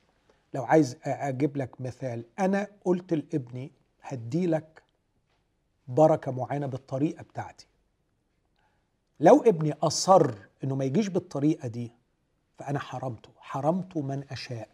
[0.53, 2.25] لو عايز أجيب لك مثال.
[2.39, 3.71] أنا قلت لابني
[4.01, 4.83] هدي لك
[5.87, 7.67] بركة معينة بالطريقة بتاعتي.
[9.19, 10.33] لو ابني أصر
[10.63, 11.91] إنه ما يجيش بالطريقة دي
[12.57, 13.29] فأنا حرمته.
[13.37, 14.69] حرمته من أشاء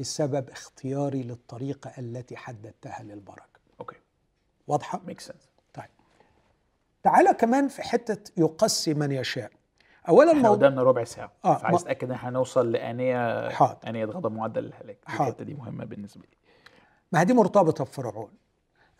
[0.00, 3.60] بسبب اختياري للطريقة التي حددتها للبركة.
[3.80, 3.96] okay.
[4.66, 5.90] واضحة؟ make sense طيب.
[7.02, 9.52] تعالى كمان في حتة يقسي من يشاء.
[10.08, 11.32] اولا إحنا قدامنا ربع ساعة.
[11.44, 13.78] آه، فعايز اتاكد إن إحنا هنوصل لآنية حاضر.
[13.86, 14.98] آنية غضب معدة للهلاك.
[15.06, 16.36] الحتة دي مهمة بالنسبة لي.
[17.12, 18.30] ما هي دي مرتبطة بفرعون.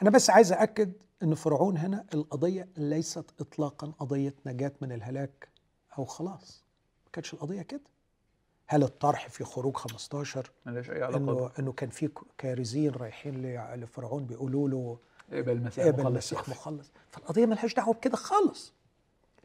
[0.02, 5.48] أنا بس عايز اكد إن فرعون هنا القضية ليست اطلاقا قضية نجاة من الهلاك
[5.98, 6.64] أو خلاص.
[7.04, 7.80] ما كانتش القضية كده.
[8.66, 13.42] هل الطرح في خروج 15 ملهاش أي علاقة انه إنه كان في كارزين رايحين
[13.74, 14.98] لفرعون بيقولوا له
[15.32, 16.50] اقبل المسيح مخلص يغفر.
[16.50, 16.92] مخلص.
[17.10, 18.72] فالقضية ملهاش دعوة بكده خالص.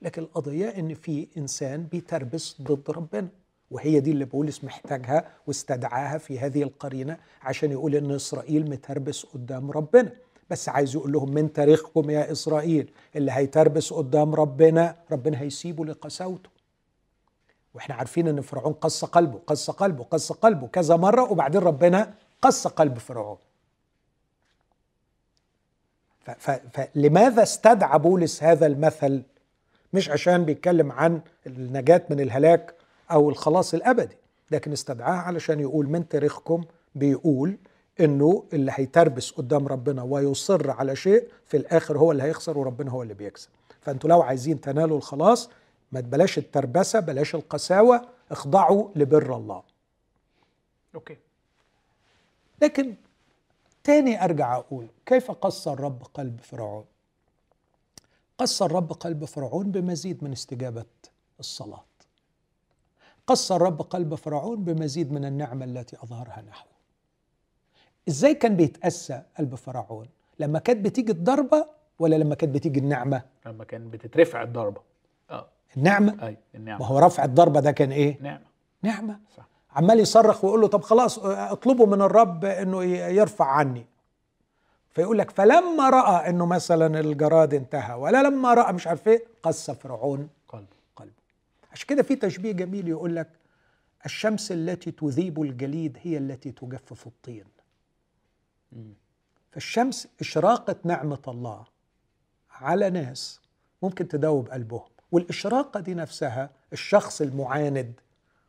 [0.04, 3.28] لكن القضية إن في إنسان بيتربص ضد ربنا
[3.72, 9.72] وهي دي اللي بولس محتاجها واستدعاها في هذه القرينة عشان يقول إن إسرائيل متربص قدام
[9.72, 10.12] ربنا.
[10.50, 16.50] بس عايز يقول لهم من تاريخكم يا إسرائيل؟ اللي هيتربص قدام ربنا ربنا هيسيبه لقساوته
[17.74, 22.68] وإحنا عارفين إن فرعون قص قلبه قص قلبه قص قلبه كذا مرة وبعدين ربنا قص
[22.68, 23.38] قلب فرعون.
[26.72, 29.24] فلماذا استدعى بولس هذا المثل
[29.94, 32.76] مش عشان بيتكلم عن النجاة من الهلاك
[33.12, 34.16] أو الخلاص الأبدي
[34.52, 36.64] لكن استدعاها علشان يقول من تاريخكم
[36.96, 37.58] بيقول
[38.00, 43.04] إنه اللي هيتربس قدام ربنا ويصر على شيء في الآخر هو اللي هيخسر وربنا هو
[43.04, 43.50] اللي بيكسب.
[43.82, 45.50] فأنتوا لو عايزين تنالوا الخلاص
[45.92, 48.02] ما بلاش التربسة بلاش القساوة
[48.32, 49.64] اخضعوا لبر الله.
[50.96, 51.18] أوكي.
[52.62, 52.96] لكن
[53.84, 56.84] تاني أرجع أقول كيف قص الرب قلب فرعون؟
[58.44, 60.86] قص الرب قلب فرعون بمزيد من استجابة
[61.40, 61.84] الصلاة.
[63.28, 66.72] قص الرب قلب فرعون بمزيد من النعمة التي أظهرها نحوه.
[68.08, 70.08] إزاي كان بيتأسى قلب فرعون؟
[70.40, 71.66] لما كانت بتيجي الضربة
[72.00, 74.82] ولا لما كانت بتيجي النعمة؟ لما كان بتترفع الضربة.
[75.30, 75.48] آه.
[75.78, 78.46] النعمة؟ أي ما النعمه هو رفع الضربة ده كان إيه؟ نعمة.
[78.82, 79.20] نعمة.
[79.38, 79.48] صح.
[79.72, 83.86] عمال يصرخ ويقول له طب خلاص اطلبوا من الرب إنه يرفع عني.
[84.94, 89.72] فيقول لك فلما رأى إنه مثلا الجراد انتهى ولا لما رأى مش عارف إيه قص
[89.72, 91.12] فرعون قلب قلبه.
[91.72, 93.30] عشان كده في تشبيه جميل يقول لك
[94.06, 97.46] الشمس التي تذيب الجليد هي التي تجفف الطين.
[99.52, 101.66] فالشمس إشراقة نعمة الله
[102.52, 103.40] على ناس
[103.84, 107.94] ممكن تدوب قلبهم والإشراقة دي نفسها الشخص المعاند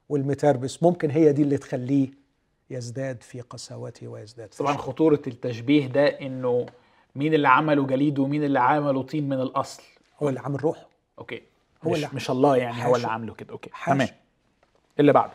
[0.09, 2.11] والمتربس ممكن هي دي اللي تخليه
[2.75, 4.81] يزداد في قساوته ويزداد في طبعا شره.
[4.83, 6.67] خطورة التشبيه ده إنه
[7.17, 9.83] مين اللي عمله جليد ومين اللي عمله طين من الأصل.
[10.23, 10.87] هو اللي عامل روحه.
[11.19, 11.43] okay.
[11.85, 12.97] هو مش, اللي- مش الله يعني هو حاشا.
[12.97, 13.53] اللي عامله كده.
[13.53, 13.71] okay.
[13.87, 14.09] تمام.
[15.01, 15.33] اللي بعده.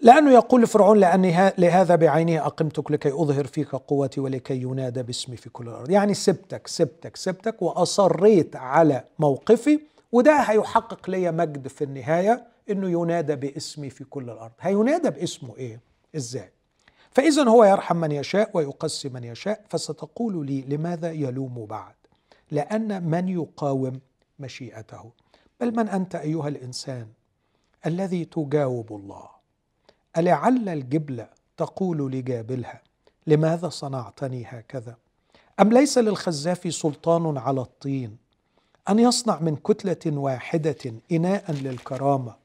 [0.00, 5.50] لأنه يقول لفرعون لأني لهذا بعينه أقمتك لكي أظهر فيك قوتي ولكي ينادى باسمي في
[5.50, 5.90] كل الأرض.
[5.90, 9.80] يعني سبتك سبتك سبتك وأصريت على موقفي
[10.12, 12.44] وده هيحقق لي مجد في النهاية.
[12.72, 14.52] أنه ينادى باسمي في كل الأرض.
[14.60, 15.80] هينادى باسمه إيه؟
[16.16, 16.52] إزاي؟
[17.10, 21.94] فإذا هو يرحم من يشاء ويقسي من يشاء فستقول لي لماذا يلوم بعد؟
[22.50, 24.00] لأن من يقاوم
[24.38, 25.10] مشيئته.
[25.60, 27.06] بل من أنت أيها الإنسان
[27.86, 29.28] الذي تجاوب الله؟
[30.16, 32.82] ألعل الجبلة تقول لجابلها
[33.26, 34.96] لماذا صنعتني هكذا؟
[35.60, 38.16] أم ليس للخزاف سلطان على الطين؟
[38.88, 42.41] أن يصنع من كتلة واحدة إناء للكرامة؟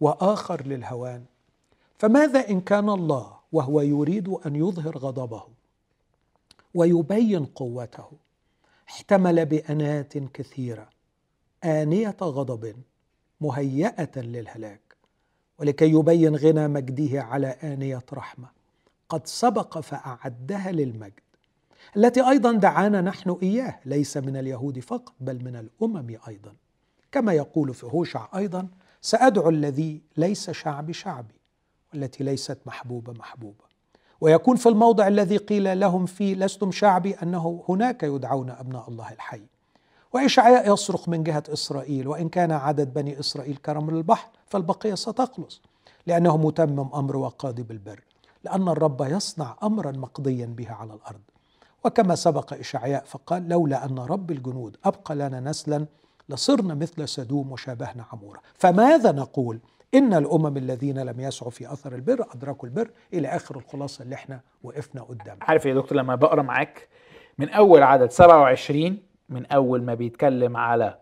[0.00, 1.24] وآخر للهوان.
[1.98, 5.42] فماذا إن كان الله وهو يريد أن يظهر غضبه
[6.74, 8.10] ويبين قوته
[8.88, 10.88] احتمل بأنات كثيرة
[11.64, 12.76] آنية غضب
[13.40, 14.80] مهيئة للهلاك
[15.58, 18.48] ولكي يبين غنى مجده على آنية رحمة
[19.08, 21.20] قد سبق فأعدها للمجد
[21.96, 26.54] التي أيضا دعانا نحن إياه ليس من اليهود فقط بل من الأمم أيضا
[27.12, 28.68] كما يقول في هوشع أيضا
[29.00, 31.34] سأدعو الذي ليس شعبي شعبي
[31.94, 33.64] والتي ليست محبوبة محبوبة.
[34.20, 39.42] ويكون في الموضع الذي قيل لهم فيه لستم شعبي أنه هناك يدعون أبناء الله الحي.
[40.12, 45.62] وإشعياء يصرخ من جهة إسرائيل وإن كان عدد بني إسرائيل كرمل البحر فالبقية ستخلص
[46.06, 48.00] لأنه متمم أمر وقاضي بالبر
[48.44, 51.20] لأن الرب يصنع أمرا مقضيا به على الأرض.
[51.84, 55.86] وكما سبق إشعياء فقال لولا أن رب الجنود أبقى لنا نسلا
[56.28, 58.40] لصرنا مثل سدوم وشابهنا عمورة.
[58.54, 59.58] فماذا نقول؟
[59.94, 64.40] إن الأمم الذين لم يسعوا في أثر البر أدركوا البر إلى آخر الخلاصة اللي إحنا
[64.62, 66.88] وقفنا قدامها عارف يا دكتور لما بقرأ معاك
[67.38, 68.98] من أول عدد 27
[69.28, 70.98] من أول ما بيتكلم على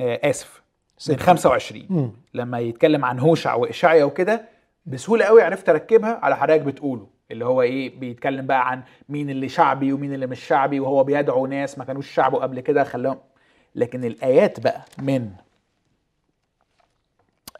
[0.00, 0.62] آه آسف
[0.94, 1.16] من ستة.
[1.16, 2.12] 25 مم.
[2.34, 4.48] لما يتكلم عن هوشع واشعيا وكده
[4.86, 7.06] بسهولة قوي عرفت أركبها على حضرتك بتقوله.
[7.30, 11.46] اللي هو إيه بيتكلم بقى عن مين اللي شعبي ومين اللي مش شعبي وهو بيدعو
[11.46, 13.18] ناس ما كانوش شعبه قبل كده خلاهم
[13.74, 15.30] لكن الآيات بقى من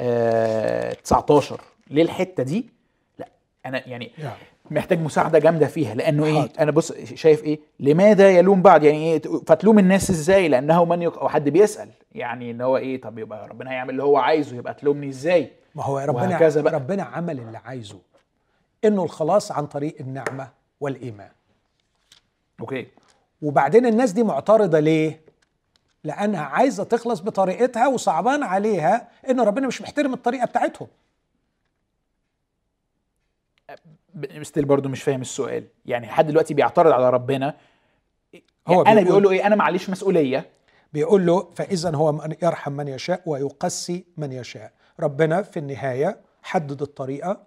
[0.00, 1.60] آه 19
[1.90, 2.70] للحتة دي
[3.18, 3.28] لا
[3.66, 4.10] أنا يعني
[4.70, 6.50] محتاج مساعدة جامدة فيها لأنه إيه حاضر.
[6.58, 11.18] أنا بص شايف إيه لماذا يلوم بعض؟ يعني إيه فتلوم الناس إزاي؟ لأنه من يق...
[11.18, 14.74] أو حد بيسأل يعني إن هو إيه طب يبقى ربنا هيعمل اللي هو عايزه يبقى
[14.74, 16.74] تلومني إزاي؟ ما هو ربنا بقى.
[16.74, 17.98] ربنا عمل اللي عايزه.
[18.84, 20.48] إنه الخلاص عن طريق النعمة
[20.80, 21.30] والإيمان.
[22.60, 22.86] okay.
[23.42, 25.20] وبعدين الناس دي معترضة ليه؟
[26.04, 30.88] لأنها عايزة تخلص بطريقتها وصعبان عليها إن ربنا مش محترم الطريقة بتاعتهم.
[34.42, 35.64] still برضو مش فاهم السؤال.
[35.86, 37.54] يعني لحد دلوقتي بيعترض على ربنا
[38.68, 40.50] هو هو أنا بيقول- له إيه؟ أنا معليش مسؤولية.
[40.92, 44.72] بيقول له فاذا هو من يرحم من يشاء ويقسي من يشاء.
[45.00, 47.42] ربنا في النهاية حدد الطريقة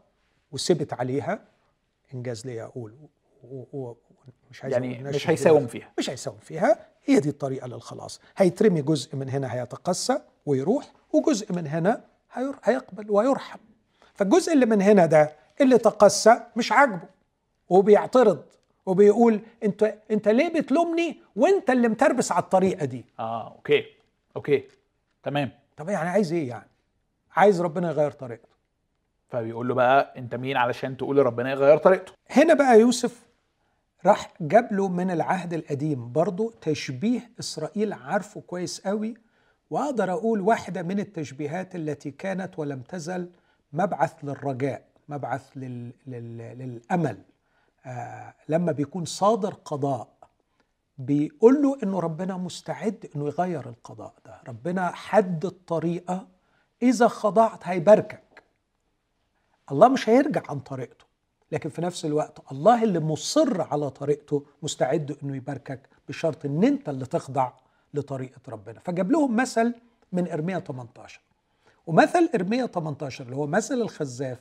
[0.52, 1.40] وثبت عليها.
[2.14, 2.94] إن جاز لي أقول
[3.44, 3.96] و- و-
[4.52, 5.68] مش عايز يعني مش هيساوم.
[5.68, 5.92] فيها.
[6.00, 6.80] مش هيساوم فيها.
[7.06, 8.22] هي دي الطريقة للخلاص.
[8.38, 12.02] هيترمي جزء من هنا هيتقسى ويروح وجزء من هنا
[12.64, 13.60] هيقبل ويرحم.
[14.14, 17.08] فالجزء اللي من هنا ده اللي تقسى مش عاجبه
[17.70, 18.44] وبيعترض
[18.86, 23.86] وبيقول انت انت ليه بتلومني وانت اللي متربس على الطريقة دي؟ آه أوكي
[24.36, 24.64] أوكي
[25.24, 25.52] تمام.
[25.78, 26.68] طب يعني عايز إيه يعني؟
[27.36, 28.56] عايز ربنا يغير طريقته.
[29.30, 33.25] فبيقول له بقى انت مين علشان تقول لربنا يغير طريقته؟ هنا بقى يوسف
[34.06, 36.12] راح جاب له من العهد القديم.
[36.12, 39.14] برضه تشبيه إسرائيل عارفه كويس قوي
[39.70, 43.30] وأقدر أقول واحدة من التشبيهات التي كانت ولم تزل
[43.74, 45.94] مبعث للرجاء مبعث لل...
[46.08, 46.38] لل...
[46.38, 47.18] للأمل.
[47.86, 50.16] آه لما بيكون صادر قضاء
[50.98, 54.42] بيقول له إنه ربنا مستعد إنه يغير القضاء ده.
[54.48, 56.28] ربنا حدد طريقه
[56.82, 58.44] إذا خضعت هيباركك.
[59.72, 61.05] الله مش هيرجع عن طريقته.
[61.52, 66.90] لكن في نفس الوقت الله اللي مصر على طريقته مستعد إنه يباركك بشرط إن أنت
[66.90, 67.52] اللي تخضع
[67.94, 68.80] لطريقة ربنا.
[68.80, 69.74] فجاب لهم مثل
[70.12, 71.22] من إرميا 18
[71.88, 74.40] ومثل إرميا 18 اللي هو مثل الخزاف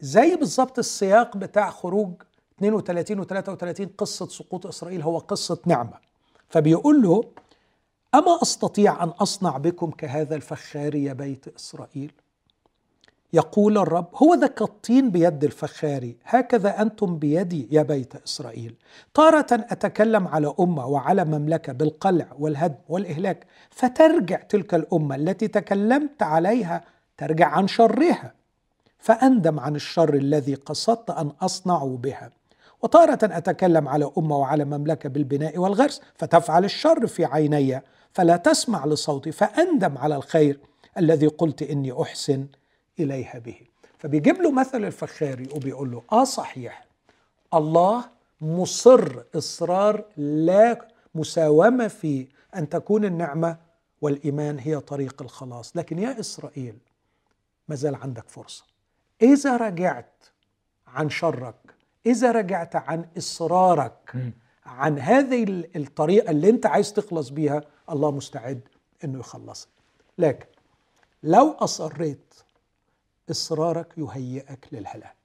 [0.00, 2.12] زي بالظبط السياق بتاع خروج
[2.58, 5.98] 32 و 33 قصة سقوط إسرائيل هو قصة نعمة.
[6.48, 7.24] فبيقول له
[8.14, 12.12] أما أستطيع أن أصنع بكم كهذا الفخار يا بيت إسرائيل؟
[13.32, 18.74] يقول الرب هو ذا كالطين بيد الفخاري هكذا أنتم بيدي يا بيت إسرائيل.
[19.14, 26.84] تاره أتكلم على أمة وعلى مملكة بالقلع والهدم والإهلاك فترجع تلك الأمة التي تكلمت عليها
[27.16, 28.34] ترجع عن شرها
[28.98, 32.30] فأندم عن الشر الذي قصدت أن أصنع بها.
[32.82, 37.82] وتارة أتكلم على أمة وعلى مملكة بالبناء والغرس فتفعل الشر في عيني
[38.12, 40.60] فلا تسمع لصوتي فأندم على الخير
[40.98, 42.46] الذي قلت إني أحسن
[43.00, 43.60] إليها به.
[43.98, 46.84] فبيجيب له مثل الفخاري وبيقول له آه صحيح
[47.54, 48.04] الله
[48.40, 53.56] مصر إصرار لا مساومة في أن تكون النعمة
[54.00, 55.76] والإيمان هي طريق الخلاص.
[55.76, 56.78] لكن يا إسرائيل
[57.68, 58.64] ما زال عندك فرصة.
[59.22, 60.12] إذا رجعت
[60.86, 61.54] عن شرك
[62.06, 64.16] إذا رجعت عن إصرارك
[64.66, 68.60] عن هذه ال- الطريقة اللي أنت عايز تخلص بيها الله مستعد
[69.04, 69.68] أنه يخلصك.
[70.18, 70.46] لكن
[71.22, 72.34] لو أصريت
[73.30, 75.16] إصرارك يهيئك للهلاك.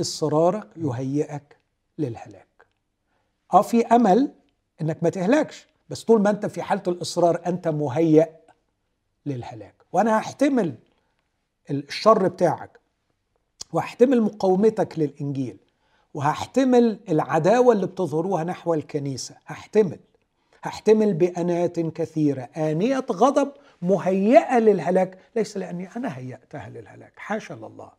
[0.00, 1.56] إصرارك يهيئك
[1.98, 2.46] للهلاك.
[3.54, 4.32] آه في أمل
[4.80, 8.28] إنك ما تهلكش بس طول ما أنت في حالة الإصرار أنت مهيئ
[9.26, 9.74] للهلاك.
[9.92, 10.74] وأنا هحتمل
[11.70, 12.80] الشر بتاعك
[13.72, 15.56] وهحتمل مقاومتك للإنجيل
[16.14, 19.36] وهحتمل العداوة اللي بتظهروها نحو الكنيسة.
[19.46, 19.98] هحتمل.
[20.62, 23.52] هحتمل بأنات كثيرة آنية غضب
[23.82, 25.18] مهيئة للهلاك.
[25.36, 27.90] ليس لأني أنا هيأتها للهلاك حاشا لله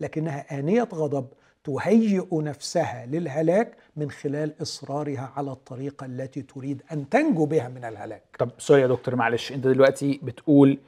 [0.00, 1.26] لكنها آنية غضب
[1.64, 8.22] تهيئ نفسها للهلاك من خلال إصرارها على الطريقة التي تريد أن تنجو بها من الهلاك.
[8.38, 10.78] طب سوري يا دكتور معلش أنت دلوقتي بتقول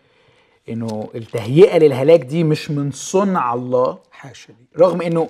[0.69, 5.29] إنه التهيئة للهلاك دي مش من صنع الله حاشا رغم إنه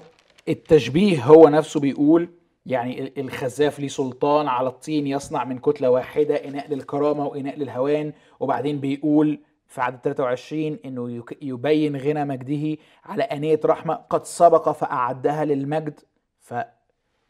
[0.48, 2.28] التشبيه هو نفسه بيقول
[2.68, 8.12] يعني ال- الخزاف ليه سلطان على الطين يصنع من كتلة واحدة إناء للكرامة وإناء للهوان.
[8.40, 14.68] وبعدين بيقول في عدد 23 إنه يك- يبين غنى مجده على آنية رحمة قد سبق
[14.72, 16.00] فأعدها للمجد.
[16.40, 16.54] ف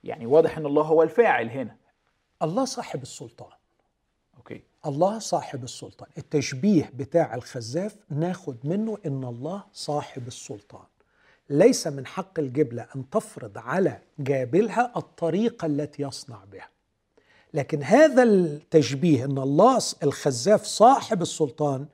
[0.04, 1.76] يعني واضح إن الله هو الفاعل هنا.
[2.42, 3.50] الله صاحب السلطان.
[4.36, 4.62] أوكي.
[4.86, 6.08] الله صاحب السلطان.
[6.18, 10.84] التشبيه بتاع الخزاف ناخد منه إن الله صاحب السلطان.
[11.50, 16.68] ليس من حق الجبلة أن تفرض على جابلها الطريقة التي يصنع بها.
[17.54, 21.86] لكن هذا التشبيه إن الله الخزاف صاحب السلطان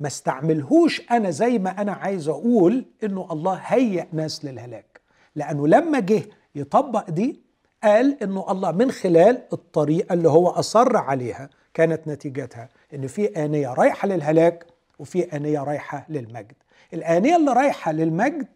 [0.00, 5.00] ما استعملهوش أنا زي ما أنا عايز أقول إنه الله هيئ ناس للهلاك.
[5.36, 6.22] لأنه لما جه
[6.54, 7.40] يطبق دي
[7.82, 13.72] قال إنه الله من خلال الطريقة اللي هو أصر عليها كانت نتيجتها إن في آنية
[13.74, 14.66] رايحة للهلاك
[14.98, 16.54] وفي آنية رايحة للمجد.
[16.94, 18.46] الآنية اللي رايحة للمجد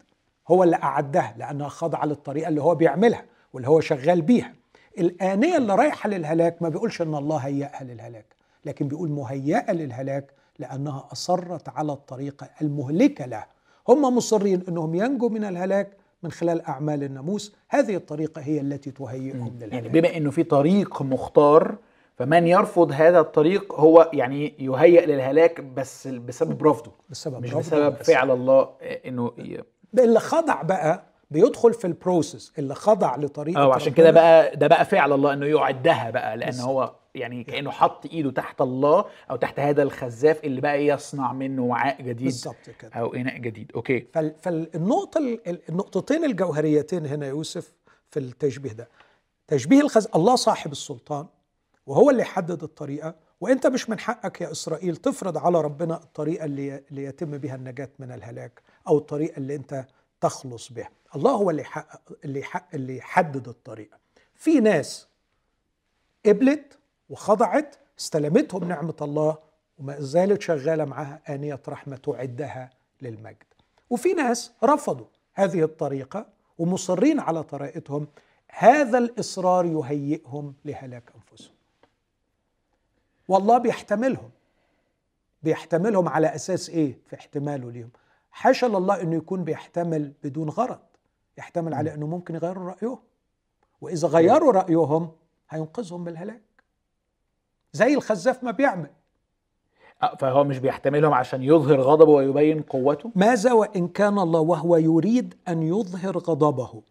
[0.48, 4.52] هو اللي أعدها لأنها خاضعة للطريقة اللي هو بيعملها واللي هو شغال بيها.
[4.98, 8.24] الآنية اللي رايحة للهلاك ما بيقولش إن الله هيئها للهلاك
[8.64, 13.44] لكن بيقول مهيئة للهلاك لأنها أصرت على الطريقة المهلكة له
[13.88, 15.88] هم مصرين أنهم ينجوا من الهلاك
[16.22, 17.54] من خلال أعمال الناموس.
[17.68, 19.72] هذه الطريقة هي التي تهيئهم للهلاك.
[19.72, 21.76] يعني بما أنه في طريق مختار
[22.16, 27.98] فمن يرفض هذا الطريق هو يعني يهيئ للهلاك بس بسبب رفضه بسبب مش رفضه بسبب
[27.98, 28.06] بس.
[28.06, 28.68] فعل الله
[29.06, 29.32] إنه
[29.98, 34.66] اللي خضع بقى بيدخل في ال process اللي خضع لطريقة آه عشان كده بقى ده
[34.66, 36.60] بقى فعل الله إنه يعدها بقى لأن.
[36.60, 41.62] هو يعني كأنه حط إيده تحت الله أو تحت هذا الخزاف اللي بقى يصنع منه
[41.62, 42.90] وعاء جديد بالظبط كده.
[42.94, 43.72] أو إناء جديد.
[43.74, 44.06] okay.
[44.14, 47.72] فال- فالنقطة ال- النقطتين الجوهريتين هنا يوسف
[48.10, 48.88] في التشبيه ده.
[49.46, 51.26] تشبيه الخز- الله صاحب السلطان
[51.86, 56.82] وهو اللي يحدد الطريقة وأنت مش من حقك يا إسرائيل تفرض على ربنا الطريقة اللي
[56.92, 58.60] يتم بها النجاة من الهلاك.
[58.88, 59.86] أو الطريقة اللي أنت
[60.20, 63.98] تخلص بها الله هو اللي يحقق اللي يحقق اللي يحدد الطريقة.
[64.34, 65.08] في ناس
[66.26, 66.78] قبلت
[67.10, 69.38] وخضعت استلمتهم نعمة الله
[69.78, 72.70] وما زالت شغالة معاها آنية رحمة تعدها
[73.02, 73.44] للمجد.
[73.90, 76.26] وفي ناس رفضوا هذه الطريقة
[76.58, 78.06] ومصرين على طريقتهم.
[78.48, 81.54] هذا الإصرار يهيئهم لهلاك أنفسهم.
[83.28, 84.30] والله بيحتملهم.
[85.42, 87.90] بيحتملهم على أساس إيه؟ في احتماله ليهم
[88.38, 90.78] حاشا لله أنه يكون بيحتمل بدون غرض
[91.38, 92.98] يحتمل على أنه ممكن يغيروا رأيهم.
[93.80, 95.10] وإذا غيروا رأيهم
[95.50, 96.42] هينقذهم من الهلاك.
[97.72, 98.90] زي الخزاف ما بيعمل.
[100.02, 105.34] آه، فهو مش بيحتملهم عشان يظهر غضبه ويبين قوته؟ ماذا وإن كان الله وهو يريد
[105.48, 106.82] أن يظهر غضبه؟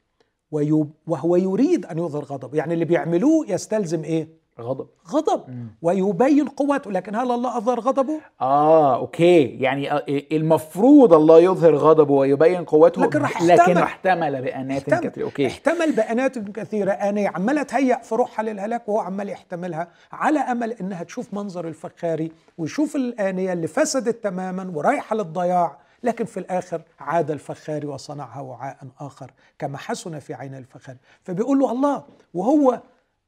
[1.08, 2.58] وهو يريد أن يظهر غضبه.
[2.58, 4.28] يعني اللي بيعملوه يستلزم إيه؟
[4.62, 4.88] غضب.
[5.10, 5.44] غضب.
[5.82, 9.44] ويبين قوته لكن هل الله أظهر غضبه؟ آه okay.
[9.44, 13.78] يعني آه، المفروض الله يظهر غضبه ويبين قوته لكن راح لكن احتمل.
[13.78, 15.26] احتمل بأناة احتمل, كثيرة.
[15.26, 15.48] okay.
[15.48, 16.92] احتمل بأناة كثيرة.
[16.92, 22.32] آنية عمالة تهيأ في روحها للهلاك وهو عمال يحتملها على أمل إنها تشوف منظر الفخاري
[22.58, 29.32] ويشوف الآنية اللي فسدت تماما ورايحة للضياع لكن في الآخر عاد الفخاري وصنعها وعاء آخر
[29.60, 30.98] كما حسن في عين الفخاري.
[31.24, 32.04] فبيقول له الله
[32.34, 32.80] وهو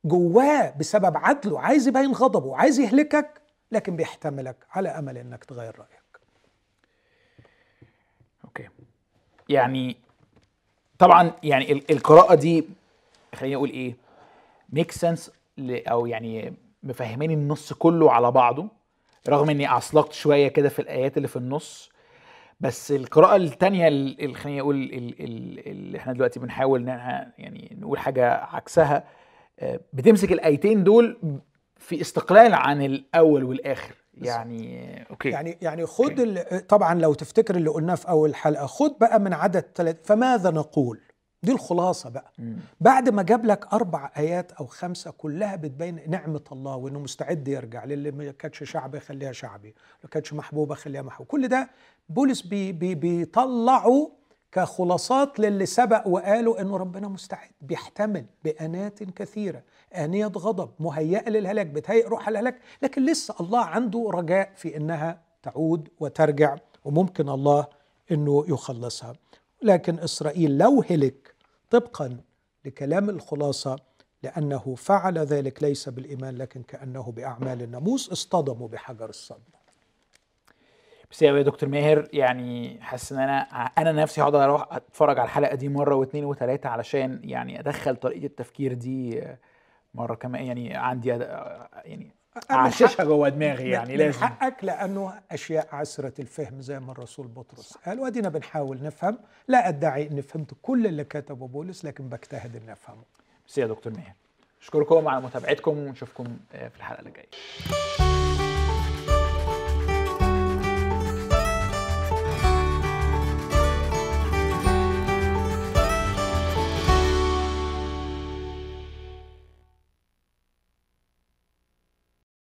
[0.06, 6.20] جواه بسبب عدله عايز يبين غضبه عايز يهلكك لكن بيحتملك على أمل إنك تغير رأيك.
[8.46, 8.68] أوكي.
[9.50, 9.98] يعني
[11.00, 12.64] طبعا يعني ال- القراءة دي
[13.36, 13.96] خليني أقول إيه
[14.70, 16.54] make sense أو يعني
[16.84, 18.68] مفهماني النص كله على بعضه
[19.30, 21.90] رغم إني اتعصلجت شوية كده في الآيات اللي في النص.
[22.60, 27.32] بس القراءة التانية ال- ال- خليني أقول ال- ال- اللي إحنا دلوقتي بنحاول إن إحنا
[27.38, 29.04] يعني نقول حاجة عكسها
[29.94, 31.18] بتمسك الآيتين دول
[31.78, 33.96] في استقلال عن الأول والآخر.
[34.14, 35.30] يعني okay.
[35.30, 39.34] يعني يعني خد ال- طبعا لو تفتكر اللي قلناه في أول حلقة خد بقى من
[39.34, 41.00] عدد ثلاث فماذا نقول؟
[41.44, 42.32] دي الخلاصة بقى.
[42.40, 42.58] مم.
[42.80, 47.86] بعد ما جاب لك أربع آيات أو خمسة كلها بتبين نعمة الله وإنه مستعد يرجع
[47.86, 51.28] للي ما كانتش شعبي خليها شعبي ما كانتش محبوبة خليها محبوبة.
[51.30, 51.70] كل ده
[52.10, 54.12] بولس بي بي بيطلعه
[54.52, 57.50] كخلاصات للي سبق وقالوا إنه ربنا مستعد.
[57.62, 59.64] بيحتمل بأناة كثيرة.
[59.96, 62.60] آنية غضب مهيئه للهلاك بتهيئ روح الهلاك.
[62.82, 66.56] لكن لسه الله عنده رجاء في إنها تعود وترجع
[66.86, 67.68] وممكن الله
[68.12, 69.14] إنه يخلصها.
[69.62, 71.36] لكن إسرائيل لو هلك
[71.70, 72.18] طبقا
[72.66, 73.76] لكلام الخلاصة
[74.24, 79.59] لأنه فعل ذلك ليس بالإيمان لكن كأنه بأعمال الناموس اصطدموا بحجر الصدمة.
[81.12, 83.40] بس يا دكتور ماهر يعني حاسس إن أنا
[83.78, 88.26] أنا نفسي هقعد أروح أتفرج على الحلقة دي مرة واثنين وثلاثه علشان يعني أدخل طريقة
[88.26, 89.24] التفكير دي
[89.94, 91.22] مرة كمان يعني عندي أد-
[91.86, 92.12] يعني
[92.52, 94.20] أعششها جوه دماغي يعني من لازم.
[94.26, 99.18] حقك لأنه أشياء عسرة الفهم زي ما الرسول بطرس قال وأدينا بنحاول نفهم
[99.48, 103.04] لا أدعي إني فهمت كل اللي كتبه بولس لكن بجتهد إني أفهمه.
[103.48, 104.14] بس يا دكتور ماهر
[104.62, 107.30] أشكركم على متابعتكم ونشوفكم في الحلقة اللي جاية.